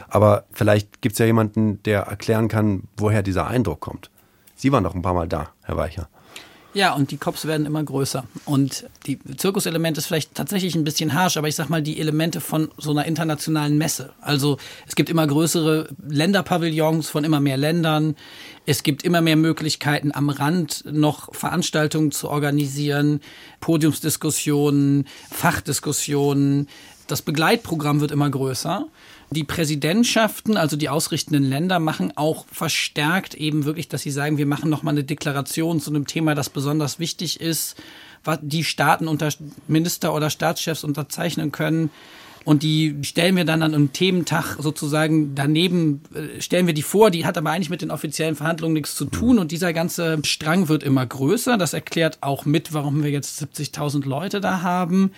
Aber 0.09 0.45
vielleicht 0.53 1.03
gibt 1.03 1.15
es 1.15 1.19
ja 1.19 1.27
jemanden, 1.27 1.83
der 1.83 2.03
erklären 2.03 2.49
kann, 2.49 2.85
woher 2.97 3.23
dieser 3.23 3.47
Eindruck 3.47 3.81
kommt. 3.81 4.11
Sie 4.55 4.73
waren 4.73 4.85
doch 4.85 4.95
ein 4.95 5.03
paar 5.03 5.15
Mal 5.15 5.29
da, 5.29 5.51
Herr 5.63 5.77
Weicher. 5.77 6.09
Ja, 6.77 6.93
und 6.93 7.11
die 7.11 7.17
Cops 7.17 7.47
werden 7.47 7.65
immer 7.65 7.83
größer. 7.83 8.25
Und 8.45 8.85
die 9.07 9.19
Zirkuselement 9.39 9.97
ist 9.97 10.09
vielleicht 10.09 10.35
tatsächlich 10.35 10.75
ein 10.75 10.85
bisschen 10.85 11.15
harsch, 11.15 11.39
aber 11.39 11.49
ich 11.49 11.55
sag 11.55 11.71
mal, 11.71 11.81
die 11.81 11.99
Elemente 11.99 12.43
von 12.43 12.69
so 12.77 12.91
einer 12.91 13.07
internationalen 13.07 13.79
Messe. 13.79 14.13
Also 14.21 14.59
es 14.87 14.95
gibt 14.95 15.09
immer 15.09 15.27
größere 15.27 15.89
Länderpavillons 16.07 17.09
von 17.09 17.25
immer 17.25 17.41
mehr 17.41 17.57
Ländern. 17.57 18.15
Es 18.67 18.83
gibt 18.83 19.05
immer 19.05 19.23
mehr 19.23 19.37
Möglichkeiten, 19.37 20.13
am 20.13 20.29
Rand 20.29 20.85
noch 20.85 21.35
Veranstaltungen 21.35 22.13
zu 22.13 22.29
organisieren, 22.29 23.21
Podiumsdiskussionen, 23.61 25.07
Fachdiskussionen. 25.31 26.69
Das 27.07 27.23
Begleitprogramm 27.23 28.03
wird 28.03 28.11
immer 28.11 28.29
größer. 28.29 28.87
Die 29.31 29.45
Präsidentschaften, 29.45 30.57
also 30.57 30.77
die 30.77 30.89
ausrichtenden 30.89 31.43
Länder, 31.43 31.81
machen 31.81 32.13
auch 32.17 32.47
verstärkt 32.51 33.35
eben 33.35 33.65
wirklich, 33.65 33.89
dass 33.89 34.03
sie 34.03 34.13
sagen, 34.13 34.39
wir 34.39 34.47
machen 34.47 34.71
nochmal 34.71 34.95
eine 34.95 35.05
Deklaration 35.05 35.81
zu 35.81 35.91
einem 35.91 36.07
Thema, 36.07 36.35
das 36.35 36.49
besonders 36.49 37.01
wichtig 37.01 37.41
ist, 37.41 37.77
was 38.23 38.39
die 38.43 38.65
Staaten 38.65 39.09
unter 39.09 39.29
Minister 39.67 40.15
oder 40.15 40.31
Staatschefs 40.31 40.85
unterzeichnen 40.85 41.51
können. 41.51 41.91
Und 42.47 42.63
die 42.63 42.99
stellen 43.03 43.35
wir 43.35 43.45
dann 43.45 43.65
an 43.65 43.75
einem 43.75 43.93
Thementag 43.93 44.57
sozusagen 44.61 45.35
daneben, 45.35 46.03
äh, 46.15 46.41
stellen 46.41 46.69
wir 46.69 46.75
die 46.75 46.83
vor, 46.83 47.11
die 47.11 47.27
hat 47.27 47.37
aber 47.37 47.51
eigentlich 47.51 47.71
mit 47.71 47.83
den 47.83 47.91
offiziellen 47.91 48.37
Verhandlungen 48.37 48.75
nichts 48.75 48.95
zu 48.95 49.07
tun. 49.07 49.41
Und 49.41 49.51
dieser 49.51 49.73
ganze 49.73 50.21
Strang 50.25 50.69
wird 50.69 50.85
immer 50.85 51.05
größer. 51.05 51.59
Das 51.59 51.73
erklärt 51.73 52.19
auch 52.21 52.45
mit, 52.45 52.73
warum 52.73 53.03
wir 53.03 53.11
jetzt 53.11 53.43
70.000 53.43 54.07
Leute 54.07 54.41
da 54.41 54.63
haben. 54.63 55.11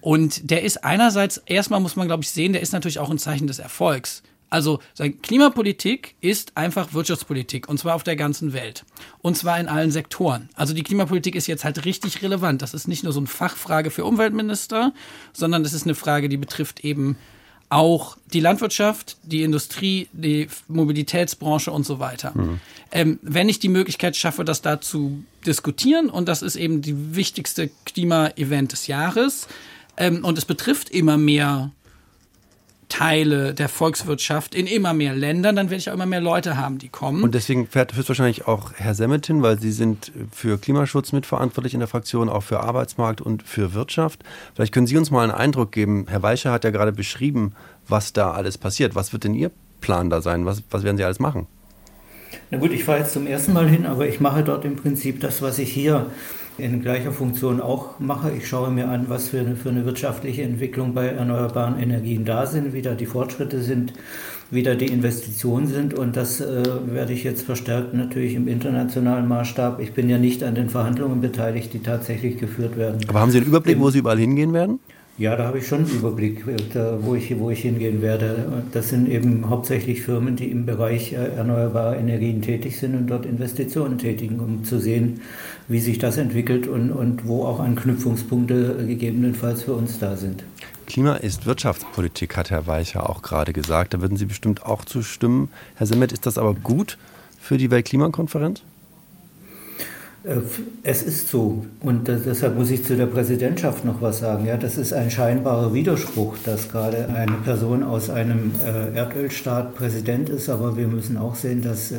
Und 0.00 0.50
der 0.50 0.62
ist 0.62 0.84
einerseits, 0.84 1.38
erstmal 1.46 1.80
muss 1.80 1.96
man, 1.96 2.06
glaube 2.06 2.22
ich, 2.22 2.30
sehen, 2.30 2.52
der 2.52 2.62
ist 2.62 2.72
natürlich 2.72 2.98
auch 2.98 3.10
ein 3.10 3.18
Zeichen 3.18 3.46
des 3.46 3.58
Erfolgs. 3.58 4.22
Also 4.50 4.80
Klimapolitik 5.22 6.14
ist 6.20 6.56
einfach 6.56 6.94
Wirtschaftspolitik 6.94 7.68
und 7.68 7.78
zwar 7.78 7.94
auf 7.94 8.02
der 8.02 8.16
ganzen 8.16 8.54
Welt 8.54 8.84
und 9.20 9.36
zwar 9.36 9.60
in 9.60 9.68
allen 9.68 9.90
Sektoren. 9.90 10.48
Also 10.54 10.72
die 10.72 10.82
Klimapolitik 10.82 11.34
ist 11.34 11.46
jetzt 11.46 11.64
halt 11.64 11.84
richtig 11.84 12.22
relevant. 12.22 12.62
Das 12.62 12.72
ist 12.72 12.88
nicht 12.88 13.04
nur 13.04 13.12
so 13.12 13.20
eine 13.20 13.26
Fachfrage 13.26 13.90
für 13.90 14.06
Umweltminister, 14.06 14.94
sondern 15.34 15.64
das 15.64 15.74
ist 15.74 15.84
eine 15.84 15.94
Frage, 15.94 16.30
die 16.30 16.38
betrifft 16.38 16.80
eben 16.80 17.16
auch 17.70 18.16
die 18.32 18.40
Landwirtschaft, 18.40 19.18
die 19.22 19.42
Industrie, 19.42 20.08
die 20.12 20.48
Mobilitätsbranche 20.68 21.70
und 21.70 21.84
so 21.84 21.98
weiter. 21.98 22.32
Mhm. 22.34 22.60
Ähm, 22.90 23.18
wenn 23.20 23.50
ich 23.50 23.58
die 23.58 23.68
Möglichkeit 23.68 24.16
schaffe, 24.16 24.44
das 24.44 24.62
da 24.62 24.80
zu 24.80 25.22
diskutieren 25.44 26.08
und 26.08 26.28
das 26.28 26.40
ist 26.40 26.56
eben 26.56 26.80
die 26.80 27.14
wichtigste 27.14 27.70
Klima-Event 27.84 28.72
des 28.72 28.86
Jahres, 28.86 29.48
ähm, 29.98 30.24
und 30.24 30.38
es 30.38 30.44
betrifft 30.44 30.90
immer 30.90 31.18
mehr 31.18 31.72
Teile 32.88 33.52
der 33.52 33.68
Volkswirtschaft 33.68 34.54
in 34.54 34.66
immer 34.66 34.94
mehr 34.94 35.14
Ländern, 35.14 35.56
dann 35.56 35.68
werde 35.68 35.78
ich 35.78 35.90
auch 35.90 35.94
immer 35.94 36.06
mehr 36.06 36.20
Leute 36.20 36.56
haben, 36.56 36.78
die 36.78 36.88
kommen. 36.88 37.22
Und 37.22 37.34
deswegen 37.34 37.66
fährt 37.66 37.94
höchstwahrscheinlich 37.94 38.46
auch 38.46 38.72
Herr 38.74 38.94
Semmet 38.94 39.26
hin, 39.26 39.42
weil 39.42 39.60
Sie 39.60 39.72
sind 39.72 40.10
für 40.32 40.58
Klimaschutz 40.58 41.12
mitverantwortlich 41.12 41.74
in 41.74 41.80
der 41.80 41.88
Fraktion, 41.88 42.28
auch 42.28 42.42
für 42.42 42.60
Arbeitsmarkt 42.60 43.20
und 43.20 43.42
für 43.42 43.74
Wirtschaft. 43.74 44.24
Vielleicht 44.54 44.72
können 44.72 44.86
Sie 44.86 44.96
uns 44.96 45.10
mal 45.10 45.22
einen 45.22 45.32
Eindruck 45.32 45.72
geben. 45.72 46.06
Herr 46.08 46.22
Weicher 46.22 46.50
hat 46.50 46.64
ja 46.64 46.70
gerade 46.70 46.92
beschrieben, 46.92 47.52
was 47.86 48.14
da 48.14 48.30
alles 48.30 48.56
passiert. 48.56 48.94
Was 48.94 49.12
wird 49.12 49.24
denn 49.24 49.34
Ihr 49.34 49.50
Plan 49.80 50.08
da 50.08 50.22
sein? 50.22 50.46
Was, 50.46 50.62
was 50.70 50.82
werden 50.82 50.96
Sie 50.96 51.04
alles 51.04 51.20
machen? 51.20 51.46
Na 52.50 52.58
gut, 52.58 52.72
ich 52.72 52.84
fahre 52.84 53.00
jetzt 53.00 53.12
zum 53.12 53.26
ersten 53.26 53.52
Mal 53.52 53.68
hin, 53.68 53.84
aber 53.84 54.08
ich 54.08 54.20
mache 54.20 54.42
dort 54.42 54.64
im 54.64 54.76
Prinzip 54.76 55.20
das, 55.20 55.42
was 55.42 55.58
ich 55.58 55.70
hier 55.70 56.06
in 56.58 56.82
gleicher 56.82 57.12
Funktion 57.12 57.60
auch 57.60 58.00
mache. 58.00 58.32
Ich 58.36 58.48
schaue 58.48 58.70
mir 58.70 58.88
an, 58.88 59.06
was 59.08 59.28
für 59.28 59.38
eine, 59.38 59.54
für 59.54 59.68
eine 59.68 59.84
wirtschaftliche 59.86 60.42
Entwicklung 60.42 60.92
bei 60.92 61.06
erneuerbaren 61.06 61.78
Energien 61.78 62.24
da 62.24 62.46
sind, 62.46 62.72
wie 62.72 62.82
da 62.82 62.94
die 62.94 63.06
Fortschritte 63.06 63.62
sind, 63.62 63.92
wie 64.50 64.62
da 64.62 64.74
die 64.74 64.86
Investitionen 64.86 65.68
sind. 65.68 65.94
Und 65.94 66.16
das 66.16 66.40
äh, 66.40 66.64
werde 66.86 67.12
ich 67.12 67.22
jetzt 67.22 67.42
verstärkt 67.42 67.94
natürlich 67.94 68.34
im 68.34 68.48
internationalen 68.48 69.28
Maßstab. 69.28 69.80
Ich 69.80 69.92
bin 69.92 70.08
ja 70.10 70.18
nicht 70.18 70.42
an 70.42 70.56
den 70.56 70.68
Verhandlungen 70.68 71.20
beteiligt, 71.20 71.72
die 71.72 71.80
tatsächlich 71.80 72.38
geführt 72.38 72.76
werden. 72.76 73.00
Aber 73.08 73.20
haben 73.20 73.30
Sie 73.30 73.38
einen 73.38 73.46
Überblick, 73.46 73.78
wo 73.78 73.90
Sie 73.90 74.00
überall 74.00 74.18
hingehen 74.18 74.52
werden? 74.52 74.80
Ja, 75.18 75.34
da 75.34 75.46
habe 75.46 75.58
ich 75.58 75.66
schon 75.66 75.80
einen 75.80 75.90
Überblick, 75.90 76.44
wo 77.00 77.16
ich, 77.16 77.36
wo 77.40 77.50
ich 77.50 77.62
hingehen 77.62 78.02
werde. 78.02 78.62
Das 78.70 78.90
sind 78.90 79.08
eben 79.08 79.50
hauptsächlich 79.50 80.02
Firmen, 80.02 80.36
die 80.36 80.48
im 80.48 80.64
Bereich 80.64 81.12
äh, 81.12 81.16
erneuerbarer 81.16 81.96
Energien 81.96 82.40
tätig 82.40 82.78
sind 82.78 82.94
und 82.94 83.08
dort 83.08 83.26
Investitionen 83.26 83.98
tätigen, 83.98 84.38
um 84.38 84.62
zu 84.62 84.78
sehen, 84.78 85.20
wie 85.66 85.80
sich 85.80 85.98
das 85.98 86.18
entwickelt 86.18 86.68
und, 86.68 86.92
und 86.92 87.26
wo 87.26 87.44
auch 87.44 87.58
Anknüpfungspunkte 87.58 88.86
gegebenenfalls 88.86 89.64
für 89.64 89.74
uns 89.74 89.98
da 89.98 90.16
sind. 90.16 90.44
Klima 90.86 91.16
ist 91.16 91.46
Wirtschaftspolitik, 91.46 92.36
hat 92.36 92.50
Herr 92.50 92.68
Weicher 92.68 93.10
auch 93.10 93.22
gerade 93.22 93.52
gesagt. 93.52 93.94
Da 93.94 94.00
würden 94.00 94.16
Sie 94.16 94.26
bestimmt 94.26 94.64
auch 94.64 94.84
zustimmen. 94.84 95.48
Herr 95.74 95.88
Semmet, 95.88 96.12
ist 96.12 96.26
das 96.26 96.38
aber 96.38 96.54
gut 96.54 96.96
für 97.40 97.58
die 97.58 97.72
Weltklimakonferenz? 97.72 98.62
Äh, 100.28 100.40
es 100.82 101.02
ist 101.02 101.28
so. 101.28 101.64
Und 101.80 102.08
deshalb 102.08 102.56
muss 102.56 102.70
ich 102.70 102.84
zu 102.84 102.96
der 102.96 103.06
Präsidentschaft 103.06 103.84
noch 103.84 104.00
was 104.02 104.18
sagen. 104.20 104.46
Ja, 104.46 104.56
das 104.56 104.76
ist 104.76 104.92
ein 104.92 105.10
scheinbarer 105.10 105.72
Widerspruch, 105.72 106.36
dass 106.44 106.68
gerade 106.68 107.08
eine 107.08 107.36
Person 107.44 107.82
aus 107.82 108.10
einem 108.10 108.52
äh, 108.64 108.96
Erdölstaat 108.96 109.74
Präsident 109.74 110.28
ist. 110.28 110.48
Aber 110.48 110.76
wir 110.76 110.88
müssen 110.88 111.16
auch 111.16 111.34
sehen, 111.34 111.62
dass 111.62 111.92
äh, 111.92 111.96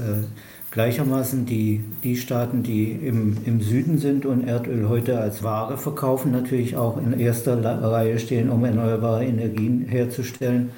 gleichermaßen 0.71 1.45
die, 1.45 1.83
die 2.03 2.15
Staaten, 2.15 2.61
die 2.61 2.91
im, 2.91 3.37
im 3.45 3.61
Süden 3.61 3.97
sind 3.97 4.25
und 4.25 4.47
Erdöl 4.47 4.87
heute 4.87 5.19
als 5.19 5.41
Ware 5.41 5.77
verkaufen, 5.77 6.31
natürlich 6.31 6.77
auch 6.77 6.97
in 6.97 7.19
erster 7.19 7.63
Reihe 7.63 8.19
stehen, 8.19 8.49
um 8.49 8.63
erneuerbare 8.63 9.25
Energien 9.25 9.85
herzustellen, 9.87 10.69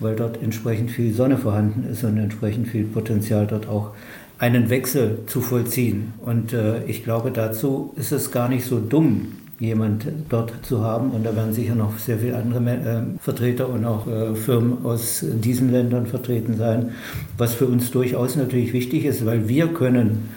weil 0.00 0.16
dort 0.16 0.42
entsprechend 0.42 0.90
viel 0.90 1.12
Sonne 1.12 1.36
vorhanden 1.36 1.86
ist 1.90 2.04
und 2.04 2.16
entsprechend 2.16 2.68
viel 2.68 2.84
Potenzial 2.84 3.46
dort 3.46 3.68
auch 3.68 3.90
einen 4.38 4.70
Wechsel 4.70 5.18
zu 5.26 5.40
vollziehen. 5.40 6.14
Und 6.24 6.52
äh, 6.52 6.84
ich 6.84 7.04
glaube, 7.04 7.30
dazu 7.30 7.92
ist 7.96 8.12
es 8.12 8.30
gar 8.30 8.48
nicht 8.48 8.64
so 8.64 8.80
dumm, 8.80 9.32
jemand 9.60 10.06
dort 10.28 10.52
zu 10.62 10.82
haben. 10.82 11.10
Und 11.10 11.24
da 11.24 11.34
werden 11.36 11.52
sicher 11.52 11.74
noch 11.74 11.98
sehr 11.98 12.18
viele 12.18 12.36
andere 12.36 12.70
äh, 12.70 13.02
Vertreter 13.20 13.68
und 13.68 13.84
auch 13.84 14.06
äh, 14.06 14.34
Firmen 14.34 14.84
aus 14.84 15.24
diesen 15.24 15.70
Ländern 15.70 16.06
vertreten 16.06 16.56
sein, 16.56 16.90
was 17.38 17.54
für 17.54 17.66
uns 17.66 17.90
durchaus 17.90 18.36
natürlich 18.36 18.72
wichtig 18.72 19.04
ist, 19.04 19.24
weil 19.24 19.48
wir 19.48 19.68
können 19.68 20.28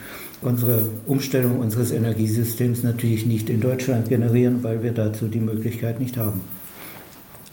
unsere 0.42 0.82
Umstellung 1.08 1.60
unseres 1.60 1.92
Energiesystems 1.92 2.84
natürlich 2.84 3.26
nicht 3.26 3.50
in 3.50 3.60
Deutschland 3.60 4.10
generieren, 4.10 4.64
weil 4.64 4.84
wir 4.84 4.92
dazu 4.92 5.28
die 5.28 5.40
Möglichkeit 5.40 6.00
nicht 6.00 6.18
haben. 6.18 6.42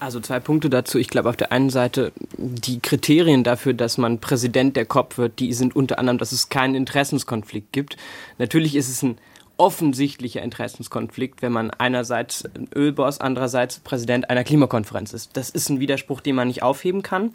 Also 0.04 0.20
zwei 0.20 0.38
Punkte 0.38 0.68
dazu. 0.68 0.98
Ich 0.98 1.08
glaube 1.08 1.30
auf 1.30 1.36
der 1.36 1.50
einen 1.50 1.70
Seite 1.70 2.12
die 2.36 2.78
Kriterien 2.80 3.42
dafür, 3.42 3.72
dass 3.72 3.96
man 3.96 4.18
Präsident 4.18 4.76
der 4.76 4.84
COP 4.84 5.16
wird, 5.16 5.38
die 5.38 5.54
sind 5.54 5.74
unter 5.74 5.98
anderem, 5.98 6.18
dass 6.18 6.32
es 6.32 6.50
keinen 6.50 6.74
Interessenskonflikt 6.74 7.72
gibt. 7.72 7.96
Natürlich 8.36 8.76
ist 8.76 8.90
es 8.90 9.02
ein 9.02 9.16
offensichtlicher 9.56 10.42
Interessenskonflikt, 10.42 11.40
wenn 11.42 11.52
man 11.52 11.70
einerseits 11.70 12.44
Ölboss, 12.74 13.20
andererseits 13.20 13.78
Präsident 13.78 14.28
einer 14.30 14.44
Klimakonferenz 14.44 15.12
ist. 15.12 15.36
Das 15.36 15.50
ist 15.50 15.68
ein 15.68 15.80
Widerspruch, 15.80 16.20
den 16.20 16.34
man 16.34 16.48
nicht 16.48 16.62
aufheben 16.62 17.02
kann. 17.02 17.32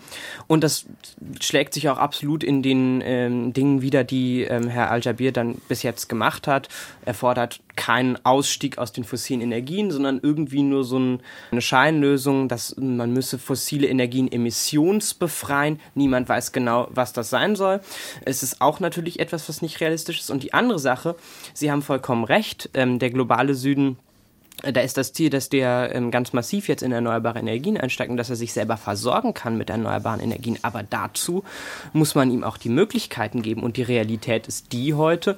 Und 0.47 0.63
das 0.63 0.85
schlägt 1.39 1.73
sich 1.73 1.89
auch 1.89 1.97
absolut 1.97 2.43
in 2.43 2.61
den 2.61 3.01
ähm, 3.05 3.53
Dingen 3.53 3.81
wieder, 3.81 4.03
die 4.03 4.43
ähm, 4.43 4.67
Herr 4.67 4.91
Al-Jabir 4.91 5.31
dann 5.31 5.55
bis 5.69 5.83
jetzt 5.83 6.09
gemacht 6.09 6.47
hat. 6.47 6.67
Er 7.05 7.13
fordert 7.13 7.61
keinen 7.77 8.23
Ausstieg 8.25 8.77
aus 8.77 8.91
den 8.91 9.05
fossilen 9.05 9.39
Energien, 9.39 9.89
sondern 9.89 10.19
irgendwie 10.21 10.63
nur 10.63 10.83
so 10.83 10.99
ein, 10.99 11.21
eine 11.51 11.61
Scheinlösung, 11.61 12.49
dass 12.49 12.75
man 12.77 13.13
müsse 13.13 13.39
fossile 13.39 13.87
Energien 13.87 14.29
emissionsbefreien. 14.29 15.79
Niemand 15.95 16.27
weiß 16.27 16.51
genau, 16.51 16.89
was 16.91 17.13
das 17.13 17.29
sein 17.29 17.55
soll. 17.55 17.79
Es 18.25 18.43
ist 18.43 18.59
auch 18.59 18.81
natürlich 18.81 19.21
etwas, 19.21 19.47
was 19.47 19.61
nicht 19.61 19.79
realistisch 19.79 20.19
ist. 20.19 20.29
Und 20.29 20.43
die 20.43 20.53
andere 20.53 20.79
Sache, 20.79 21.15
Sie 21.53 21.71
haben 21.71 21.81
vollkommen 21.81 22.08
recht, 22.23 22.69
ähm, 22.73 22.99
der 22.99 23.09
globale 23.09 23.55
Süden 23.55 23.97
äh, 24.63 24.73
da 24.73 24.81
ist 24.81 24.97
das 24.97 25.13
Ziel, 25.13 25.29
dass 25.29 25.49
der 25.49 25.91
ähm, 25.93 26.11
ganz 26.11 26.33
massiv 26.33 26.67
jetzt 26.67 26.83
in 26.83 26.91
erneuerbare 26.91 27.39
Energien 27.39 27.77
einsteigt 27.77 28.11
und 28.11 28.17
dass 28.17 28.29
er 28.29 28.35
sich 28.35 28.53
selber 28.53 28.77
versorgen 28.77 29.33
kann 29.33 29.57
mit 29.57 29.69
erneuerbaren 29.69 30.19
Energien. 30.19 30.59
Aber 30.61 30.83
dazu 30.83 31.43
muss 31.93 32.15
man 32.15 32.31
ihm 32.31 32.43
auch 32.43 32.57
die 32.57 32.69
Möglichkeiten 32.69 33.41
geben. 33.41 33.63
Und 33.63 33.77
die 33.77 33.83
Realität 33.83 34.47
ist 34.47 34.71
die 34.73 34.93
heute, 34.93 35.37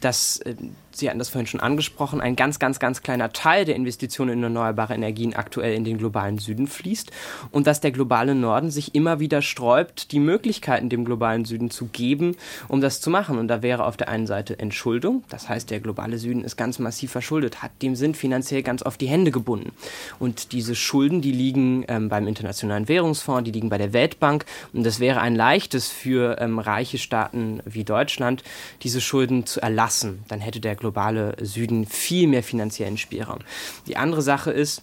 dass 0.00 0.38
äh, 0.38 0.54
Sie 0.96 1.08
hatten 1.08 1.18
das 1.18 1.28
vorhin 1.28 1.46
schon 1.46 1.60
angesprochen, 1.60 2.20
ein 2.20 2.36
ganz, 2.36 2.58
ganz, 2.58 2.78
ganz 2.78 3.02
kleiner 3.02 3.32
Teil 3.32 3.64
der 3.64 3.76
Investitionen 3.76 4.34
in 4.34 4.42
erneuerbare 4.42 4.94
Energien 4.94 5.34
aktuell 5.34 5.74
in 5.74 5.84
den 5.84 5.98
globalen 5.98 6.38
Süden 6.38 6.66
fließt 6.66 7.10
und 7.50 7.66
dass 7.66 7.80
der 7.80 7.92
globale 7.92 8.34
Norden 8.34 8.70
sich 8.70 8.94
immer 8.94 9.20
wieder 9.20 9.42
sträubt, 9.42 10.12
die 10.12 10.20
Möglichkeiten 10.20 10.88
dem 10.88 11.04
globalen 11.04 11.44
Süden 11.44 11.70
zu 11.70 11.86
geben, 11.86 12.36
um 12.68 12.80
das 12.80 13.00
zu 13.00 13.10
machen. 13.10 13.38
Und 13.38 13.48
da 13.48 13.62
wäre 13.62 13.84
auf 13.84 13.96
der 13.96 14.08
einen 14.08 14.26
Seite 14.26 14.58
Entschuldung, 14.58 15.24
das 15.28 15.48
heißt, 15.48 15.70
der 15.70 15.80
globale 15.80 16.18
Süden 16.18 16.44
ist 16.44 16.56
ganz 16.56 16.78
massiv 16.78 17.10
verschuldet, 17.12 17.62
hat 17.62 17.70
dem 17.82 17.96
sind 17.96 18.16
finanziell 18.16 18.62
ganz 18.62 18.82
oft 18.82 19.00
die 19.00 19.08
Hände 19.08 19.30
gebunden. 19.30 19.72
Und 20.18 20.52
diese 20.52 20.74
Schulden, 20.74 21.20
die 21.20 21.32
liegen 21.32 21.84
ähm, 21.88 22.08
beim 22.08 22.26
Internationalen 22.26 22.88
Währungsfonds, 22.88 23.44
die 23.44 23.52
liegen 23.52 23.68
bei 23.68 23.78
der 23.78 23.92
Weltbank 23.92 24.44
und 24.72 24.84
das 24.84 25.00
wäre 25.00 25.20
ein 25.20 25.34
leichtes 25.34 25.88
für 25.88 26.38
ähm, 26.40 26.58
reiche 26.58 26.98
Staaten 26.98 27.60
wie 27.64 27.84
Deutschland, 27.84 28.42
diese 28.82 29.00
Schulden 29.00 29.46
zu 29.46 29.60
erlassen. 29.60 30.24
Dann 30.28 30.40
hätte 30.40 30.60
der 30.60 30.76
globale 30.82 31.36
Süden 31.40 31.86
viel 31.86 32.26
mehr 32.28 32.42
finanziellen 32.42 32.98
Spielraum. 32.98 33.38
Die 33.86 33.96
andere 33.96 34.20
Sache 34.20 34.50
ist, 34.50 34.82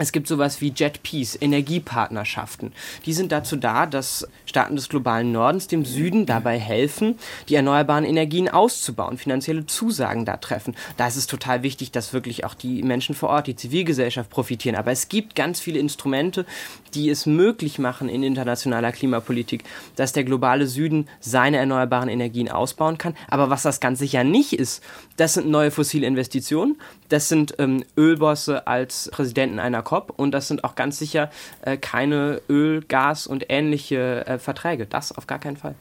es 0.00 0.12
gibt 0.12 0.28
sowas 0.28 0.60
wie 0.60 0.72
Jet 0.74 1.02
Peace, 1.02 1.36
Energiepartnerschaften. 1.40 2.72
Die 3.04 3.12
sind 3.12 3.32
dazu 3.32 3.56
da, 3.56 3.84
dass 3.84 4.28
Staaten 4.46 4.76
des 4.76 4.88
globalen 4.88 5.32
Nordens 5.32 5.66
dem 5.66 5.84
Süden 5.84 6.24
dabei 6.24 6.56
helfen, 6.56 7.18
die 7.48 7.56
erneuerbaren 7.56 8.04
Energien 8.04 8.48
auszubauen, 8.48 9.18
finanzielle 9.18 9.66
Zusagen 9.66 10.24
da 10.24 10.36
treffen. 10.36 10.76
Da 10.96 11.08
ist 11.08 11.16
es 11.16 11.26
total 11.26 11.64
wichtig, 11.64 11.90
dass 11.90 12.12
wirklich 12.12 12.44
auch 12.44 12.54
die 12.54 12.84
Menschen 12.84 13.16
vor 13.16 13.30
Ort, 13.30 13.48
die 13.48 13.56
Zivilgesellschaft 13.56 14.30
profitieren. 14.30 14.76
Aber 14.76 14.92
es 14.92 15.08
gibt 15.08 15.34
ganz 15.34 15.58
viele 15.58 15.80
Instrumente, 15.80 16.46
die 16.94 17.10
es 17.10 17.26
möglich 17.26 17.80
machen 17.80 18.08
in 18.08 18.22
internationaler 18.22 18.92
Klimapolitik, 18.92 19.64
dass 19.96 20.12
der 20.12 20.22
globale 20.22 20.68
Süden 20.68 21.08
seine 21.18 21.56
erneuerbaren 21.56 22.08
Energien 22.08 22.48
ausbauen 22.48 22.98
kann. 22.98 23.16
Aber 23.28 23.50
was 23.50 23.64
das 23.64 23.80
ganz 23.80 23.98
sicher 23.98 24.22
nicht 24.22 24.52
ist, 24.52 24.80
das 25.18 25.34
sind 25.34 25.48
neue 25.48 25.70
fossile 25.70 26.06
Investitionen, 26.06 26.80
das 27.08 27.28
sind 27.28 27.54
ähm, 27.58 27.84
Ölbosse 27.96 28.66
als 28.66 29.10
Präsidenten 29.12 29.58
einer 29.58 29.82
COP 29.82 30.14
und 30.16 30.32
das 30.32 30.48
sind 30.48 30.64
auch 30.64 30.74
ganz 30.74 30.98
sicher 30.98 31.30
äh, 31.62 31.76
keine 31.76 32.40
Öl, 32.48 32.82
Gas 32.82 33.26
und 33.26 33.46
ähnliche 33.48 34.26
äh, 34.26 34.38
Verträge. 34.38 34.86
Das 34.86 35.12
auf 35.12 35.26
gar 35.26 35.38
keinen 35.38 35.56
Fall. 35.56 35.74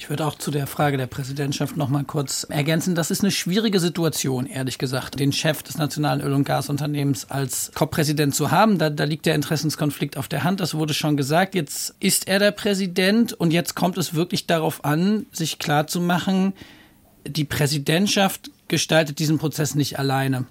Ich 0.00 0.08
würde 0.08 0.24
auch 0.24 0.36
zu 0.36 0.52
der 0.52 0.68
Frage 0.68 0.96
der 0.96 1.08
Präsidentschaft 1.08 1.76
noch 1.76 1.88
mal 1.88 2.04
kurz 2.04 2.44
ergänzen. 2.48 2.94
Das 2.94 3.10
ist 3.10 3.22
eine 3.22 3.32
schwierige 3.32 3.80
Situation, 3.80 4.46
ehrlich 4.46 4.78
gesagt, 4.78 5.18
den 5.18 5.32
Chef 5.32 5.64
des 5.64 5.76
Nationalen 5.76 6.20
Öl- 6.20 6.34
und 6.34 6.44
Gasunternehmens 6.44 7.28
als 7.32 7.72
COP-Präsident 7.74 8.32
zu 8.32 8.52
haben. 8.52 8.78
Da, 8.78 8.90
da 8.90 9.02
liegt 9.02 9.26
der 9.26 9.34
Interessenskonflikt 9.34 10.16
auf 10.16 10.28
der 10.28 10.44
Hand. 10.44 10.60
Das 10.60 10.74
wurde 10.74 10.94
schon 10.94 11.16
gesagt. 11.16 11.56
Jetzt 11.56 11.96
ist 11.98 12.28
er 12.28 12.38
der 12.38 12.52
Präsident 12.52 13.32
und 13.32 13.52
jetzt 13.52 13.74
kommt 13.74 13.98
es 13.98 14.14
wirklich 14.14 14.46
darauf 14.46 14.84
an, 14.84 15.26
sich 15.32 15.58
klarzumachen, 15.58 16.52
die 17.26 17.44
Präsidentschaft 17.44 18.50
gestaltet 18.68 19.18
diesen 19.18 19.38
Prozess 19.38 19.74
nicht 19.74 19.98
alleine 19.98 20.44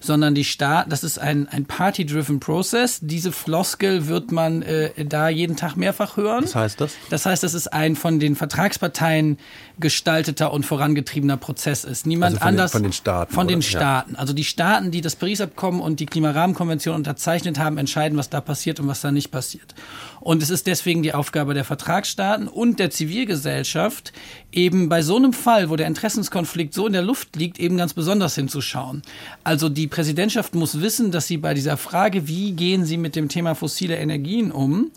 sondern 0.00 0.34
die 0.34 0.44
Staat, 0.44 0.90
das 0.90 1.04
ist 1.04 1.18
ein, 1.18 1.48
ein 1.48 1.66
Party-driven 1.66 2.40
Process. 2.40 3.00
Diese 3.02 3.32
Floskel 3.32 4.08
wird 4.08 4.32
man 4.32 4.62
äh, 4.62 5.04
da 5.04 5.28
jeden 5.28 5.56
Tag 5.56 5.76
mehrfach 5.76 6.16
hören. 6.16 6.44
Was 6.44 6.54
heißt 6.54 6.80
das? 6.80 6.92
Das 7.10 7.26
heißt, 7.26 7.42
dass 7.42 7.54
es 7.54 7.68
ein 7.68 7.96
von 7.96 8.20
den 8.20 8.36
Vertragsparteien 8.36 9.38
gestalteter 9.78 10.52
und 10.52 10.66
vorangetriebener 10.66 11.36
Prozess 11.36 11.84
ist. 11.84 12.06
Niemand 12.06 12.34
also 12.34 12.38
von 12.38 12.48
anders. 12.48 12.72
Den, 12.72 12.76
von 12.76 12.82
den 12.82 12.92
Staaten. 12.92 13.34
Von 13.34 13.46
oder? 13.46 13.56
den 13.56 13.62
Staaten. 13.62 14.16
Also 14.16 14.32
die 14.32 14.44
Staaten, 14.44 14.90
die 14.90 15.00
das 15.00 15.16
Paris-Abkommen 15.16 15.80
und 15.80 16.00
die 16.00 16.06
Klimarahmenkonvention 16.06 16.94
unterzeichnet 16.94 17.58
haben, 17.58 17.78
entscheiden, 17.78 18.18
was 18.18 18.30
da 18.30 18.40
passiert 18.40 18.80
und 18.80 18.88
was 18.88 19.00
da 19.00 19.10
nicht 19.10 19.30
passiert. 19.30 19.74
Und 20.20 20.42
es 20.42 20.50
ist 20.50 20.66
deswegen 20.66 21.02
die 21.02 21.14
Aufgabe 21.14 21.54
der 21.54 21.64
Vertragsstaaten 21.64 22.46
und 22.46 22.78
der 22.78 22.90
Zivilgesellschaft, 22.90 24.12
eben 24.52 24.88
bei 24.88 25.02
so 25.02 25.16
einem 25.16 25.32
Fall, 25.32 25.70
wo 25.70 25.76
der 25.76 25.86
Interessenskonflikt 25.86 26.74
so 26.74 26.86
in 26.86 26.92
der 26.92 27.02
Luft 27.02 27.36
liegt, 27.36 27.58
eben 27.58 27.76
ganz 27.76 27.94
besonders 27.94 28.34
hinzuschauen. 28.34 29.02
Also 29.44 29.59
Also 29.60 29.68
die 29.68 29.88
Präsidentschaft 29.88 30.54
muss 30.54 30.80
wissen, 30.80 31.10
dass 31.10 31.26
sie 31.26 31.36
bei 31.36 31.52
dieser 31.52 31.76
Frage, 31.76 32.26
wie 32.26 32.52
gehen 32.52 32.86
sie 32.86 32.96
mit 32.96 33.14
dem 33.14 33.28
Thema 33.28 33.54
fossile 33.54 33.98
Energien 33.98 34.52
um, 34.52 34.90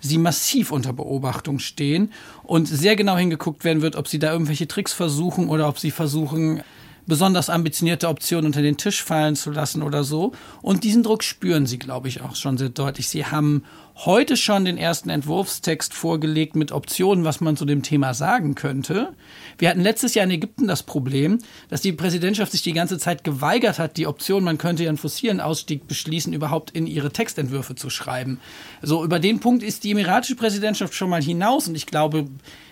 sie 0.00 0.16
massiv 0.16 0.72
unter 0.72 0.94
Beobachtung 0.94 1.58
stehen 1.58 2.10
und 2.42 2.66
sehr 2.66 2.96
genau 2.96 3.18
hingeguckt 3.18 3.62
werden 3.62 3.82
wird, 3.82 3.94
ob 3.94 4.08
sie 4.08 4.18
da 4.18 4.32
irgendwelche 4.32 4.66
Tricks 4.66 4.94
versuchen 4.94 5.50
oder 5.50 5.68
ob 5.68 5.78
sie 5.78 5.90
versuchen, 5.90 6.62
besonders 7.06 7.50
ambitionierte 7.50 8.08
Optionen 8.08 8.46
unter 8.46 8.62
den 8.62 8.78
Tisch 8.78 9.04
fallen 9.04 9.36
zu 9.36 9.50
lassen 9.50 9.82
oder 9.82 10.02
so. 10.02 10.32
Und 10.62 10.84
diesen 10.84 11.02
Druck 11.02 11.22
spüren 11.22 11.66
sie, 11.66 11.78
glaube 11.78 12.08
ich, 12.08 12.22
auch 12.22 12.36
schon 12.36 12.56
sehr 12.56 12.70
deutlich. 12.70 13.08
Sie 13.08 13.26
haben 13.26 13.64
heute 14.04 14.36
schon 14.36 14.66
den 14.66 14.76
ersten 14.76 15.08
Entwurfstext 15.08 15.94
vorgelegt 15.94 16.54
mit 16.54 16.70
Optionen, 16.70 17.24
was 17.24 17.40
man 17.40 17.56
zu 17.56 17.64
dem 17.64 17.82
Thema 17.82 18.12
sagen 18.12 18.54
könnte. 18.54 19.14
Wir 19.56 19.70
hatten 19.70 19.80
letztes 19.80 20.14
Jahr 20.14 20.24
in 20.24 20.32
Ägypten 20.32 20.66
das 20.66 20.82
Problem, 20.82 21.38
dass 21.70 21.80
die 21.80 21.92
Präsidentschaft 21.92 22.52
sich 22.52 22.62
die 22.62 22.74
ganze 22.74 22.98
Zeit 22.98 23.24
geweigert 23.24 23.78
hat, 23.78 23.96
die 23.96 24.06
Option, 24.06 24.44
man 24.44 24.58
könnte 24.58 24.82
ihren 24.82 24.98
fossilen 24.98 25.40
Ausstieg 25.40 25.88
beschließen, 25.88 26.34
überhaupt 26.34 26.72
in 26.72 26.86
ihre 26.86 27.10
Textentwürfe 27.10 27.74
zu 27.74 27.88
schreiben. 27.88 28.38
So, 28.82 29.02
über 29.02 29.18
den 29.18 29.40
Punkt 29.40 29.62
ist 29.62 29.84
die 29.84 29.92
emiratische 29.92 30.36
Präsidentschaft 30.36 30.92
schon 30.92 31.08
mal 31.08 31.22
hinaus 31.22 31.66
und 31.66 31.74
ich 31.74 31.86
glaube, 31.86 32.26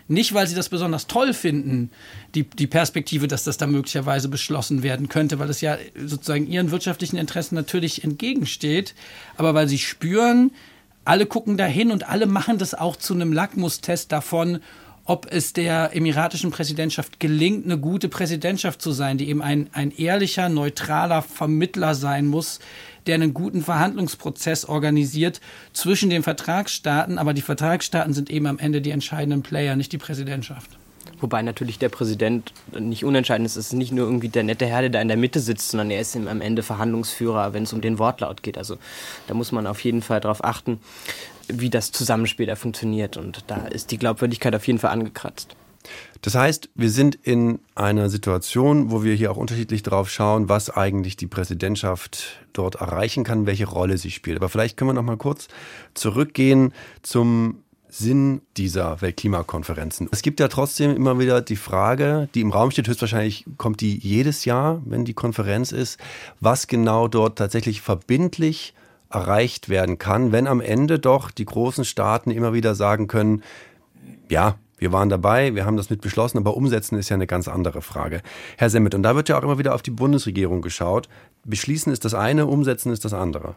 nicht, 0.06 0.34
weil 0.34 0.46
sie 0.46 0.54
das 0.54 0.68
besonders 0.68 1.06
toll 1.06 1.32
finden, 1.32 1.90
die, 2.34 2.42
die 2.42 2.66
Perspektive, 2.66 3.26
dass 3.26 3.44
das 3.44 3.56
da 3.56 3.66
möglicherweise 3.66 4.28
beschlossen 4.28 4.82
werden 4.82 5.08
könnte, 5.08 5.38
weil 5.38 5.48
es 5.48 5.62
ja 5.62 5.78
sozusagen 5.96 6.46
ihren 6.46 6.70
wirtschaftlichen 6.70 7.16
Interessen 7.16 7.54
natürlich 7.54 8.04
entgegensteht, 8.04 8.94
aber 9.38 9.54
weil 9.54 9.66
sie 9.66 9.78
spüren, 9.78 10.50
alle 11.04 11.26
gucken 11.26 11.56
dahin 11.56 11.90
und 11.90 12.08
alle 12.08 12.26
machen 12.26 12.58
das 12.58 12.74
auch 12.74 12.96
zu 12.96 13.14
einem 13.14 13.32
Lackmustest 13.32 14.10
davon, 14.10 14.60
ob 15.06 15.30
es 15.30 15.52
der 15.52 15.94
emiratischen 15.94 16.50
Präsidentschaft 16.50 17.20
gelingt, 17.20 17.66
eine 17.66 17.78
gute 17.78 18.08
Präsidentschaft 18.08 18.80
zu 18.80 18.92
sein, 18.92 19.18
die 19.18 19.28
eben 19.28 19.42
ein, 19.42 19.68
ein 19.72 19.90
ehrlicher, 19.90 20.48
neutraler 20.48 21.20
Vermittler 21.20 21.94
sein 21.94 22.26
muss, 22.26 22.58
der 23.06 23.16
einen 23.16 23.34
guten 23.34 23.62
Verhandlungsprozess 23.62 24.64
organisiert 24.64 25.42
zwischen 25.74 26.08
den 26.08 26.22
Vertragsstaaten. 26.22 27.18
Aber 27.18 27.34
die 27.34 27.42
Vertragsstaaten 27.42 28.14
sind 28.14 28.30
eben 28.30 28.46
am 28.46 28.58
Ende 28.58 28.80
die 28.80 28.92
entscheidenden 28.92 29.42
Player, 29.42 29.76
nicht 29.76 29.92
die 29.92 29.98
Präsidentschaft. 29.98 30.70
Wobei 31.20 31.42
natürlich 31.42 31.78
der 31.78 31.88
Präsident 31.88 32.52
nicht 32.78 33.04
unentscheidend 33.04 33.46
ist. 33.46 33.56
Es 33.56 33.66
ist 33.66 33.72
nicht 33.72 33.92
nur 33.92 34.06
irgendwie 34.06 34.28
der 34.28 34.42
nette 34.42 34.66
Herr, 34.66 34.80
der 34.80 34.90
da 34.90 35.00
in 35.00 35.08
der 35.08 35.16
Mitte 35.16 35.40
sitzt, 35.40 35.70
sondern 35.70 35.90
er 35.90 36.00
ist 36.00 36.16
am 36.16 36.40
Ende 36.40 36.62
Verhandlungsführer, 36.62 37.52
wenn 37.52 37.64
es 37.64 37.72
um 37.72 37.80
den 37.80 37.98
Wortlaut 37.98 38.42
geht. 38.42 38.58
Also 38.58 38.76
da 39.26 39.34
muss 39.34 39.52
man 39.52 39.66
auf 39.66 39.80
jeden 39.80 40.02
Fall 40.02 40.20
darauf 40.20 40.44
achten, 40.44 40.80
wie 41.48 41.70
das 41.70 41.92
Zusammenspiel 41.92 42.46
da 42.46 42.56
funktioniert. 42.56 43.16
Und 43.16 43.44
da 43.46 43.66
ist 43.66 43.90
die 43.90 43.98
Glaubwürdigkeit 43.98 44.54
auf 44.54 44.66
jeden 44.66 44.78
Fall 44.78 44.90
angekratzt. 44.90 45.56
Das 46.22 46.34
heißt, 46.34 46.70
wir 46.74 46.90
sind 46.90 47.16
in 47.16 47.58
einer 47.74 48.08
Situation, 48.08 48.90
wo 48.90 49.02
wir 49.02 49.14
hier 49.14 49.30
auch 49.30 49.36
unterschiedlich 49.36 49.82
drauf 49.82 50.08
schauen, 50.08 50.48
was 50.48 50.70
eigentlich 50.70 51.16
die 51.16 51.26
Präsidentschaft 51.26 52.40
dort 52.54 52.76
erreichen 52.76 53.24
kann, 53.24 53.44
welche 53.44 53.66
Rolle 53.66 53.98
sie 53.98 54.10
spielt. 54.10 54.38
Aber 54.38 54.48
vielleicht 54.48 54.78
können 54.78 54.88
wir 54.88 54.94
noch 54.94 55.02
mal 55.02 55.18
kurz 55.18 55.48
zurückgehen 55.92 56.72
zum 57.02 57.63
Sinn 57.96 58.42
dieser 58.56 59.00
Weltklimakonferenzen. 59.00 60.08
Es 60.10 60.22
gibt 60.22 60.40
ja 60.40 60.48
trotzdem 60.48 60.96
immer 60.96 61.20
wieder 61.20 61.40
die 61.40 61.54
Frage, 61.54 62.28
die 62.34 62.40
im 62.40 62.50
Raum 62.50 62.72
steht, 62.72 62.88
höchstwahrscheinlich 62.88 63.44
kommt 63.56 63.80
die 63.80 63.96
jedes 63.96 64.44
Jahr, 64.44 64.82
wenn 64.84 65.04
die 65.04 65.14
Konferenz 65.14 65.70
ist, 65.70 66.00
was 66.40 66.66
genau 66.66 67.06
dort 67.06 67.38
tatsächlich 67.38 67.82
verbindlich 67.82 68.74
erreicht 69.10 69.68
werden 69.68 69.98
kann, 69.98 70.32
wenn 70.32 70.48
am 70.48 70.60
Ende 70.60 70.98
doch 70.98 71.30
die 71.30 71.44
großen 71.44 71.84
Staaten 71.84 72.32
immer 72.32 72.52
wieder 72.52 72.74
sagen 72.74 73.06
können, 73.06 73.44
ja, 74.28 74.56
wir 74.76 74.90
waren 74.90 75.08
dabei, 75.08 75.54
wir 75.54 75.64
haben 75.64 75.76
das 75.76 75.88
mit 75.88 76.00
beschlossen, 76.00 76.38
aber 76.38 76.56
umsetzen 76.56 76.98
ist 76.98 77.10
ja 77.10 77.14
eine 77.14 77.28
ganz 77.28 77.46
andere 77.46 77.80
Frage. 77.80 78.22
Herr 78.56 78.70
Semmet, 78.70 78.96
und 78.96 79.04
da 79.04 79.14
wird 79.14 79.28
ja 79.28 79.38
auch 79.38 79.44
immer 79.44 79.58
wieder 79.58 79.72
auf 79.72 79.82
die 79.82 79.92
Bundesregierung 79.92 80.62
geschaut. 80.62 81.08
Beschließen 81.44 81.92
ist 81.92 82.04
das 82.04 82.14
eine, 82.14 82.46
umsetzen 82.46 82.92
ist 82.92 83.04
das 83.04 83.12
andere. 83.14 83.54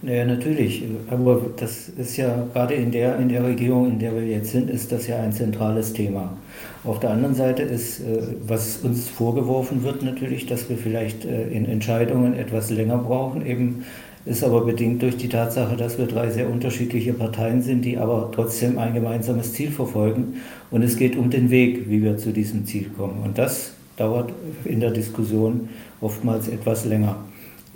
Naja, 0.00 0.24
natürlich. 0.24 0.84
Aber 1.10 1.40
das 1.56 1.88
ist 1.88 2.16
ja 2.16 2.46
gerade 2.52 2.74
in 2.74 2.92
der, 2.92 3.18
in 3.18 3.28
der 3.28 3.42
Regierung, 3.44 3.90
in 3.90 3.98
der 3.98 4.14
wir 4.14 4.24
jetzt 4.24 4.52
sind, 4.52 4.70
ist 4.70 4.92
das 4.92 5.08
ja 5.08 5.20
ein 5.20 5.32
zentrales 5.32 5.92
Thema. 5.92 6.36
Auf 6.84 7.00
der 7.00 7.10
anderen 7.10 7.34
Seite 7.34 7.62
ist, 7.62 8.00
äh, 8.00 8.22
was 8.46 8.78
uns 8.78 9.08
vorgeworfen 9.08 9.82
wird, 9.82 10.02
natürlich, 10.02 10.46
dass 10.46 10.68
wir 10.68 10.76
vielleicht 10.76 11.24
äh, 11.24 11.48
in 11.48 11.66
Entscheidungen 11.66 12.34
etwas 12.34 12.70
länger 12.70 12.98
brauchen, 12.98 13.44
eben 13.44 13.84
ist 14.24 14.44
aber 14.44 14.64
bedingt 14.64 15.02
durch 15.02 15.16
die 15.16 15.28
Tatsache, 15.28 15.76
dass 15.76 15.98
wir 15.98 16.06
drei 16.06 16.30
sehr 16.30 16.50
unterschiedliche 16.50 17.14
Parteien 17.14 17.62
sind, 17.62 17.84
die 17.84 17.96
aber 17.96 18.30
trotzdem 18.32 18.78
ein 18.78 18.92
gemeinsames 18.92 19.54
Ziel 19.54 19.70
verfolgen. 19.70 20.34
Und 20.70 20.82
es 20.82 20.96
geht 20.96 21.16
um 21.16 21.30
den 21.30 21.50
Weg, 21.50 21.88
wie 21.88 22.02
wir 22.02 22.18
zu 22.18 22.30
diesem 22.32 22.66
Ziel 22.66 22.90
kommen. 22.96 23.22
Und 23.24 23.38
das 23.38 23.72
dauert 23.96 24.32
in 24.64 24.80
der 24.80 24.90
Diskussion 24.90 25.70
oftmals 26.00 26.48
etwas 26.48 26.84
länger. 26.84 27.16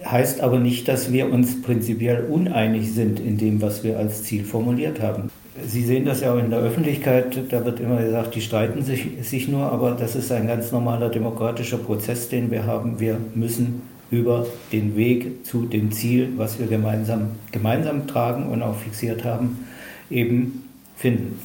Heißt 0.05 0.41
aber 0.41 0.59
nicht, 0.59 0.89
dass 0.89 1.13
wir 1.13 1.33
uns 1.33 1.63
prinzipiell 1.63 2.25
uneinig 2.25 2.93
sind 2.93 3.21
in 3.21 3.39
dem, 3.39 3.63
was 3.63 3.85
wir 3.85 3.99
als 3.99 4.25
Ziel 4.25 4.45
formuliert 4.45 5.01
haben. 5.01 5.31
Sie 5.67 5.85
sehen 5.85 6.05
das 6.05 6.21
ja 6.23 6.33
auch 6.33 6.39
in 6.39 6.51
der 6.51 6.61
Öffentlichkeit, 6.61 7.37
da 7.51 7.65
wird 7.65 7.79
immer 7.79 8.03
gesagt, 8.03 8.35
die 8.35 8.41
streiten 8.41 8.83
sich, 8.83 9.07
sich 9.23 9.49
nur, 9.49 9.71
aber 9.71 9.93
das 9.93 10.17
ist 10.17 10.33
ein 10.33 10.47
ganz 10.47 10.73
normaler 10.73 11.11
demokratischer 11.11 11.77
Prozess, 11.77 12.29
den 12.29 12.51
wir 12.51 12.67
haben. 12.67 12.99
Wir 12.99 13.19
müssen 13.35 13.83
über 14.11 14.47
den 14.73 14.97
Weg 14.97 15.47
zu 15.47 15.67
dem 15.67 15.93
Ziel, 15.93 16.31
was 16.37 16.59
wir 16.59 16.67
gemeinsam, 16.67 17.33
gemeinsam 17.51 18.07
tragen 18.07 18.49
und 18.49 18.63
auch 18.63 18.77
fixiert 18.77 19.25
haben, 19.25 19.67
eben 20.11 20.65
finden. 20.97 21.39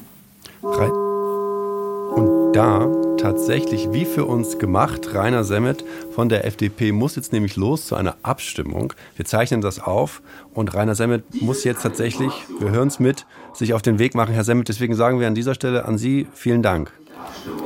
Und 2.15 2.53
da 2.53 3.06
tatsächlich 3.17 3.91
wie 3.91 4.05
für 4.05 4.25
uns 4.25 4.59
gemacht. 4.59 5.13
Rainer 5.13 5.43
Semmet 5.43 5.83
von 6.11 6.29
der 6.29 6.45
FDP 6.45 6.91
muss 6.91 7.15
jetzt 7.15 7.33
nämlich 7.33 7.55
los 7.55 7.87
zu 7.87 7.95
einer 7.95 8.15
Abstimmung. 8.21 8.93
Wir 9.15 9.25
zeichnen 9.25 9.61
das 9.61 9.79
auf 9.79 10.21
und 10.53 10.73
Rainer 10.73 10.95
Semmet 10.95 11.41
muss 11.41 11.63
jetzt 11.63 11.81
tatsächlich, 11.81 12.31
wir 12.59 12.71
hören 12.71 12.87
es 12.87 12.99
mit, 12.99 13.25
sich 13.53 13.73
auf 13.73 13.81
den 13.81 13.99
Weg 13.99 14.15
machen. 14.15 14.33
Herr 14.33 14.43
Semmet, 14.43 14.69
deswegen 14.69 14.95
sagen 14.95 15.19
wir 15.19 15.27
an 15.27 15.35
dieser 15.35 15.55
Stelle 15.55 15.85
an 15.85 15.97
Sie 15.97 16.27
vielen 16.33 16.61
Dank. 16.61 16.91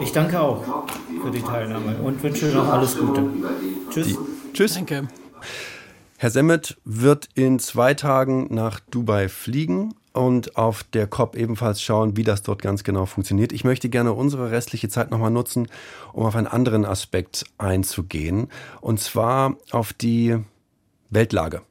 Ich 0.02 0.12
danke 0.12 0.40
auch 0.40 0.64
für 1.24 1.32
die 1.32 1.42
Teilnahme 1.42 1.96
und 1.98 2.22
wünsche 2.24 2.48
noch 2.48 2.68
alles 2.70 2.98
Gute. 2.98 3.24
Tschüss. 3.90 4.08
Die, 4.08 4.18
tschüss. 4.54 4.74
Danke. 4.76 5.08
Herr 6.18 6.30
Semmet 6.30 6.78
wird 6.86 7.30
in 7.36 7.60
zwei 7.60 7.94
Tagen 7.94 8.48
nach 8.54 8.80
Dubai 8.80 9.28
fliegen 9.28 9.94
und 10.14 10.58
auf 10.58 10.84
der 10.84 11.08
COP 11.08 11.36
ebenfalls 11.36 11.82
schauen, 11.82 12.18
wie 12.18 12.24
das 12.24 12.44
dort 12.44 12.62
ganz 12.62 12.84
genau 12.84 13.06
funktioniert. 13.06 13.52
Ich 13.52 13.64
möchte 13.64 13.90
gerne 13.90 14.14
unsere 14.14 14.52
restliche 14.52 14.90
Zeit 14.90 15.12
nochmal 15.12 15.32
nutzen, 15.32 15.68
um 16.14 16.26
auf 16.26 16.36
einen 16.36 16.48
anderen 16.48 16.86
Aspekt 16.86 17.46
einzugehen, 17.58 18.50
und 18.82 19.00
zwar 19.00 19.56
auf 19.72 19.94
die 19.94 20.38
Weltlage. 21.10 21.62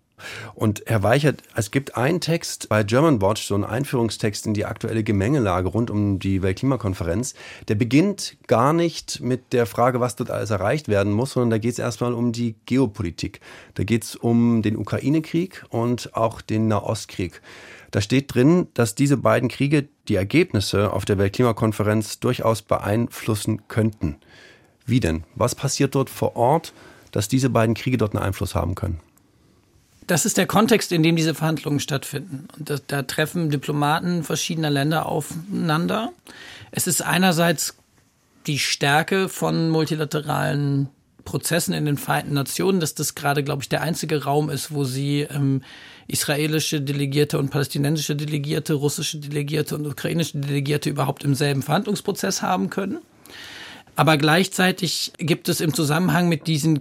Und 0.55 0.83
Herr 0.87 1.03
Weichert, 1.03 1.43
es 1.55 1.71
gibt 1.71 1.97
einen 1.97 2.21
Text 2.21 2.69
bei 2.69 2.83
German 2.83 3.23
Watch, 3.23 3.47
so 3.47 3.55
einen 3.55 3.65
Einführungstext 3.65 4.47
in 4.47 4.55
die 4.55 4.67
aktuelle 4.67 5.03
Gemengelage 5.03 5.69
rund 5.69 5.91
um 5.91 6.19
die 6.19 6.43
Weltklimakonferenz. 6.43 7.35
Der 7.69 7.75
beginnt 7.75 8.37
gar 8.47 8.73
nicht 8.73 9.21
mit 9.21 9.53
der 9.53 9.67
Frage, 9.67 10.01
was 10.01 10.17
dort 10.17 10.31
alles 10.31 10.51
erreicht 10.51 10.89
werden 10.89 11.13
muss, 11.13 11.33
sondern 11.33 11.51
da 11.51 11.59
geht 11.59 11.73
es 11.73 11.79
erstmal 11.79 12.13
um 12.13 12.33
die 12.33 12.55
Geopolitik. 12.67 13.41
Da 13.75 13.85
geht 13.85 14.05
es 14.05 14.17
um 14.17 14.63
den 14.63 14.77
Ukraine-Krieg 14.77 15.65
und 15.71 16.15
auch 16.15 16.41
den 16.41 16.69
Nahostkrieg. 16.69 17.41
Da 17.91 18.01
steht 18.01 18.35
drin, 18.35 18.69
dass 18.75 18.95
diese 18.95 19.17
beiden 19.17 19.49
Kriege 19.49 19.89
die 20.09 20.15
Ergebnisse 20.15 20.93
auf 20.93 21.05
der 21.05 21.19
Weltklimakonferenz 21.19 22.21
durchaus 22.21 22.63
beeinflussen 22.63 23.69
könnten. 23.69 24.17
Wie 24.87 25.01
denn? 25.01 25.25
Was 25.35 25.55
passiert 25.55 25.95
dort 25.95 26.11
vor 26.11 26.37
Ort, 26.37 26.73
dass 27.13 27.29
diese 27.29 27.51
beiden 27.51 27.75
Kriege 27.75 27.97
dort 27.97 28.15
einen 28.15 28.25
Einfluss 28.25 28.55
haben 28.55 28.75
können? 28.75 29.01
Das 30.07 30.27
ist 30.27 30.39
der 30.39 30.47
Kontext, 30.47 30.91
in 30.91 31.05
dem 31.05 31.15
diese 31.15 31.35
Verhandlungen 31.35 31.79
stattfinden. 31.79 32.49
Und 32.59 32.71
da, 32.71 32.79
da 32.87 33.03
treffen 33.03 33.51
Diplomaten 33.51 34.25
verschiedener 34.25 34.71
Länder 34.71 35.07
aufeinander. 35.07 36.13
Es 36.73 36.87
ist 36.89 37.03
einerseits 37.03 37.77
die 38.47 38.59
Stärke 38.59 39.29
von 39.29 39.71
multilateralen 39.71 40.89
Prozessen 41.25 41.75
in 41.75 41.85
den 41.85 41.97
Vereinten 41.97 42.35
Nationen, 42.35 42.81
dass 42.81 42.95
das 42.95 43.15
gerade, 43.15 43.45
glaube 43.45 43.63
ich, 43.63 43.69
der 43.69 43.83
einzige 43.83 44.25
Raum 44.25 44.51
ist, 44.51 44.75
wo 44.75 44.83
sie 44.83 45.21
ähm, 45.21 45.63
israelische 46.13 46.81
Delegierte 46.81 47.39
und 47.39 47.51
palästinensische 47.51 48.17
Delegierte, 48.17 48.75
russische 48.75 49.19
Delegierte 49.19 49.77
und 49.77 49.87
ukrainische 49.87 50.39
Delegierte 50.39 50.91
überhaupt 50.91 51.25
im 51.25 51.35
selben 51.35 51.63
Verhandlungsprozess 51.63 52.43
haben 52.43 52.71
können. 52.71 52.99
Aber 53.97 54.17
gleichzeitig 54.17 55.13
gibt 55.19 55.49
es 55.49 55.61
im 55.61 55.75
Zusammenhang 55.75 56.29
mit 56.29 56.47
diesen 56.47 56.81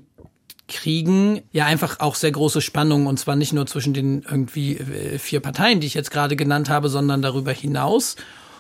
Kriegen 0.68 1.42
ja 1.52 1.66
einfach 1.66 2.00
auch 2.00 2.16
sehr 2.16 2.32
große 2.32 2.62
Spannungen 2.62 3.08
und 3.08 3.20
zwar 3.20 3.36
nicht 3.36 3.54
nur 3.54 3.66
zwischen 3.66 3.94
den 3.94 4.22
irgendwie 4.22 4.78
äh, 4.78 5.18
vier 5.18 5.40
Parteien, 5.40 5.80
die 5.80 5.88
ich 5.88 5.96
jetzt 5.96 6.12
gerade 6.12 6.36
genannt 6.36 6.70
habe, 6.70 6.90
sondern 6.90 7.22
darüber 7.22 7.52
hinaus. 7.52 8.16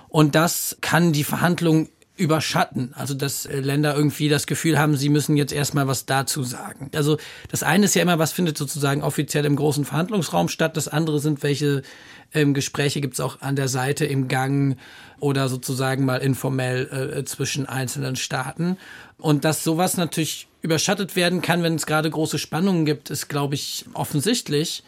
Und 0.08 0.34
das 0.34 0.78
kann 0.82 1.14
die 1.14 1.24
Verhandlungen 1.24 1.88
überschatten. 2.20 2.94
Also 2.96 3.14
dass 3.14 3.46
äh, 3.46 3.60
Länder 3.60 3.96
irgendwie 3.96 4.30
das 4.30 4.46
Gefühl 4.46 4.78
haben, 4.78 4.98
sie 4.98 5.10
müssen 5.10 5.38
jetzt 5.38 5.54
erstmal 5.54 5.88
was 5.88 6.06
dazu 6.06 6.44
sagen. 6.44 6.92
Also 6.94 7.18
das 7.50 7.64
eine 7.64 7.86
ist 7.86 7.96
ja 7.96 8.02
immer, 8.02 8.20
was 8.20 8.34
findet 8.34 8.58
sozusagen 8.58 9.02
offiziell 9.02 9.46
im 9.46 9.56
großen 9.56 9.86
Verhandlungsraum 9.86 10.50
statt. 10.50 10.76
Das 10.78 10.88
andere 10.88 11.20
sind, 11.20 11.42
welche 11.42 11.82
ähm, 12.34 12.54
Gespräche 12.54 13.02
gibt 13.02 13.16
es 13.16 13.20
auch 13.22 13.42
an 13.42 13.56
der 13.56 13.70
Seite 13.70 14.06
im 14.06 14.28
Gang 14.28 14.78
oder 15.20 15.50
sozusagen 15.50 16.06
mal 16.06 16.18
informell 16.18 17.16
äh, 17.18 17.26
zwischen 17.26 17.66
einzelnen 17.66 18.16
Staaten. 18.18 18.78
Und 19.18 19.46
dass 19.46 19.64
sowas 19.64 19.98
natürlich 19.98 20.48
überschattet 20.62 21.16
werden 21.16 21.42
kann, 21.42 21.64
wenn 21.64 21.76
es 21.76 21.86
gerade 21.86 22.10
große 22.10 22.38
Spannungen 22.38 22.86
gibt, 22.86 23.10
ist, 23.10 23.30
glaube 23.30 23.56
ich, 23.56 23.86
offensichtlich. 23.94 24.84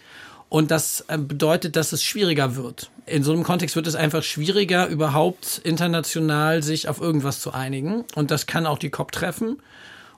Und 0.52 0.70
das 0.70 1.06
äh, 1.08 1.18
bedeutet, 1.18 1.78
dass 1.78 1.93
es 1.93 2.04
schwieriger 2.04 2.58
wird. 2.58 2.91
In 3.06 3.24
so 3.24 3.32
einem 3.32 3.43
Kontext 3.43 3.78
wird 3.78 3.88
es 3.88 3.95
einfach 3.95 4.22
schwieriger, 4.22 4.88
überhaupt 4.88 5.62
international 5.64 6.62
sich 6.62 6.89
auf 6.89 6.99
irgendwas 6.99 7.39
zu 7.39 7.54
einigen. 7.54 8.04
Und 8.16 8.32
das 8.32 8.47
kann 8.47 8.66
auch 8.66 8.78
die 8.78 8.89
COP 8.89 9.14
treffen. 9.14 9.62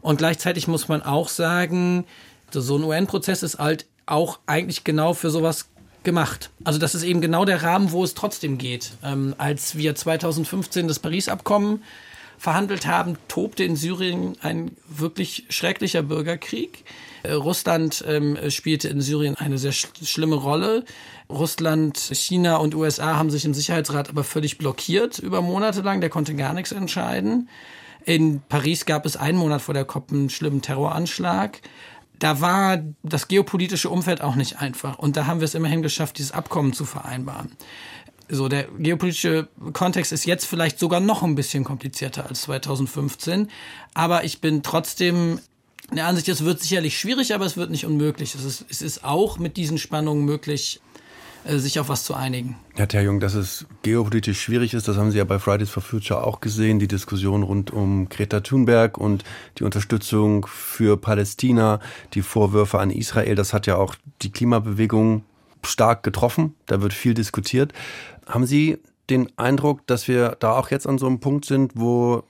Und 0.02 0.18
gleichzeitig 0.18 0.68
muss 0.68 0.88
man 0.88 1.04
auch 1.04 1.30
sagen, 1.30 2.06
so 2.50 2.76
ein 2.76 2.84
UN-Prozess 2.84 3.44
ist 3.44 3.60
halt 3.60 3.86
auch 4.08 4.40
eigentlich 4.48 4.84
genau 4.84 5.14
für 5.14 5.30
sowas 5.30 5.68
gemacht. 6.02 6.50
Also 6.64 6.80
das 6.80 6.96
ist 6.96 7.04
eben 7.04 7.22
genau 7.22 7.46
der 7.46 7.62
Rahmen, 7.62 7.92
wo 7.92 8.04
es 8.04 8.16
trotzdem 8.16 8.58
geht. 8.58 8.94
Ähm, 9.04 9.36
als 9.38 9.78
wir 9.78 9.94
2015 9.94 10.88
das 10.88 10.98
Paris-Abkommen 10.98 11.84
verhandelt 12.40 12.88
haben, 12.88 13.18
tobte 13.28 13.64
in 13.64 13.76
Syrien 13.76 14.36
ein 14.42 14.72
wirklich 14.88 15.46
schrecklicher 15.50 16.02
Bürgerkrieg. 16.02 16.86
Äh, 17.24 17.34
Russland 17.34 18.04
ähm, 18.08 18.38
spielte 18.50 18.90
in 18.90 19.02
Syrien 19.02 19.36
eine 19.36 19.58
sehr 19.58 19.72
sch 19.72 19.88
schlimme 20.04 20.36
Rolle. 20.36 20.84
Russland, 21.30 21.98
China 21.98 22.58
und 22.58 22.76
USA 22.76 23.16
haben 23.18 23.32
sich 23.32 23.46
im 23.46 23.54
Sicherheitsrat 23.54 24.10
aber 24.10 24.24
völlig 24.24 24.58
blockiert 24.58 25.20
über 25.20 25.42
Monate 25.42 25.82
lang. 25.82 26.02
Der 26.02 26.10
konnte 26.10 26.36
gar 26.36 26.54
nichts 26.54 26.72
entscheiden. 26.72 27.50
In 28.06 28.42
Paris 28.50 28.86
gab 28.86 29.06
es 29.06 29.16
einen 29.16 29.38
Monat 29.38 29.62
vor 29.62 29.74
der 29.74 29.86
COP 29.86 30.12
einen 30.12 30.30
schlimmen 30.30 30.62
Terroranschlag. 30.62 31.62
Da 32.20 32.42
war 32.42 32.80
das 33.02 33.28
geopolitische 33.28 33.90
Umfeld 33.90 34.22
auch 34.22 34.36
nicht 34.36 34.60
einfach. 34.60 35.00
Und 35.00 35.18
da 35.18 35.26
haben 35.26 35.40
wir 35.40 35.46
es 35.46 35.56
immerhin 35.56 35.82
geschafft, 35.82 36.18
dieses 36.18 36.32
Abkommen 36.32 36.74
zu 36.74 36.86
vereinbaren. 36.86 37.52
So, 38.30 38.48
der 38.48 38.64
geopolitische 38.78 39.48
Kontext 39.74 40.12
ist 40.12 40.26
jetzt 40.26 40.46
vielleicht 40.46 40.80
sogar 40.80 41.00
noch 41.00 41.24
ein 41.24 41.36
bisschen 41.36 41.64
komplizierter 41.64 42.28
als 42.28 42.42
2015. 42.42 43.50
Aber 43.94 44.24
ich 44.24 44.42
bin 44.42 44.64
trotzdem 44.64 45.40
der 45.96 46.08
Ansicht, 46.08 46.28
es 46.30 46.44
wird 46.44 46.62
sicherlich 46.62 46.98
schwierig, 46.98 47.34
aber 47.34 47.46
es 47.46 47.58
wird 47.58 47.70
nicht 47.70 47.86
unmöglich. 47.86 48.36
Es 48.36 48.44
ist, 48.44 48.66
es 48.70 48.82
ist 48.82 49.04
auch 49.04 49.40
mit 49.40 49.58
diesen 49.58 49.78
Spannungen 49.78 50.26
möglich, 50.26 50.82
äh, 51.46 51.58
sich 51.58 51.80
auf 51.80 51.90
was 51.90 52.04
zu 52.06 52.14
einigen. 52.14 52.56
Herr 52.76 52.88
Terjung, 52.88 53.20
dass 53.20 53.34
es 53.34 53.66
geopolitisch 53.82 54.42
schwierig 54.42 54.74
ist, 54.74 54.88
das 54.88 54.98
haben 54.98 55.12
Sie 55.12 55.18
ja 55.18 55.26
bei 55.26 55.40
Fridays 55.40 55.70
for 55.70 55.84
Future 55.84 56.24
auch 56.24 56.40
gesehen, 56.40 56.80
die 56.80 56.88
Diskussion 56.88 57.44
rund 57.44 57.72
um 57.72 58.08
Greta 58.10 58.40
Thunberg 58.40 58.98
und 58.98 59.24
die 59.60 59.64
Unterstützung 59.64 60.46
für 60.48 60.98
Palästina, 60.98 61.80
die 62.14 62.22
Vorwürfe 62.22 62.80
an 62.80 62.92
Israel, 62.92 63.36
das 63.36 63.54
hat 63.54 63.68
ja 63.68 63.76
auch 63.76 63.96
die 64.22 64.32
Klimabewegung 64.32 65.24
stark 65.66 66.04
getroffen, 66.04 66.56
da 66.66 66.82
wird 66.82 66.94
viel 66.94 67.14
diskutiert. 67.14 67.74
Haben 68.26 68.46
Sie 68.46 68.80
den 69.10 69.28
Eindruck, 69.38 69.86
dass 69.88 70.08
wir 70.08 70.38
da 70.40 70.58
auch 70.58 70.72
jetzt 70.72 70.88
an 70.88 70.98
so 70.98 71.08
einem 71.08 71.20
Punkt 71.20 71.46
sind, 71.46 71.74
wo 71.76 72.24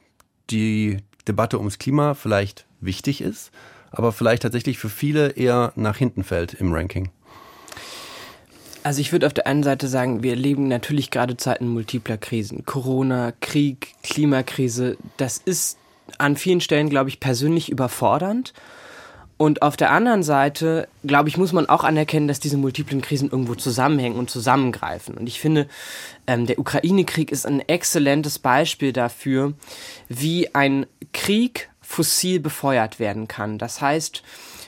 die 0.50 0.98
Debatte 1.28 1.58
ums 1.58 1.78
Klima 1.78 2.16
vielleicht 2.16 2.66
wichtig 2.86 3.22
ist, 3.22 3.52
aber 3.92 4.12
vielleicht 4.12 4.44
tatsächlich 4.44 4.78
für 4.78 4.90
viele 4.90 5.32
eher 5.32 5.74
nach 5.76 5.98
hinten 5.98 6.24
fällt 6.24 6.54
im 6.54 6.74
Ranking? 6.74 7.10
Also 8.84 9.00
ich 9.00 9.14
würde 9.14 9.26
auf 9.28 9.34
der 9.34 9.48
einen 9.48 9.64
Seite 9.64 9.88
sagen, 9.88 10.24
wir 10.24 10.32
erleben 10.32 10.68
natürlich 10.68 11.10
gerade 11.10 11.38
Zeiten 11.38 11.68
multipler 11.68 12.18
Krisen. 12.18 12.66
Corona, 12.66 13.32
Krieg, 13.40 13.96
Klimakrise, 14.04 14.98
das 15.16 15.38
ist 15.38 15.78
an 16.18 16.36
vielen 16.36 16.60
Stellen, 16.60 16.90
glaube 16.90 17.10
ich, 17.10 17.22
persönlich 17.22 17.70
überfordernd. 17.70 18.54
Und 19.38 19.62
auf 19.62 19.76
der 19.78 19.92
anderen 19.92 20.22
Seite, 20.22 20.88
glaube 21.04 21.28
ich, 21.28 21.38
muss 21.38 21.54
man 21.54 21.68
auch 21.68 21.84
anerkennen, 21.84 22.28
dass 22.28 22.40
diese 22.40 22.58
multiplen 22.58 23.02
Krisen 23.02 23.32
irgendwo 23.32 23.56
zusammenhängen 23.56 24.18
und 24.18 24.30
zusammengreifen. 24.30 25.18
Und 25.18 25.28
ich 25.28 25.40
finde, 25.40 25.68
ähm, 26.28 26.46
der 26.46 26.60
Ukraine-Krieg 26.60 27.32
ist 27.32 27.46
ein 27.46 27.60
exzellentes 27.68 28.38
Beispiel 28.38 28.94
dafür, 28.94 29.54
wie 30.08 30.54
ein 30.54 30.86
Krieg 31.14 31.70
fossil 31.94 32.40
befeuert 32.40 33.00
werden 33.00 33.28
kann. 33.28 33.58
Das 33.58 33.80
heißt, 33.80 34.24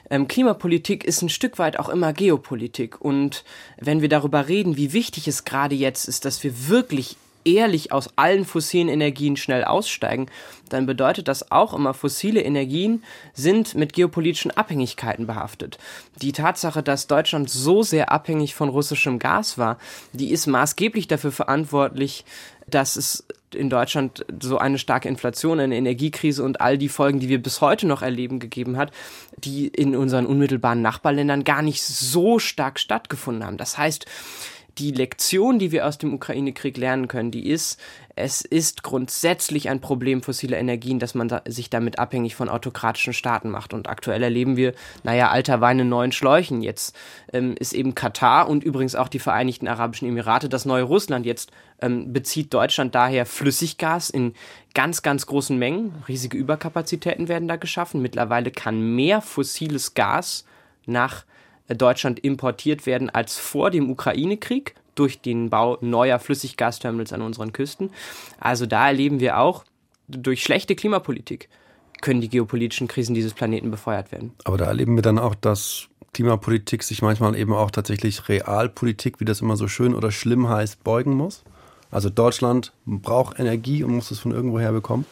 ähm, 0.10 0.28
Klimapolitik 0.28 1.04
ist 1.04 1.22
ein 1.22 1.30
Stück 1.30 1.58
weit 1.58 1.80
auch 1.80 1.90
immer 1.90 2.14
Geopolitik. 2.14 3.02
Und 3.02 3.44
wenn 3.78 4.02
wir 4.02 4.10
darüber 4.10 4.48
reden, 4.48 4.78
wie 4.78 4.94
wichtig 4.94 5.28
es 5.28 5.44
gerade 5.44 5.76
jetzt 5.76 6.08
ist, 6.08 6.26
dass 6.26 6.44
wir 6.44 6.68
wirklich 6.68 7.18
ehrlich 7.44 7.92
aus 7.92 8.10
allen 8.16 8.46
fossilen 8.46 8.90
Energien 8.90 9.38
schnell 9.38 9.64
aussteigen, 9.64 10.28
dann 10.70 10.86
bedeutet 10.86 11.28
das 11.28 11.52
auch 11.52 11.74
immer, 11.74 11.94
fossile 11.94 12.42
Energien 12.42 13.04
sind 13.34 13.76
mit 13.76 13.94
geopolitischen 13.94 14.52
Abhängigkeiten 14.52 15.28
behaftet. 15.28 15.78
Die 16.22 16.32
Tatsache, 16.32 16.82
dass 16.82 17.08
Deutschland 17.08 17.50
so 17.50 17.84
sehr 17.84 18.12
abhängig 18.12 18.56
von 18.56 18.70
russischem 18.70 19.20
Gas 19.20 19.58
war, 19.58 19.78
die 20.12 20.32
ist 20.32 20.48
maßgeblich 20.48 21.08
dafür 21.08 21.32
verantwortlich, 21.32 22.26
dass 22.68 22.96
es 22.96 23.26
in 23.56 23.70
Deutschland 23.70 24.26
so 24.42 24.58
eine 24.58 24.78
starke 24.78 25.08
Inflation, 25.08 25.60
eine 25.60 25.76
Energiekrise 25.76 26.44
und 26.44 26.62
all 26.62 26.78
die 26.78 26.90
Folgen, 26.90 27.20
die 27.20 27.30
wir 27.30 27.42
bis 27.42 27.62
heute 27.62 27.88
noch 27.88 28.02
erleben, 28.02 28.40
gegeben 28.40 28.78
hat, 28.78 28.92
die 29.38 29.68
in 29.68 29.96
unseren 29.96 30.26
unmittelbaren 30.26 30.82
Nachbarländern 30.82 31.44
gar 31.44 31.62
nicht 31.62 31.84
so 31.84 32.40
stark 32.40 32.80
stattgefunden 32.80 33.46
haben. 33.46 33.58
Das 33.58 33.78
heißt, 33.78 34.06
die 34.78 34.92
Lektion, 34.92 35.58
die 35.58 35.72
wir 35.72 35.88
aus 35.88 35.98
dem 35.98 36.14
Ukraine-Krieg 36.14 36.78
lernen 36.78 37.08
können, 37.08 37.32
die 37.32 37.48
ist, 37.48 37.80
es 38.16 38.42
ist 38.42 38.84
grundsätzlich 38.84 39.70
ein 39.70 39.82
Problem 39.82 40.22
fossiler 40.22 40.58
Energien, 40.58 41.00
dass 41.00 41.16
man 41.16 41.30
sich 41.48 41.70
damit 41.70 42.00
abhängig 42.00 42.36
von 42.36 42.50
autokratischen 42.50 43.14
Staaten 43.14 43.50
macht. 43.50 43.74
Und 43.74 43.88
aktuell 43.88 44.24
erleben 44.24 44.58
wir, 44.58 44.74
naja, 45.04 45.30
alter 45.30 45.62
Wein 45.62 45.80
in 45.80 45.90
neuen 45.90 46.12
Schläuchen. 46.12 46.62
Jetzt 46.62 46.96
ähm, 47.32 47.56
ist 47.60 47.74
eben 47.74 47.96
Katar 47.96 48.50
und 48.50 48.64
übrigens 48.64 48.96
auch 48.96 49.08
die 49.08 49.20
Vereinigten 49.20 49.68
Arabischen 49.68 50.08
Emirate 50.08 50.50
das 50.50 50.66
neue 50.66 50.84
Russland. 50.84 51.26
Jetzt 51.26 51.52
ähm, 51.82 52.12
bezieht 52.12 52.54
Deutschland 52.54 52.96
daher 52.96 53.26
Flüssiggas 53.26 54.10
in 54.10 54.34
ganz, 54.74 55.02
ganz 55.02 55.26
großen 55.26 55.58
Mengen. 55.58 55.94
Riesige 56.08 56.38
Überkapazitäten 56.38 57.28
werden 57.28 57.48
da 57.48 57.56
geschaffen. 57.56 58.02
Mittlerweile 58.02 58.52
kann 58.52 58.96
mehr 58.96 59.22
fossiles 59.22 59.94
Gas 59.94 60.46
nach 60.86 61.26
Deutschland 61.68 62.20
importiert 62.20 62.86
werden 62.86 63.10
als 63.10 63.38
vor 63.38 63.72
dem 63.72 63.90
Ukraine-Krieg 63.90 64.76
durch 64.96 65.22
den 65.22 65.50
Bau 65.50 65.78
neuer 65.82 66.20
Flüssiggasterminals 66.20 67.14
an 67.14 67.22
unseren 67.22 67.54
Küsten. 67.54 67.90
Also 68.40 68.66
da 68.66 68.88
erleben 68.88 69.20
wir 69.20 69.40
auch, 69.40 69.66
durch 70.08 70.44
schlechte 70.44 70.76
Klimapolitik 70.76 71.50
können 72.02 72.22
die 72.22 72.30
geopolitischen 72.30 72.88
Krisen 72.88 73.16
dieses 73.16 73.34
Planeten 73.34 73.72
befeuert 73.72 74.12
werden. 74.12 74.34
Aber 74.44 74.58
da 74.58 74.66
erleben 74.66 74.96
wir 74.96 75.02
dann 75.02 75.18
auch, 75.18 75.36
dass 75.36 75.88
Klimapolitik 76.14 76.84
sich 76.84 77.02
manchmal 77.02 77.36
eben 77.36 77.54
auch 77.54 77.72
tatsächlich 77.72 78.30
Realpolitik, 78.30 79.20
wie 79.20 79.26
das 79.26 79.42
immer 79.42 79.58
so 79.58 79.68
schön 79.68 79.96
oder 79.96 80.12
schlimm 80.12 80.48
heißt, 80.48 80.84
beugen 80.84 81.14
muss? 81.14 81.44
Also 81.92 82.10
Deutschland 82.10 82.74
braucht 82.86 83.40
Energie 83.40 83.84
und 83.84 83.96
muss 83.96 84.12
es 84.12 84.20
von 84.20 84.32
irgendwoher 84.32 84.72
bekommen? 84.72 85.06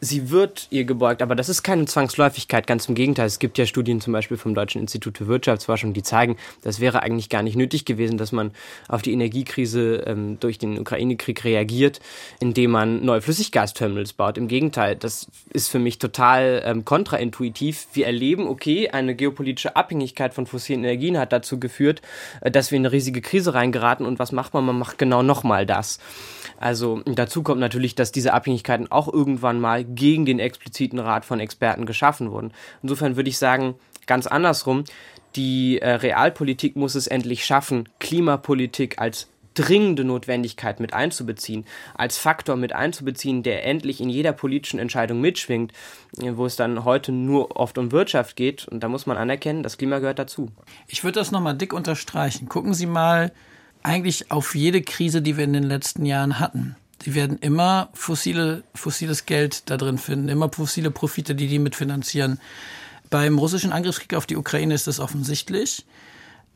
Sie 0.00 0.30
wird 0.30 0.68
ihr 0.70 0.84
gebeugt, 0.84 1.22
aber 1.22 1.34
das 1.34 1.48
ist 1.48 1.62
keine 1.62 1.86
Zwangsläufigkeit, 1.86 2.66
ganz 2.66 2.88
im 2.88 2.94
Gegenteil. 2.94 3.26
Es 3.26 3.38
gibt 3.38 3.58
ja 3.58 3.66
Studien 3.66 4.00
zum 4.00 4.12
Beispiel 4.12 4.36
vom 4.36 4.54
Deutschen 4.54 4.80
Institut 4.80 5.18
für 5.18 5.26
Wirtschaftsforschung, 5.26 5.92
die 5.92 6.02
zeigen, 6.02 6.36
das 6.62 6.80
wäre 6.80 7.02
eigentlich 7.02 7.28
gar 7.28 7.42
nicht 7.42 7.56
nötig 7.56 7.84
gewesen, 7.84 8.18
dass 8.18 8.32
man 8.32 8.52
auf 8.88 9.02
die 9.02 9.12
Energiekrise 9.12 10.04
ähm, 10.06 10.38
durch 10.40 10.58
den 10.58 10.78
Ukraine-Krieg 10.78 11.44
reagiert, 11.44 12.00
indem 12.40 12.70
man 12.70 13.04
neue 13.04 13.20
Flüssiggasterminals 13.20 14.12
baut. 14.12 14.38
Im 14.38 14.48
Gegenteil, 14.48 14.96
das 14.96 15.28
ist 15.50 15.68
für 15.68 15.78
mich 15.78 15.98
total 15.98 16.62
ähm, 16.64 16.84
kontraintuitiv. 16.84 17.88
Wir 17.92 18.06
erleben, 18.06 18.46
okay, 18.46 18.90
eine 18.90 19.14
geopolitische 19.14 19.76
Abhängigkeit 19.76 20.34
von 20.34 20.46
fossilen 20.46 20.84
Energien 20.84 21.18
hat 21.18 21.32
dazu 21.32 21.58
geführt, 21.58 22.02
äh, 22.40 22.50
dass 22.50 22.70
wir 22.70 22.76
in 22.76 22.86
eine 22.86 22.92
riesige 22.92 23.20
Krise 23.20 23.54
reingeraten 23.54 24.06
und 24.06 24.18
was 24.18 24.32
macht 24.32 24.54
man? 24.54 24.64
Man 24.64 24.78
macht 24.78 24.98
genau 24.98 25.22
nochmal 25.22 25.66
das. 25.66 25.98
Also 26.60 27.02
dazu 27.04 27.42
kommt 27.42 27.60
natürlich, 27.60 27.94
dass 27.94 28.10
diese 28.10 28.32
Abhängigkeiten 28.32 28.90
auch 28.90 29.12
irgendwann 29.12 29.60
mal 29.60 29.84
gegen 29.94 30.24
den 30.24 30.38
expliziten 30.38 30.98
Rat 30.98 31.24
von 31.24 31.40
Experten 31.40 31.86
geschaffen 31.86 32.30
wurden. 32.30 32.52
Insofern 32.82 33.16
würde 33.16 33.30
ich 33.30 33.38
sagen, 33.38 33.74
ganz 34.06 34.26
andersrum, 34.26 34.84
die 35.36 35.80
äh, 35.80 35.90
Realpolitik 35.90 36.76
muss 36.76 36.94
es 36.94 37.06
endlich 37.06 37.44
schaffen, 37.44 37.88
Klimapolitik 37.98 38.98
als 38.98 39.28
dringende 39.54 40.04
Notwendigkeit 40.04 40.78
mit 40.78 40.94
einzubeziehen, 40.94 41.64
als 41.94 42.16
Faktor 42.16 42.56
mit 42.56 42.72
einzubeziehen, 42.72 43.42
der 43.42 43.64
endlich 43.64 44.00
in 44.00 44.08
jeder 44.08 44.32
politischen 44.32 44.78
Entscheidung 44.78 45.20
mitschwingt, 45.20 45.72
äh, 46.20 46.32
wo 46.36 46.46
es 46.46 46.56
dann 46.56 46.84
heute 46.84 47.12
nur 47.12 47.56
oft 47.56 47.76
um 47.78 47.92
Wirtschaft 47.92 48.36
geht. 48.36 48.68
Und 48.68 48.82
da 48.82 48.88
muss 48.88 49.06
man 49.06 49.16
anerkennen, 49.16 49.62
das 49.62 49.78
Klima 49.78 49.98
gehört 49.98 50.18
dazu. 50.18 50.50
Ich 50.86 51.04
würde 51.04 51.18
das 51.18 51.30
nochmal 51.30 51.56
dick 51.56 51.72
unterstreichen. 51.72 52.48
Gucken 52.48 52.74
Sie 52.74 52.86
mal 52.86 53.32
eigentlich 53.82 54.30
auf 54.30 54.54
jede 54.54 54.82
Krise, 54.82 55.22
die 55.22 55.36
wir 55.36 55.44
in 55.44 55.52
den 55.52 55.64
letzten 55.64 56.04
Jahren 56.04 56.38
hatten. 56.38 56.76
Sie 57.02 57.14
werden 57.14 57.38
immer 57.38 57.90
fossile, 57.94 58.64
fossiles 58.74 59.26
Geld 59.26 59.70
da 59.70 59.76
drin 59.76 59.98
finden, 59.98 60.28
immer 60.28 60.50
fossile 60.50 60.90
Profite, 60.90 61.34
die 61.34 61.46
die 61.46 61.58
mitfinanzieren. 61.58 62.40
Beim 63.10 63.38
russischen 63.38 63.72
Angriffskrieg 63.72 64.14
auf 64.14 64.26
die 64.26 64.36
Ukraine 64.36 64.74
ist 64.74 64.86
das 64.86 65.00
offensichtlich. 65.00 65.86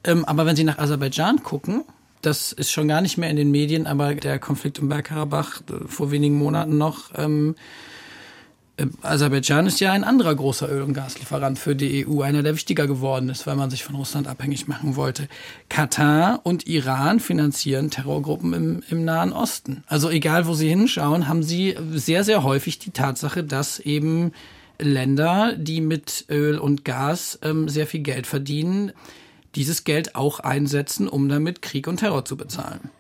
Ähm, 0.05 0.25
aber 0.25 0.47
wenn 0.47 0.57
Sie 0.57 0.65
nach 0.65 0.79
Aserbaidschan 0.79 1.43
gucken, 1.43 1.85
das 2.23 2.53
ist 2.53 2.71
schon 2.71 2.89
gar 2.89 3.01
nicht 3.01 3.19
mehr 3.19 3.31
in 3.31 3.37
den 3.37 3.51
Medien, 3.51 3.87
aber 3.87 4.15
der 4.15 4.39
Konflikt 4.39 4.79
um 4.79 4.89
Bergkarabach 4.89 5.61
äh, 5.61 5.87
vor 5.87 6.11
wenigen 6.11 6.37
Monaten 6.37 6.77
noch, 6.77 7.11
ähm, 7.17 7.55
äh, 7.55 8.02
Aserbaidschan 9.03 9.67
ist 9.67 9.81
ja 9.81 9.93
ein 9.93 10.05
anderer 10.05 10.35
großer 10.35 10.71
Öl- 10.71 10.83
und 10.83 10.95
Gaslieferant 10.95 11.59
für 11.59 11.77
die 11.77 12.07
EU, 12.07 12.23
einer, 12.23 12.43
der 12.43 12.55
wichtiger 12.55 12.87
geworden 12.87 13.29
ist, 13.29 13.47
weil 13.47 13.57
man 13.57 13.71
sich 13.71 13.85
von 13.85 13.95
Russland 13.95 14.29
abhängig 14.29 14.69
machen 14.69 14.97
wollte. 14.97 15.29
Katar 15.69 16.41
und 16.45 16.67
Iran 16.67 17.21
finanzieren 17.21 17.91
Terrorgruppen 17.91 18.53
im, 18.53 18.83
im 18.89 19.05
Nahen 19.05 19.33
Osten. 19.33 19.85
Also 19.87 20.11
egal, 20.11 20.47
wo 20.47 20.55
sie 20.55 20.69
hinschauen, 20.69 21.29
haben 21.29 21.43
sie 21.43 21.77
sehr, 21.93 22.25
sehr 22.25 22.43
häufig 22.43 22.79
die 22.79 22.91
Tatsache, 22.91 23.45
dass 23.45 23.79
eben 23.79 24.33
Länder, 24.79 25.55
die 25.57 25.81
mit 25.81 26.25
Öl 26.29 26.59
und 26.59 26.85
Gas 26.85 27.39
ähm, 27.43 27.69
sehr 27.69 27.87
viel 27.87 28.01
Geld 28.01 28.27
verdienen, 28.27 28.93
dieses 29.55 29.85
Geld 29.85 30.15
auch 30.15 30.41
einsetzen, 30.41 31.09
um 31.09 31.29
damit 31.29 31.63
Krieg 31.63 31.87
und 31.87 31.99
Terror 31.99 32.25
zu 32.25 32.37
bezahlen. 32.37 32.91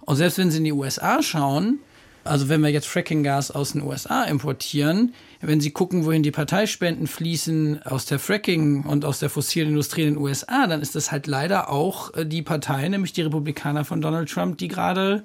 Und 0.00 0.16
selbst 0.16 0.38
wenn 0.38 0.50
Sie 0.50 0.58
in 0.58 0.64
die 0.64 0.72
USA 0.72 1.22
schauen, 1.22 1.78
also 2.24 2.48
wenn 2.48 2.60
wir 2.60 2.70
jetzt 2.70 2.86
Fracking-Gas 2.86 3.50
aus 3.50 3.72
den 3.72 3.82
USA 3.82 4.24
importieren, 4.24 5.14
wenn 5.40 5.60
Sie 5.60 5.70
gucken, 5.70 6.04
wohin 6.04 6.22
die 6.22 6.30
Parteispenden 6.30 7.06
fließen 7.06 7.82
aus 7.82 8.06
der 8.06 8.18
Fracking 8.18 8.84
und 8.84 9.04
aus 9.04 9.18
der 9.18 9.28
fossilen 9.28 9.70
Industrie 9.70 10.02
in 10.02 10.14
den 10.14 10.22
USA, 10.22 10.66
dann 10.66 10.80
ist 10.80 10.94
das 10.94 11.10
halt 11.10 11.26
leider 11.26 11.68
auch 11.68 12.14
äh, 12.14 12.24
die 12.24 12.42
Partei, 12.42 12.88
nämlich 12.88 13.12
die 13.12 13.22
Republikaner 13.22 13.84
von 13.84 14.00
Donald 14.00 14.30
Trump, 14.30 14.58
die 14.58 14.68
gerade 14.68 15.24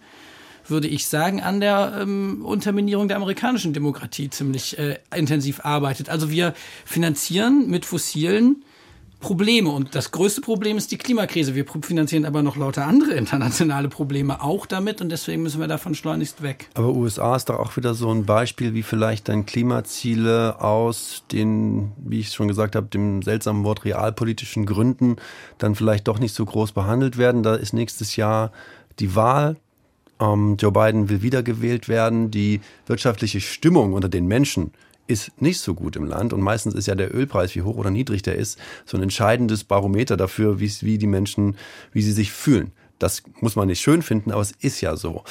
würde 0.70 0.88
ich 0.88 1.08
sagen, 1.08 1.42
an 1.42 1.62
der 1.62 2.00
ähm, 2.02 2.44
Unterminierung 2.44 3.08
der 3.08 3.18
amerikanischen 3.18 3.74
Demokratie 3.74 4.30
ziemlich 4.30 4.78
äh, 4.78 4.98
intensiv 5.16 5.64
arbeitet. 5.64 6.10
Also 6.10 6.30
wir 6.30 6.54
finanzieren 6.84 7.70
mit 7.70 7.86
fossilen 7.86 8.64
Probleme. 9.20 9.70
Und 9.70 9.96
das 9.96 10.12
größte 10.12 10.42
Problem 10.42 10.78
ist 10.78 10.92
die 10.92 10.98
Klimakrise. 10.98 11.56
Wir 11.56 11.66
finanzieren 11.82 12.26
aber 12.26 12.44
noch 12.44 12.56
lauter 12.56 12.86
andere 12.86 13.14
internationale 13.14 13.90
Probleme 13.90 14.42
auch 14.42 14.66
damit 14.66 15.02
und 15.02 15.10
deswegen 15.10 15.44
müssen 15.44 15.60
wir 15.60 15.68
davon 15.68 15.96
schleunigst 15.96 16.44
weg. 16.44 16.70
Aber 16.76 16.90
USA 16.90 17.36
ist 17.36 17.50
doch 17.50 17.60
auch 17.60 17.76
wieder 17.78 17.94
so 17.94 18.12
ein 18.12 18.26
Beispiel, 18.26 18.74
wie 18.74 18.84
vielleicht 18.84 19.30
dann 19.30 19.46
Klimaziele 19.46 20.62
aus 20.62 21.24
den, 21.32 21.92
wie 21.98 22.20
ich 22.20 22.30
schon 22.30 22.48
gesagt 22.48 22.76
habe, 22.76 22.88
dem 22.88 23.22
seltsamen 23.22 23.64
Wort 23.64 23.86
realpolitischen 23.86 24.66
Gründen 24.66 25.16
dann 25.58 25.76
vielleicht 25.76 26.08
doch 26.08 26.20
nicht 26.20 26.36
so 26.36 26.46
groß 26.46 26.72
behandelt 26.74 27.18
werden. 27.18 27.44
Da 27.44 27.56
ist 27.56 27.74
nächstes 27.74 28.16
Jahr 28.16 28.52
die 29.00 29.16
Wahl. 29.16 29.58
Ähm, 30.20 30.58
Joe 30.60 30.72
Biden 30.72 31.10
will 31.10 31.22
wiedergewählt 31.22 31.90
werden. 31.90 32.32
Die 32.32 32.62
wirtschaftliche 32.86 33.42
Stimmung 33.42 33.94
unter 33.94 34.10
den 34.10 34.28
Menschen 34.28 34.72
ist 35.08 35.42
nicht 35.42 35.60
so 35.60 35.74
gut 35.74 35.96
im 35.96 36.06
Land 36.06 36.34
und 36.34 36.42
meistens 36.42 36.74
ist 36.74 36.88
ja 36.88 36.96
der 36.96 37.14
Ölpreis, 37.14 37.56
wie 37.56 37.62
hoch 37.62 37.78
oder 37.78 37.90
niedrig 37.90 38.22
der 38.22 38.36
ist, 38.36 38.60
so 38.86 38.98
ein 38.98 39.04
entscheidendes 39.04 39.64
Barometer 39.64 40.18
dafür, 40.18 40.60
wie, 40.60 40.72
wie 40.82 40.98
die 40.98 41.08
Menschen, 41.08 41.56
wie 41.94 42.02
sie 42.02 42.12
sich 42.12 42.32
fühlen. 42.32 42.72
Das 43.00 43.24
muss 43.42 43.56
man 43.56 43.68
nicht 43.68 43.82
schön 43.82 44.02
finden, 44.02 44.32
aber 44.32 44.42
es 44.42 44.52
ist 44.52 44.82
ja 44.82 44.96
so. 44.96 45.24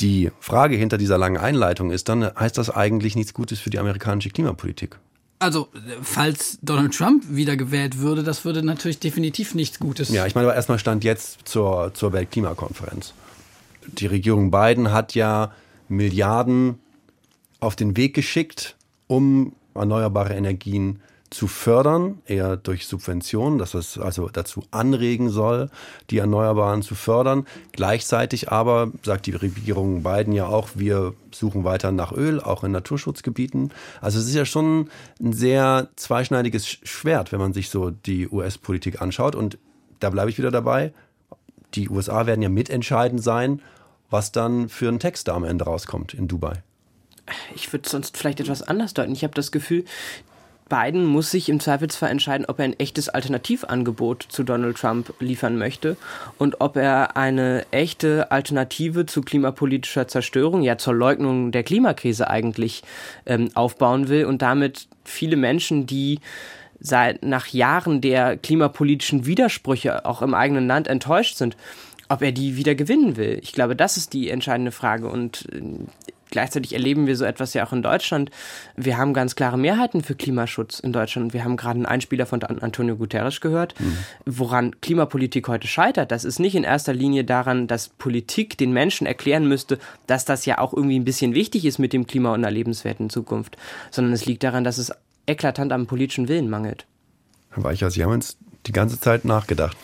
Die 0.00 0.30
Frage 0.40 0.76
hinter 0.76 0.98
dieser 0.98 1.18
langen 1.18 1.38
Einleitung 1.38 1.90
ist 1.90 2.08
dann, 2.08 2.24
heißt 2.24 2.58
das 2.58 2.70
eigentlich 2.70 3.16
nichts 3.16 3.32
Gutes 3.32 3.58
für 3.58 3.70
die 3.70 3.78
amerikanische 3.78 4.30
Klimapolitik? 4.30 4.98
Also, 5.38 5.68
falls 6.02 6.58
Donald 6.62 6.94
Trump 6.94 7.24
wiedergewählt 7.28 7.98
würde, 7.98 8.22
das 8.22 8.44
würde 8.44 8.62
natürlich 8.62 9.00
definitiv 9.00 9.54
nichts 9.54 9.78
Gutes. 9.78 10.08
Ja, 10.08 10.26
ich 10.26 10.34
meine, 10.34 10.46
aber 10.46 10.56
erstmal 10.56 10.78
stand 10.78 11.04
jetzt 11.04 11.46
zur, 11.46 11.92
zur 11.94 12.12
Weltklimakonferenz. 12.12 13.12
Die 13.86 14.06
Regierung 14.06 14.50
Biden 14.50 14.92
hat 14.92 15.14
ja 15.14 15.52
Milliarden 15.88 16.78
auf 17.60 17.76
den 17.76 17.96
Weg 17.96 18.14
geschickt, 18.14 18.76
um 19.06 19.52
erneuerbare 19.74 20.34
Energien 20.34 21.00
zu 21.30 21.48
fördern, 21.48 22.20
eher 22.26 22.56
durch 22.56 22.86
Subventionen, 22.86 23.58
dass 23.58 23.74
es 23.74 23.98
also 23.98 24.28
dazu 24.32 24.64
anregen 24.70 25.28
soll, 25.28 25.70
die 26.10 26.18
Erneuerbaren 26.18 26.82
zu 26.82 26.94
fördern. 26.94 27.46
Gleichzeitig 27.72 28.50
aber 28.50 28.92
sagt 29.02 29.26
die 29.26 29.32
Regierung 29.32 30.02
Biden 30.02 30.32
ja 30.32 30.46
auch, 30.46 30.68
wir 30.74 31.14
suchen 31.32 31.64
weiter 31.64 31.92
nach 31.92 32.12
Öl, 32.12 32.40
auch 32.40 32.64
in 32.64 32.72
Naturschutzgebieten. 32.72 33.72
Also 34.00 34.18
es 34.18 34.26
ist 34.26 34.34
ja 34.34 34.44
schon 34.44 34.88
ein 35.20 35.32
sehr 35.32 35.88
zweischneidiges 35.96 36.66
Schwert, 36.66 37.32
wenn 37.32 37.40
man 37.40 37.52
sich 37.52 37.70
so 37.70 37.90
die 37.90 38.28
US-Politik 38.28 39.02
anschaut. 39.02 39.34
Und 39.34 39.58
da 40.00 40.10
bleibe 40.10 40.30
ich 40.30 40.38
wieder 40.38 40.50
dabei. 40.50 40.92
Die 41.74 41.88
USA 41.88 42.26
werden 42.26 42.42
ja 42.42 42.48
mitentscheidend 42.48 43.22
sein, 43.22 43.60
was 44.10 44.30
dann 44.30 44.68
für 44.68 44.88
ein 44.88 45.00
Text 45.00 45.28
da 45.28 45.34
am 45.34 45.44
Ende 45.44 45.64
rauskommt 45.64 46.14
in 46.14 46.28
Dubai 46.28 46.62
ich 47.54 47.72
würde 47.72 47.88
sonst 47.88 48.16
vielleicht 48.16 48.40
etwas 48.40 48.62
anders 48.62 48.94
deuten. 48.94 49.12
Ich 49.12 49.24
habe 49.24 49.34
das 49.34 49.52
Gefühl, 49.52 49.84
Biden 50.68 51.04
muss 51.04 51.30
sich 51.30 51.48
im 51.48 51.60
Zweifelsfall 51.60 52.10
entscheiden, 52.10 52.46
ob 52.46 52.58
er 52.58 52.64
ein 52.64 52.78
echtes 52.78 53.08
Alternativangebot 53.08 54.26
zu 54.28 54.42
Donald 54.42 54.76
Trump 54.76 55.14
liefern 55.20 55.58
möchte 55.58 55.96
und 56.38 56.60
ob 56.60 56.76
er 56.76 57.16
eine 57.16 57.64
echte 57.70 58.32
Alternative 58.32 59.06
zu 59.06 59.20
klimapolitischer 59.22 60.08
Zerstörung, 60.08 60.62
ja 60.62 60.76
zur 60.76 60.94
Leugnung 60.94 61.52
der 61.52 61.62
Klimakrise 61.62 62.28
eigentlich 62.28 62.82
ähm, 63.26 63.50
aufbauen 63.54 64.08
will 64.08 64.24
und 64.24 64.42
damit 64.42 64.88
viele 65.04 65.36
Menschen, 65.36 65.86
die 65.86 66.18
seit 66.80 67.24
nach 67.24 67.46
Jahren 67.46 68.00
der 68.00 68.36
klimapolitischen 68.36 69.24
Widersprüche 69.24 70.04
auch 70.04 70.20
im 70.20 70.34
eigenen 70.34 70.66
Land 70.66 70.88
enttäuscht 70.88 71.36
sind, 71.36 71.56
ob 72.08 72.22
er 72.22 72.32
die 72.32 72.56
wieder 72.56 72.74
gewinnen 72.74 73.16
will. 73.16 73.38
Ich 73.42 73.52
glaube, 73.52 73.76
das 73.76 73.96
ist 73.96 74.12
die 74.12 74.30
entscheidende 74.30 74.72
Frage. 74.72 75.08
Und 75.08 75.46
äh, 75.52 75.62
Gleichzeitig 76.30 76.72
erleben 76.72 77.06
wir 77.06 77.16
so 77.16 77.24
etwas 77.24 77.54
ja 77.54 77.66
auch 77.66 77.72
in 77.72 77.82
Deutschland. 77.82 78.30
Wir 78.76 78.98
haben 78.98 79.14
ganz 79.14 79.36
klare 79.36 79.56
Mehrheiten 79.56 80.02
für 80.02 80.14
Klimaschutz 80.14 80.80
in 80.80 80.92
Deutschland. 80.92 81.32
Wir 81.32 81.44
haben 81.44 81.56
gerade 81.56 81.76
einen 81.76 81.86
Einspieler 81.86 82.26
von 82.26 82.42
Antonio 82.42 82.96
Guterres 82.96 83.40
gehört, 83.40 83.78
mhm. 83.78 83.98
woran 84.24 84.80
Klimapolitik 84.80 85.48
heute 85.48 85.68
scheitert. 85.68 86.10
Das 86.10 86.24
ist 86.24 86.38
nicht 86.38 86.54
in 86.54 86.64
erster 86.64 86.94
Linie 86.94 87.24
daran, 87.24 87.66
dass 87.66 87.88
Politik 87.88 88.58
den 88.58 88.72
Menschen 88.72 89.06
erklären 89.06 89.46
müsste, 89.46 89.78
dass 90.06 90.24
das 90.24 90.46
ja 90.46 90.58
auch 90.58 90.72
irgendwie 90.72 90.98
ein 90.98 91.04
bisschen 91.04 91.34
wichtig 91.34 91.64
ist 91.64 91.78
mit 91.78 91.92
dem 91.92 92.06
Klima 92.06 92.30
und 92.30 92.44
einer 92.44 92.50
lebenswerten 92.50 93.08
Zukunft, 93.10 93.56
sondern 93.90 94.12
es 94.12 94.26
liegt 94.26 94.42
daran, 94.42 94.64
dass 94.64 94.78
es 94.78 94.92
eklatant 95.26 95.72
am 95.72 95.86
politischen 95.86 96.28
Willen 96.28 96.50
mangelt. 96.50 96.86
Herr 97.50 97.64
Weicher, 97.64 97.90
Sie 97.90 98.02
haben 98.02 98.12
uns 98.12 98.36
die 98.66 98.72
ganze 98.72 99.00
Zeit 99.00 99.24
nachgedacht. 99.24 99.76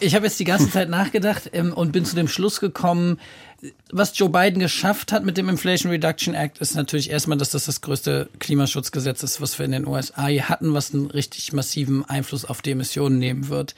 Ich 0.00 0.14
habe 0.14 0.26
jetzt 0.26 0.40
die 0.40 0.44
ganze 0.44 0.70
Zeit 0.70 0.88
nachgedacht 0.88 1.50
ähm, 1.52 1.72
und 1.72 1.92
bin 1.92 2.04
zu 2.04 2.16
dem 2.16 2.28
Schluss 2.28 2.60
gekommen, 2.60 3.18
was 3.92 4.16
Joe 4.16 4.30
Biden 4.30 4.58
geschafft 4.60 5.12
hat 5.12 5.24
mit 5.24 5.36
dem 5.36 5.48
Inflation 5.48 5.92
Reduction 5.92 6.34
Act, 6.34 6.58
ist 6.58 6.74
natürlich 6.74 7.10
erstmal, 7.10 7.36
dass 7.36 7.50
das 7.50 7.66
das 7.66 7.82
größte 7.82 8.30
Klimaschutzgesetz 8.38 9.22
ist, 9.22 9.40
was 9.40 9.58
wir 9.58 9.66
in 9.66 9.72
den 9.72 9.86
USA 9.86 10.28
hier 10.28 10.48
hatten, 10.48 10.72
was 10.72 10.94
einen 10.94 11.10
richtig 11.10 11.52
massiven 11.52 12.04
Einfluss 12.08 12.44
auf 12.44 12.62
die 12.62 12.70
Emissionen 12.70 13.18
nehmen 13.18 13.48
wird. 13.48 13.74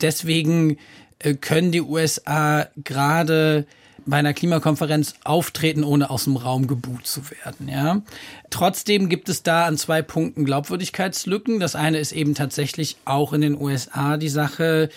Deswegen 0.00 0.78
äh, 1.20 1.34
können 1.34 1.70
die 1.70 1.82
USA 1.82 2.66
gerade 2.76 3.66
bei 4.06 4.18
einer 4.18 4.34
Klimakonferenz 4.34 5.14
auftreten, 5.24 5.84
ohne 5.84 6.10
aus 6.10 6.24
dem 6.24 6.36
Raum 6.36 6.66
gebuht 6.66 7.06
zu 7.06 7.22
werden. 7.30 7.68
Ja. 7.68 8.02
Trotzdem 8.50 9.08
gibt 9.08 9.28
es 9.28 9.42
da 9.42 9.66
an 9.66 9.76
zwei 9.76 10.02
Punkten 10.02 10.44
Glaubwürdigkeitslücken. 10.44 11.60
Das 11.60 11.74
eine 11.74 11.98
ist 11.98 12.12
eben 12.12 12.34
tatsächlich 12.34 12.96
auch 13.04 13.32
in 13.32 13.40
den 13.40 13.60
USA 13.60 14.16
die 14.16 14.28
Sache, 14.28 14.90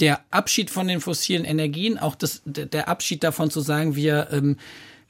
der 0.00 0.20
Abschied 0.30 0.70
von 0.70 0.86
den 0.86 1.00
fossilen 1.00 1.44
Energien, 1.44 1.98
auch 1.98 2.14
das, 2.14 2.42
der 2.44 2.88
Abschied 2.88 3.24
davon 3.24 3.50
zu 3.50 3.60
sagen, 3.60 3.96
wir 3.96 4.28
ähm, 4.30 4.56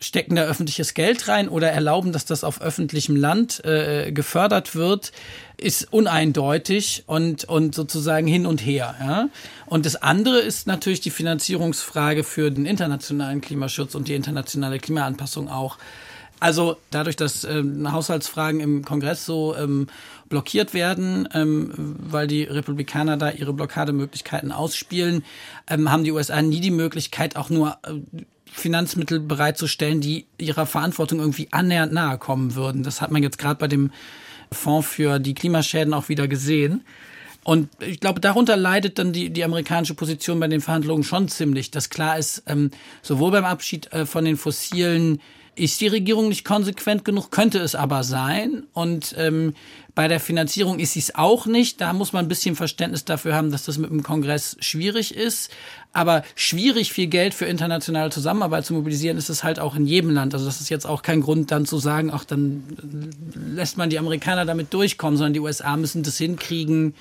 stecken 0.00 0.36
da 0.36 0.44
öffentliches 0.44 0.94
Geld 0.94 1.28
rein 1.28 1.48
oder 1.48 1.70
erlauben, 1.70 2.12
dass 2.12 2.24
das 2.24 2.44
auf 2.44 2.60
öffentlichem 2.60 3.16
Land 3.16 3.64
äh, 3.64 4.12
gefördert 4.12 4.74
wird, 4.74 5.12
ist 5.58 5.92
uneindeutig 5.92 7.02
und, 7.06 7.44
und 7.44 7.74
sozusagen 7.74 8.26
hin 8.26 8.46
und 8.46 8.64
her. 8.64 8.94
Ja? 9.00 9.28
Und 9.66 9.86
das 9.86 9.96
andere 9.96 10.38
ist 10.38 10.66
natürlich 10.66 11.00
die 11.00 11.10
Finanzierungsfrage 11.10 12.24
für 12.24 12.50
den 12.50 12.64
internationalen 12.64 13.40
Klimaschutz 13.40 13.94
und 13.94 14.08
die 14.08 14.14
internationale 14.14 14.78
Klimaanpassung 14.78 15.48
auch. 15.48 15.76
Also 16.40 16.76
dadurch, 16.92 17.16
dass 17.16 17.42
ähm, 17.42 17.90
Haushaltsfragen 17.90 18.60
im 18.60 18.84
Kongress 18.84 19.26
so 19.26 19.56
ähm, 19.56 19.88
blockiert 20.28 20.72
werden, 20.72 21.28
ähm, 21.34 21.96
weil 21.98 22.28
die 22.28 22.44
Republikaner 22.44 23.16
da 23.16 23.30
ihre 23.30 23.52
Blockademöglichkeiten 23.52 24.52
ausspielen, 24.52 25.24
ähm, 25.68 25.90
haben 25.90 26.04
die 26.04 26.12
USA 26.12 26.40
nie 26.40 26.60
die 26.60 26.70
Möglichkeit, 26.70 27.34
auch 27.34 27.50
nur 27.50 27.78
äh, 27.82 28.22
Finanzmittel 28.52 29.18
bereitzustellen, 29.18 30.00
die 30.00 30.26
ihrer 30.38 30.66
Verantwortung 30.66 31.18
irgendwie 31.18 31.48
annähernd 31.50 31.92
nahe 31.92 32.18
kommen 32.18 32.54
würden. 32.54 32.84
Das 32.84 33.00
hat 33.00 33.10
man 33.10 33.22
jetzt 33.24 33.38
gerade 33.38 33.58
bei 33.58 33.68
dem 33.68 33.90
Fonds 34.52 34.88
für 34.88 35.18
die 35.18 35.34
Klimaschäden 35.34 35.94
auch 35.94 36.08
wieder 36.08 36.28
gesehen. 36.28 36.84
Und 37.44 37.70
ich 37.80 38.00
glaube, 38.00 38.20
darunter 38.20 38.56
leidet 38.56 38.98
dann 38.98 39.12
die, 39.12 39.30
die 39.30 39.44
amerikanische 39.44 39.94
Position 39.94 40.38
bei 40.38 40.48
den 40.48 40.60
Verhandlungen 40.60 41.02
schon 41.02 41.28
ziemlich, 41.28 41.70
dass 41.70 41.88
klar 41.88 42.18
ist, 42.18 42.42
ähm, 42.46 42.70
sowohl 43.00 43.30
beim 43.30 43.44
Abschied 43.44 43.90
äh, 43.92 44.04
von 44.04 44.24
den 44.24 44.36
fossilen 44.36 45.20
ist 45.58 45.80
die 45.80 45.88
Regierung 45.88 46.28
nicht 46.28 46.44
konsequent 46.44 47.04
genug, 47.04 47.30
könnte 47.30 47.58
es 47.58 47.74
aber 47.74 48.04
sein. 48.04 48.64
Und 48.72 49.14
ähm, 49.18 49.54
bei 49.94 50.06
der 50.06 50.20
Finanzierung 50.20 50.78
ist 50.78 50.92
sie 50.92 51.00
es 51.00 51.14
auch 51.14 51.46
nicht. 51.46 51.80
Da 51.80 51.92
muss 51.92 52.12
man 52.12 52.24
ein 52.24 52.28
bisschen 52.28 52.54
Verständnis 52.54 53.04
dafür 53.04 53.34
haben, 53.34 53.50
dass 53.50 53.64
das 53.64 53.78
mit 53.78 53.90
dem 53.90 54.02
Kongress 54.02 54.56
schwierig 54.60 55.14
ist. 55.14 55.50
Aber 55.92 56.22
schwierig, 56.36 56.92
viel 56.92 57.08
Geld 57.08 57.34
für 57.34 57.46
internationale 57.46 58.10
Zusammenarbeit 58.10 58.64
zu 58.64 58.74
mobilisieren, 58.74 59.18
ist 59.18 59.28
es 59.28 59.42
halt 59.42 59.58
auch 59.58 59.74
in 59.74 59.86
jedem 59.86 60.10
Land. 60.10 60.34
Also 60.34 60.46
das 60.46 60.60
ist 60.60 60.68
jetzt 60.68 60.86
auch 60.86 61.02
kein 61.02 61.20
Grund, 61.20 61.50
dann 61.50 61.66
zu 61.66 61.78
sagen, 61.78 62.10
ach, 62.12 62.24
dann 62.24 62.62
lässt 63.34 63.76
man 63.76 63.90
die 63.90 63.98
Amerikaner 63.98 64.44
damit 64.44 64.72
durchkommen, 64.72 65.16
sondern 65.16 65.32
die 65.32 65.40
USA 65.40 65.76
müssen 65.76 66.04
das 66.04 66.18
hinkriegen, 66.18 66.94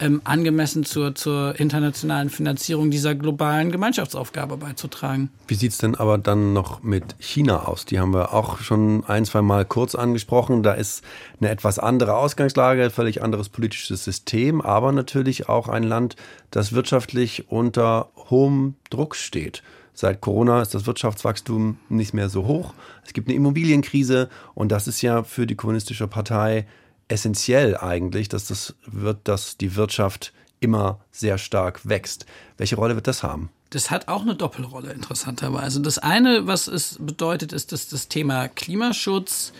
ähm, 0.00 0.20
angemessen 0.24 0.84
zur, 0.84 1.14
zur 1.14 1.58
internationalen 1.58 2.30
Finanzierung 2.30 2.90
dieser 2.90 3.14
globalen 3.14 3.70
Gemeinschaftsaufgabe 3.70 4.56
beizutragen. 4.56 5.30
Wie 5.48 5.54
sieht 5.54 5.72
es 5.72 5.78
denn 5.78 5.94
aber 5.94 6.18
dann 6.18 6.52
noch 6.52 6.82
mit 6.82 7.16
China 7.18 7.66
aus? 7.66 7.84
Die 7.84 7.98
haben 7.98 8.12
wir 8.12 8.32
auch 8.32 8.58
schon 8.58 9.04
ein, 9.06 9.24
zwei 9.24 9.42
Mal 9.42 9.64
kurz 9.64 9.94
angesprochen. 9.94 10.62
Da 10.62 10.72
ist 10.72 11.02
eine 11.40 11.50
etwas 11.50 11.78
andere 11.78 12.16
Ausgangslage, 12.16 12.90
völlig 12.90 13.22
anderes 13.22 13.48
politisches 13.48 14.04
System, 14.04 14.60
aber 14.60 14.92
natürlich 14.92 15.48
auch 15.48 15.68
ein 15.68 15.82
Land, 15.82 16.16
das 16.50 16.72
wirtschaftlich 16.72 17.50
unter 17.50 18.10
hohem 18.30 18.74
Druck 18.90 19.16
steht. 19.16 19.62
Seit 19.98 20.20
Corona 20.20 20.60
ist 20.60 20.74
das 20.74 20.86
Wirtschaftswachstum 20.86 21.78
nicht 21.88 22.12
mehr 22.12 22.28
so 22.28 22.46
hoch. 22.46 22.74
Es 23.02 23.14
gibt 23.14 23.28
eine 23.28 23.36
Immobilienkrise 23.36 24.28
und 24.54 24.70
das 24.70 24.88
ist 24.88 25.00
ja 25.00 25.22
für 25.22 25.46
die 25.46 25.54
Kommunistische 25.54 26.06
Partei 26.06 26.66
essentiell 27.08 27.76
eigentlich, 27.76 28.28
dass 28.28 28.46
das 28.46 28.74
wird, 28.86 29.18
dass 29.24 29.56
die 29.56 29.76
Wirtschaft 29.76 30.32
immer 30.60 31.00
sehr 31.10 31.38
stark 31.38 31.88
wächst. 31.88 32.26
Welche 32.56 32.76
Rolle 32.76 32.94
wird 32.94 33.06
das 33.06 33.22
haben? 33.22 33.50
Das 33.70 33.90
hat 33.90 34.08
auch 34.08 34.22
eine 34.22 34.34
Doppelrolle, 34.34 34.92
interessanterweise. 34.92 35.80
Das 35.80 35.98
eine, 35.98 36.46
was 36.46 36.66
es 36.68 36.98
bedeutet, 37.00 37.52
ist, 37.52 37.72
dass 37.72 37.88
das 37.88 38.08
Thema 38.08 38.48
Klimaschutz 38.48 39.52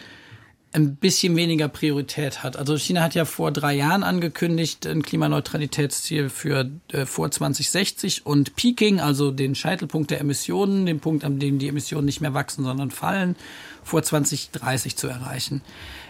ein 0.72 0.97
bisschen 0.97 1.34
weniger 1.36 1.68
Priorität 1.68 2.42
hat. 2.42 2.57
Also 2.57 2.76
China 2.76 3.03
hat 3.03 3.14
ja 3.14 3.24
vor 3.24 3.51
drei 3.51 3.74
Jahren 3.74 4.03
angekündigt, 4.03 4.86
ein 4.86 5.03
Klimaneutralitätsziel 5.03 6.28
für 6.28 6.70
äh, 6.92 7.07
vor 7.07 7.30
2060 7.30 8.26
und 8.26 8.57
Peaking, 8.57 9.01
also 9.01 9.30
den 9.30 9.55
Scheitelpunkt 9.55 10.11
der 10.11 10.20
Emissionen, 10.20 10.84
den 10.84 11.01
Punkt, 11.01 11.24
an 11.24 11.38
dem 11.38 11.59
die 11.59 11.68
Emissionen 11.68 12.05
nicht 12.05 12.20
mehr 12.20 12.34
wachsen, 12.34 12.64
sondern 12.64 12.90
fallen, 12.90 13.36
vor 13.82 14.03
2030 14.03 14.97
zu 14.97 15.09
erreichen. 15.09 15.62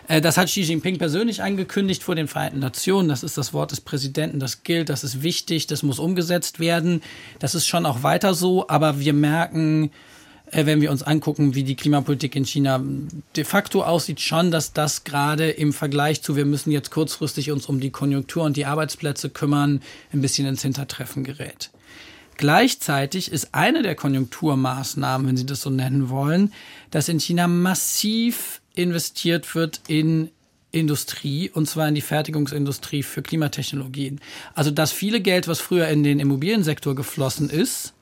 Äh, 0.09 0.21
das 0.21 0.37
hat 0.37 0.49
Xi 0.49 0.63
Jinping 0.63 0.99
persönlich 0.99 1.43
angekündigt 1.43 2.03
vor 2.03 2.15
den 2.15 2.29
Vereinten 2.29 2.61
Nationen. 2.61 3.09
Das 3.09 3.23
ist 3.23 3.39
das 3.39 3.53
Wort 3.53 3.73
des 3.73 3.81
Präsidenten, 3.81 4.41
das 4.41 4.63
gilt, 4.63 4.89
das 4.89 5.05
ist 5.05 5.23
wichtig, 5.23 5.67
das 5.67 5.83
muss 5.83 5.99
umgesetzt 5.99 6.61
werden. 6.61 7.03
Das 7.39 7.55
ist 7.55 7.67
schon 7.67 7.87
auch 7.87 8.03
weiter 8.03 8.35
so, 8.35 8.69
aber 8.69 9.01
wir 9.01 9.13
merken, 9.13 9.91
äh, 10.51 10.67
wenn 10.67 10.81
wir 10.81 10.91
uns 10.91 11.03
angucken, 11.03 11.55
wie 11.55 11.65
die 11.65 11.77
Klimapolitik 11.77 12.37
in 12.37 12.45
China 12.45 12.83
de 13.35 13.45
facto 13.45 13.83
aussieht, 13.83 14.21
schon, 14.21 14.51
dass 14.51 14.73
das 14.73 15.05
gerade 15.05 15.51
im 15.51 15.73
Vergleich 15.73 16.23
zu, 16.23 16.37
wir 16.37 16.47
müssen 16.47 16.71
jetzt 16.71 16.91
kurzfristig 16.91 17.51
uns 17.51 17.67
um 17.67 17.81
die 17.81 17.91
Konjunktur 17.91 18.45
und 18.45 18.57
die 18.57 18.67
Arbeitsplätze 18.67 19.31
kümmern, 19.31 19.83
ein 20.13 20.21
bisschen 20.21 20.47
ins 20.47 20.63
Hintertreffen 20.63 21.25
gerät. 21.25 21.71
Gleichzeitig 22.37 23.33
ist 23.33 23.55
eine 23.55 23.83
der 23.83 23.95
Konjunkturmaßnahmen, 23.95 25.27
wenn 25.27 25.39
Sie 25.39 25.47
das 25.47 25.63
so 25.63 25.71
nennen 25.71 26.11
wollen, 26.11 26.53
dass 26.91 27.09
in 27.09 27.19
China 27.19 27.49
massiv 27.49 28.61
investiert 28.77 29.55
wird 29.55 29.81
in 29.89 30.31
Industrie 30.71 31.51
und 31.51 31.69
zwar 31.69 31.89
in 31.89 31.95
die 31.95 32.01
Fertigungsindustrie 32.01 33.03
für 33.03 33.23
Klimatechnologien. 33.23 34.21
Also 34.55 34.71
das 34.71 34.93
viele 34.93 35.21
Geld, 35.21 35.49
was 35.49 35.61
früher 35.61 35.89
in 35.89 36.03
den 36.03 36.21
Immobiliensektor 36.21 36.95
geflossen 36.95 37.51
ist, 37.51 37.95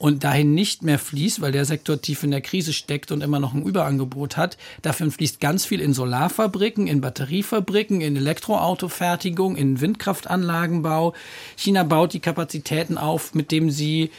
und 0.00 0.24
dahin 0.24 0.54
nicht 0.54 0.82
mehr 0.82 0.98
fließt, 0.98 1.42
weil 1.42 1.52
der 1.52 1.66
Sektor 1.66 2.00
tief 2.00 2.22
in 2.22 2.30
der 2.30 2.40
Krise 2.40 2.72
steckt 2.72 3.12
und 3.12 3.22
immer 3.22 3.38
noch 3.38 3.52
ein 3.52 3.66
Überangebot 3.66 4.38
hat. 4.38 4.56
Dafür 4.80 5.10
fließt 5.10 5.40
ganz 5.40 5.66
viel 5.66 5.78
in 5.78 5.92
Solarfabriken, 5.92 6.86
in 6.86 7.02
Batteriefabriken, 7.02 8.00
in 8.00 8.16
Elektroautofertigung, 8.16 9.56
in 9.56 9.82
Windkraftanlagenbau. 9.82 11.12
China 11.54 11.82
baut 11.82 12.14
die 12.14 12.20
Kapazitäten 12.20 12.96
auf, 12.96 13.34
mit 13.34 13.52
dem 13.52 13.70
sie 13.70 14.10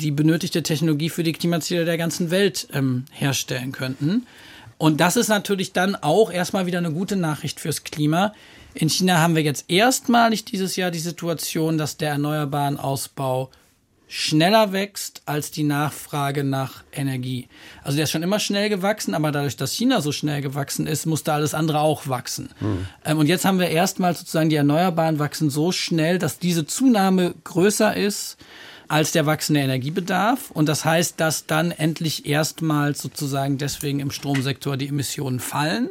die 0.00 0.12
benötigte 0.12 0.62
Technologie 0.62 1.10
für 1.10 1.24
die 1.24 1.32
Klimaziele 1.32 1.84
der 1.84 1.98
ganzen 1.98 2.30
Welt 2.30 2.68
ähm, 2.72 3.06
herstellen 3.10 3.72
könnten. 3.72 4.28
Und 4.78 5.00
das 5.00 5.16
ist 5.16 5.28
natürlich 5.28 5.72
dann 5.72 5.96
auch 5.96 6.30
erstmal 6.30 6.66
wieder 6.66 6.78
eine 6.78 6.92
gute 6.92 7.16
Nachricht 7.16 7.60
fürs 7.60 7.84
Klima. 7.84 8.32
In 8.74 8.90
China 8.90 9.18
haben 9.18 9.36
wir 9.36 9.42
jetzt 9.42 9.70
erstmalig 9.70 10.44
dieses 10.44 10.76
Jahr 10.76 10.90
die 10.90 10.98
Situation, 10.98 11.78
dass 11.78 11.96
der 11.96 12.10
erneuerbaren 12.10 12.78
Ausbau 12.78 13.50
schneller 14.08 14.72
wächst 14.72 15.22
als 15.26 15.50
die 15.50 15.62
Nachfrage 15.62 16.44
nach 16.44 16.84
Energie. 16.92 17.48
Also 17.82 17.96
der 17.96 18.04
ist 18.04 18.10
schon 18.10 18.22
immer 18.22 18.38
schnell 18.38 18.68
gewachsen, 18.68 19.14
aber 19.14 19.32
dadurch, 19.32 19.56
dass 19.56 19.72
China 19.72 20.00
so 20.00 20.12
schnell 20.12 20.42
gewachsen 20.42 20.86
ist, 20.86 21.06
musste 21.06 21.32
alles 21.32 21.54
andere 21.54 21.80
auch 21.80 22.06
wachsen. 22.06 22.50
Mhm. 22.60 23.18
Und 23.18 23.26
jetzt 23.26 23.44
haben 23.44 23.58
wir 23.58 23.68
erstmal 23.68 24.14
sozusagen 24.14 24.50
die 24.50 24.56
Erneuerbaren 24.56 25.18
wachsen 25.18 25.50
so 25.50 25.72
schnell, 25.72 26.18
dass 26.18 26.38
diese 26.38 26.66
Zunahme 26.66 27.34
größer 27.44 27.96
ist 27.96 28.36
als 28.94 29.10
der 29.10 29.26
wachsende 29.26 29.58
Energiebedarf. 29.58 30.52
Und 30.52 30.68
das 30.68 30.84
heißt, 30.84 31.18
dass 31.18 31.46
dann 31.46 31.72
endlich 31.72 32.26
erstmals 32.26 33.02
sozusagen 33.02 33.58
deswegen 33.58 33.98
im 33.98 34.12
Stromsektor 34.12 34.76
die 34.76 34.86
Emissionen 34.86 35.40
fallen. 35.40 35.90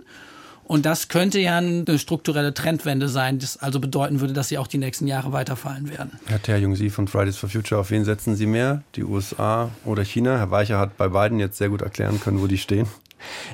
Und 0.64 0.86
das 0.86 1.10
könnte 1.10 1.38
ja 1.38 1.58
eine 1.58 2.00
strukturelle 2.00 2.54
Trendwende 2.54 3.10
sein, 3.10 3.40
das 3.40 3.58
also 3.58 3.82
bedeuten 3.82 4.22
würde, 4.22 4.32
dass 4.32 4.48
sie 4.48 4.58
auch 4.58 4.68
die 4.68 4.78
nächsten 4.78 5.08
Jahre 5.08 5.34
weiterfallen 5.34 5.90
werden. 5.90 6.12
Herr 6.28 6.42
Terjung, 6.42 6.78
Sie 6.78 6.90
von 6.90 7.10
Fridays 7.10 7.36
for 7.36 7.50
Future, 7.50 7.82
auf 7.82 7.92
wen 7.92 8.06
setzen 8.06 8.38
Sie 8.38 8.46
mehr? 8.46 8.84
Die 8.96 9.04
USA 9.04 9.70
oder 9.84 10.06
China? 10.06 10.38
Herr 10.38 10.52
Weicher 10.52 10.80
hat 10.80 10.96
bei 10.96 11.10
beiden 11.10 11.40
jetzt 11.40 11.58
sehr 11.58 11.68
gut 11.68 11.82
erklären 11.82 12.22
können, 12.22 12.42
wo 12.42 12.48
die 12.48 12.58
stehen. 12.58 12.88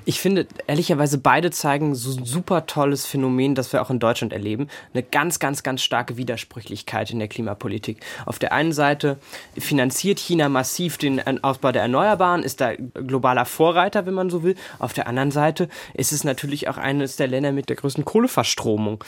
Ich 0.06 0.20
finde, 0.20 0.48
ehrlicherweise, 0.68 1.18
beide 1.18 1.52
zeigen 1.52 1.96
so 1.96 2.18
ein 2.18 2.26
super 2.26 2.66
tolles 2.66 3.06
Phänomen, 3.06 3.56
das 3.56 3.74
wir 3.74 3.82
auch 3.82 3.90
in 3.90 4.00
Deutschland 4.00 4.34
erleben. 4.34 4.68
Eine 4.94 5.04
ganz, 5.04 5.40
ganz, 5.40 5.64
ganz 5.64 5.82
starke 5.82 6.18
Widersprüchlichkeit 6.18 7.12
in 7.12 7.20
der 7.20 7.28
Klimapolitik. 7.28 8.00
Auf 8.26 8.40
der 8.40 8.54
einen 8.54 8.72
Seite 8.72 9.18
finanziert 9.58 10.20
China 10.20 10.50
massiv 10.50 10.98
den 10.98 11.44
Ausbau 11.44 11.72
der 11.72 11.82
Erneuerbaren, 11.82 12.44
ist 12.44 12.62
da 12.62 12.76
globaler 12.76 13.46
Vorreiter, 13.46 14.06
wenn 14.06 14.14
man 14.14 14.30
so 14.30 14.44
will. 14.44 14.56
Auf 14.80 14.94
der 14.94 15.08
anderen 15.08 15.32
Seite 15.32 15.70
ist 15.94 16.12
es 16.12 16.24
natürlich 16.24 16.68
auch 16.70 16.78
eines 16.78 17.16
der 17.16 17.28
Länder 17.28 17.52
mit 17.52 17.70
der 17.70 17.76
größten 17.76 18.06
Kohleverstromung. 18.06 19.04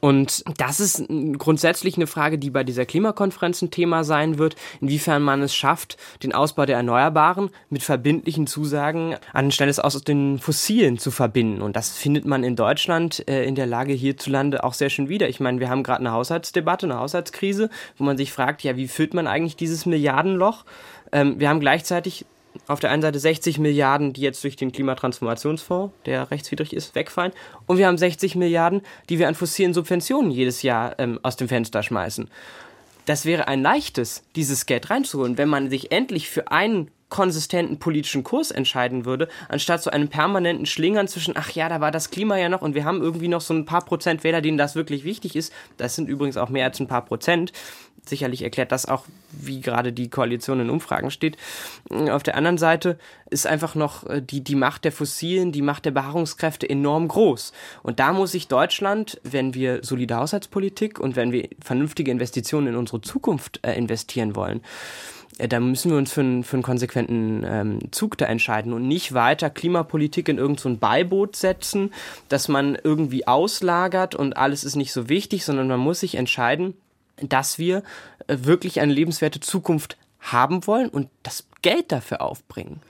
Und 0.00 0.44
das 0.56 0.80
ist 0.80 1.04
grundsätzlich 1.38 1.96
eine 1.96 2.06
Frage, 2.06 2.38
die 2.38 2.50
bei 2.50 2.64
dieser 2.64 2.86
Klimakonferenz 2.86 3.62
ein 3.62 3.70
Thema 3.70 4.04
sein 4.04 4.38
wird, 4.38 4.56
inwiefern 4.80 5.22
man 5.22 5.42
es 5.42 5.54
schafft, 5.54 5.96
den 6.22 6.34
Ausbau 6.34 6.66
der 6.66 6.76
Erneuerbaren 6.76 7.50
mit 7.68 7.82
verbindlichen 7.82 8.46
Zusagen 8.46 9.16
anstelle 9.32 9.70
aus 9.78 9.89
den 9.98 10.38
Fossilen 10.38 10.98
zu 10.98 11.10
verbinden. 11.10 11.62
Und 11.62 11.74
das 11.74 11.90
findet 11.96 12.24
man 12.24 12.44
in 12.44 12.54
Deutschland 12.54 13.28
äh, 13.28 13.44
in 13.44 13.54
der 13.54 13.66
Lage 13.66 13.92
hierzulande 13.92 14.62
auch 14.62 14.74
sehr 14.74 14.90
schön 14.90 15.08
wieder. 15.08 15.28
Ich 15.28 15.40
meine, 15.40 15.58
wir 15.58 15.68
haben 15.68 15.82
gerade 15.82 16.00
eine 16.00 16.12
Haushaltsdebatte, 16.12 16.86
eine 16.86 16.98
Haushaltskrise, 16.98 17.70
wo 17.98 18.04
man 18.04 18.16
sich 18.16 18.32
fragt, 18.32 18.62
ja, 18.62 18.76
wie 18.76 18.88
füllt 18.88 19.14
man 19.14 19.26
eigentlich 19.26 19.56
dieses 19.56 19.86
Milliardenloch? 19.86 20.64
Ähm, 21.12 21.40
wir 21.40 21.48
haben 21.48 21.60
gleichzeitig 21.60 22.26
auf 22.66 22.80
der 22.80 22.90
einen 22.90 23.02
Seite 23.02 23.18
60 23.18 23.58
Milliarden, 23.58 24.12
die 24.12 24.20
jetzt 24.20 24.42
durch 24.44 24.56
den 24.56 24.72
Klimatransformationsfonds, 24.72 25.94
der 26.06 26.30
rechtswidrig 26.30 26.72
ist, 26.72 26.94
wegfallen. 26.94 27.32
Und 27.66 27.78
wir 27.78 27.86
haben 27.86 27.98
60 27.98 28.36
Milliarden, 28.36 28.82
die 29.08 29.18
wir 29.18 29.28
an 29.28 29.34
fossilen 29.34 29.74
Subventionen 29.74 30.30
jedes 30.30 30.62
Jahr 30.62 30.98
ähm, 30.98 31.18
aus 31.22 31.36
dem 31.36 31.48
Fenster 31.48 31.82
schmeißen. 31.82 32.28
Das 33.06 33.24
wäre 33.24 33.48
ein 33.48 33.62
leichtes, 33.62 34.22
dieses 34.36 34.66
Geld 34.66 34.90
reinzuholen, 34.90 35.38
wenn 35.38 35.48
man 35.48 35.70
sich 35.70 35.90
endlich 35.90 36.28
für 36.28 36.50
einen 36.52 36.90
konsistenten 37.10 37.78
politischen 37.78 38.24
Kurs 38.24 38.50
entscheiden 38.50 39.04
würde, 39.04 39.28
anstatt 39.48 39.82
so 39.82 39.90
einem 39.90 40.08
permanenten 40.08 40.64
Schlingern 40.64 41.08
zwischen, 41.08 41.34
ach 41.36 41.50
ja, 41.50 41.68
da 41.68 41.80
war 41.80 41.90
das 41.90 42.10
Klima 42.10 42.38
ja 42.38 42.48
noch 42.48 42.62
und 42.62 42.74
wir 42.74 42.84
haben 42.84 43.02
irgendwie 43.02 43.28
noch 43.28 43.40
so 43.40 43.52
ein 43.52 43.66
paar 43.66 43.84
Prozent 43.84 44.24
Wähler, 44.24 44.40
denen 44.40 44.56
das 44.56 44.74
wirklich 44.74 45.04
wichtig 45.04 45.36
ist. 45.36 45.52
Das 45.76 45.96
sind 45.96 46.08
übrigens 46.08 46.36
auch 46.36 46.48
mehr 46.48 46.64
als 46.64 46.80
ein 46.80 46.86
paar 46.86 47.04
Prozent. 47.04 47.52
Sicherlich 48.06 48.42
erklärt 48.42 48.72
das 48.72 48.86
auch, 48.86 49.04
wie 49.30 49.60
gerade 49.60 49.92
die 49.92 50.08
Koalition 50.08 50.60
in 50.60 50.70
Umfragen 50.70 51.10
steht. 51.10 51.36
Auf 51.90 52.22
der 52.22 52.34
anderen 52.34 52.56
Seite 52.56 52.98
ist 53.28 53.46
einfach 53.46 53.74
noch 53.74 54.06
äh, 54.08 54.22
die, 54.22 54.42
die 54.42 54.54
Macht 54.54 54.84
der 54.84 54.92
Fossilen, 54.92 55.52
die 55.52 55.62
Macht 55.62 55.84
der 55.84 55.90
Beharrungskräfte 55.90 56.68
enorm 56.68 57.08
groß. 57.08 57.52
Und 57.82 58.00
da 58.00 58.12
muss 58.12 58.32
sich 58.32 58.48
Deutschland, 58.48 59.20
wenn 59.22 59.54
wir 59.54 59.80
solide 59.82 60.16
Haushaltspolitik 60.16 60.98
und 60.98 61.14
wenn 61.14 61.30
wir 61.30 61.48
vernünftige 61.62 62.10
Investitionen 62.10 62.68
in 62.68 62.76
unsere 62.76 63.02
Zukunft 63.02 63.60
äh, 63.62 63.74
investieren 63.74 64.34
wollen, 64.34 64.62
da 65.48 65.60
müssen 65.60 65.90
wir 65.90 65.98
uns 65.98 66.12
für 66.12 66.20
einen, 66.20 66.44
für 66.44 66.54
einen 66.56 66.62
konsequenten 66.62 67.44
ähm, 67.46 67.92
Zug 67.92 68.18
da 68.18 68.26
entscheiden 68.26 68.72
und 68.72 68.86
nicht 68.86 69.14
weiter 69.14 69.50
Klimapolitik 69.50 70.28
in 70.28 70.38
irgendein 70.38 70.74
so 70.74 70.78
Beiboot 70.78 71.36
setzen, 71.36 71.92
dass 72.28 72.48
man 72.48 72.76
irgendwie 72.82 73.26
auslagert 73.26 74.14
und 74.14 74.36
alles 74.36 74.64
ist 74.64 74.76
nicht 74.76 74.92
so 74.92 75.08
wichtig, 75.08 75.44
sondern 75.44 75.68
man 75.68 75.80
muss 75.80 76.00
sich 76.00 76.14
entscheiden, 76.14 76.74
dass 77.20 77.58
wir 77.58 77.82
äh, 78.26 78.38
wirklich 78.40 78.80
eine 78.80 78.92
lebenswerte 78.92 79.40
Zukunft 79.40 79.96
haben 80.20 80.66
wollen 80.66 80.88
und 80.88 81.08
das 81.22 81.46
Geld 81.62 81.92
dafür 81.92 82.20
aufbringen. 82.20 82.80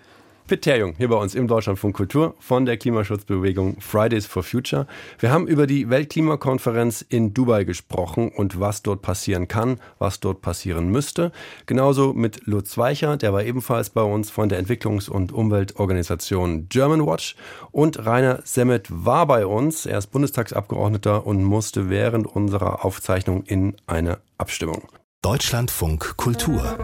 Pitt 0.51 0.63
Terjung 0.63 0.95
hier 0.97 1.07
bei 1.07 1.15
uns 1.15 1.37
im 1.37 1.47
Deutschlandfunk 1.47 1.95
Kultur 1.95 2.35
von 2.41 2.67
der 2.67 2.77
Klimaschutzbewegung 2.77 3.81
Fridays 3.81 4.27
for 4.27 4.43
Future. 4.43 4.89
Wir 5.21 5.31
haben 5.31 5.47
über 5.47 5.69
die 5.69 5.89
Weltklimakonferenz 5.91 7.03
in 7.09 7.33
Dubai 7.33 7.63
gesprochen 7.63 8.33
und 8.35 8.59
was 8.59 8.83
dort 8.83 9.01
passieren 9.01 9.47
kann, 9.47 9.79
was 10.01 10.19
dort 10.19 10.43
passieren 10.43 10.89
müsste. 10.89 11.31
Genauso 11.67 12.15
mit 12.15 12.49
Lutz 12.49 12.77
Weicher, 12.77 13.17
der 13.17 13.33
war 13.33 13.45
ebenfalls 13.45 13.91
bei 13.91 14.03
uns 14.03 14.29
von 14.29 14.49
der 14.49 14.61
Entwicklungs- 14.61 15.09
und 15.09 15.31
Umweltorganisation 15.31 16.69
Germanwatch. 16.69 17.37
Und 17.71 18.05
Rainer 18.05 18.41
Semmet 18.43 18.89
war 18.91 19.29
bei 19.29 19.47
uns. 19.47 19.87
Er 19.87 19.99
ist 19.99 20.09
Bundestagsabgeordneter 20.09 21.29
und 21.29 21.45
musste 21.45 21.91
während 21.91 22.27
unserer 22.27 22.85
Aufzeichnung 22.85 23.45
in 23.45 23.77
eine 23.87 24.19
Abstimmung. 24.37 24.89
Deutschlandfunk 25.23 26.17
Kultur 26.17 26.77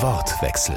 Wortwechsel 0.00 0.76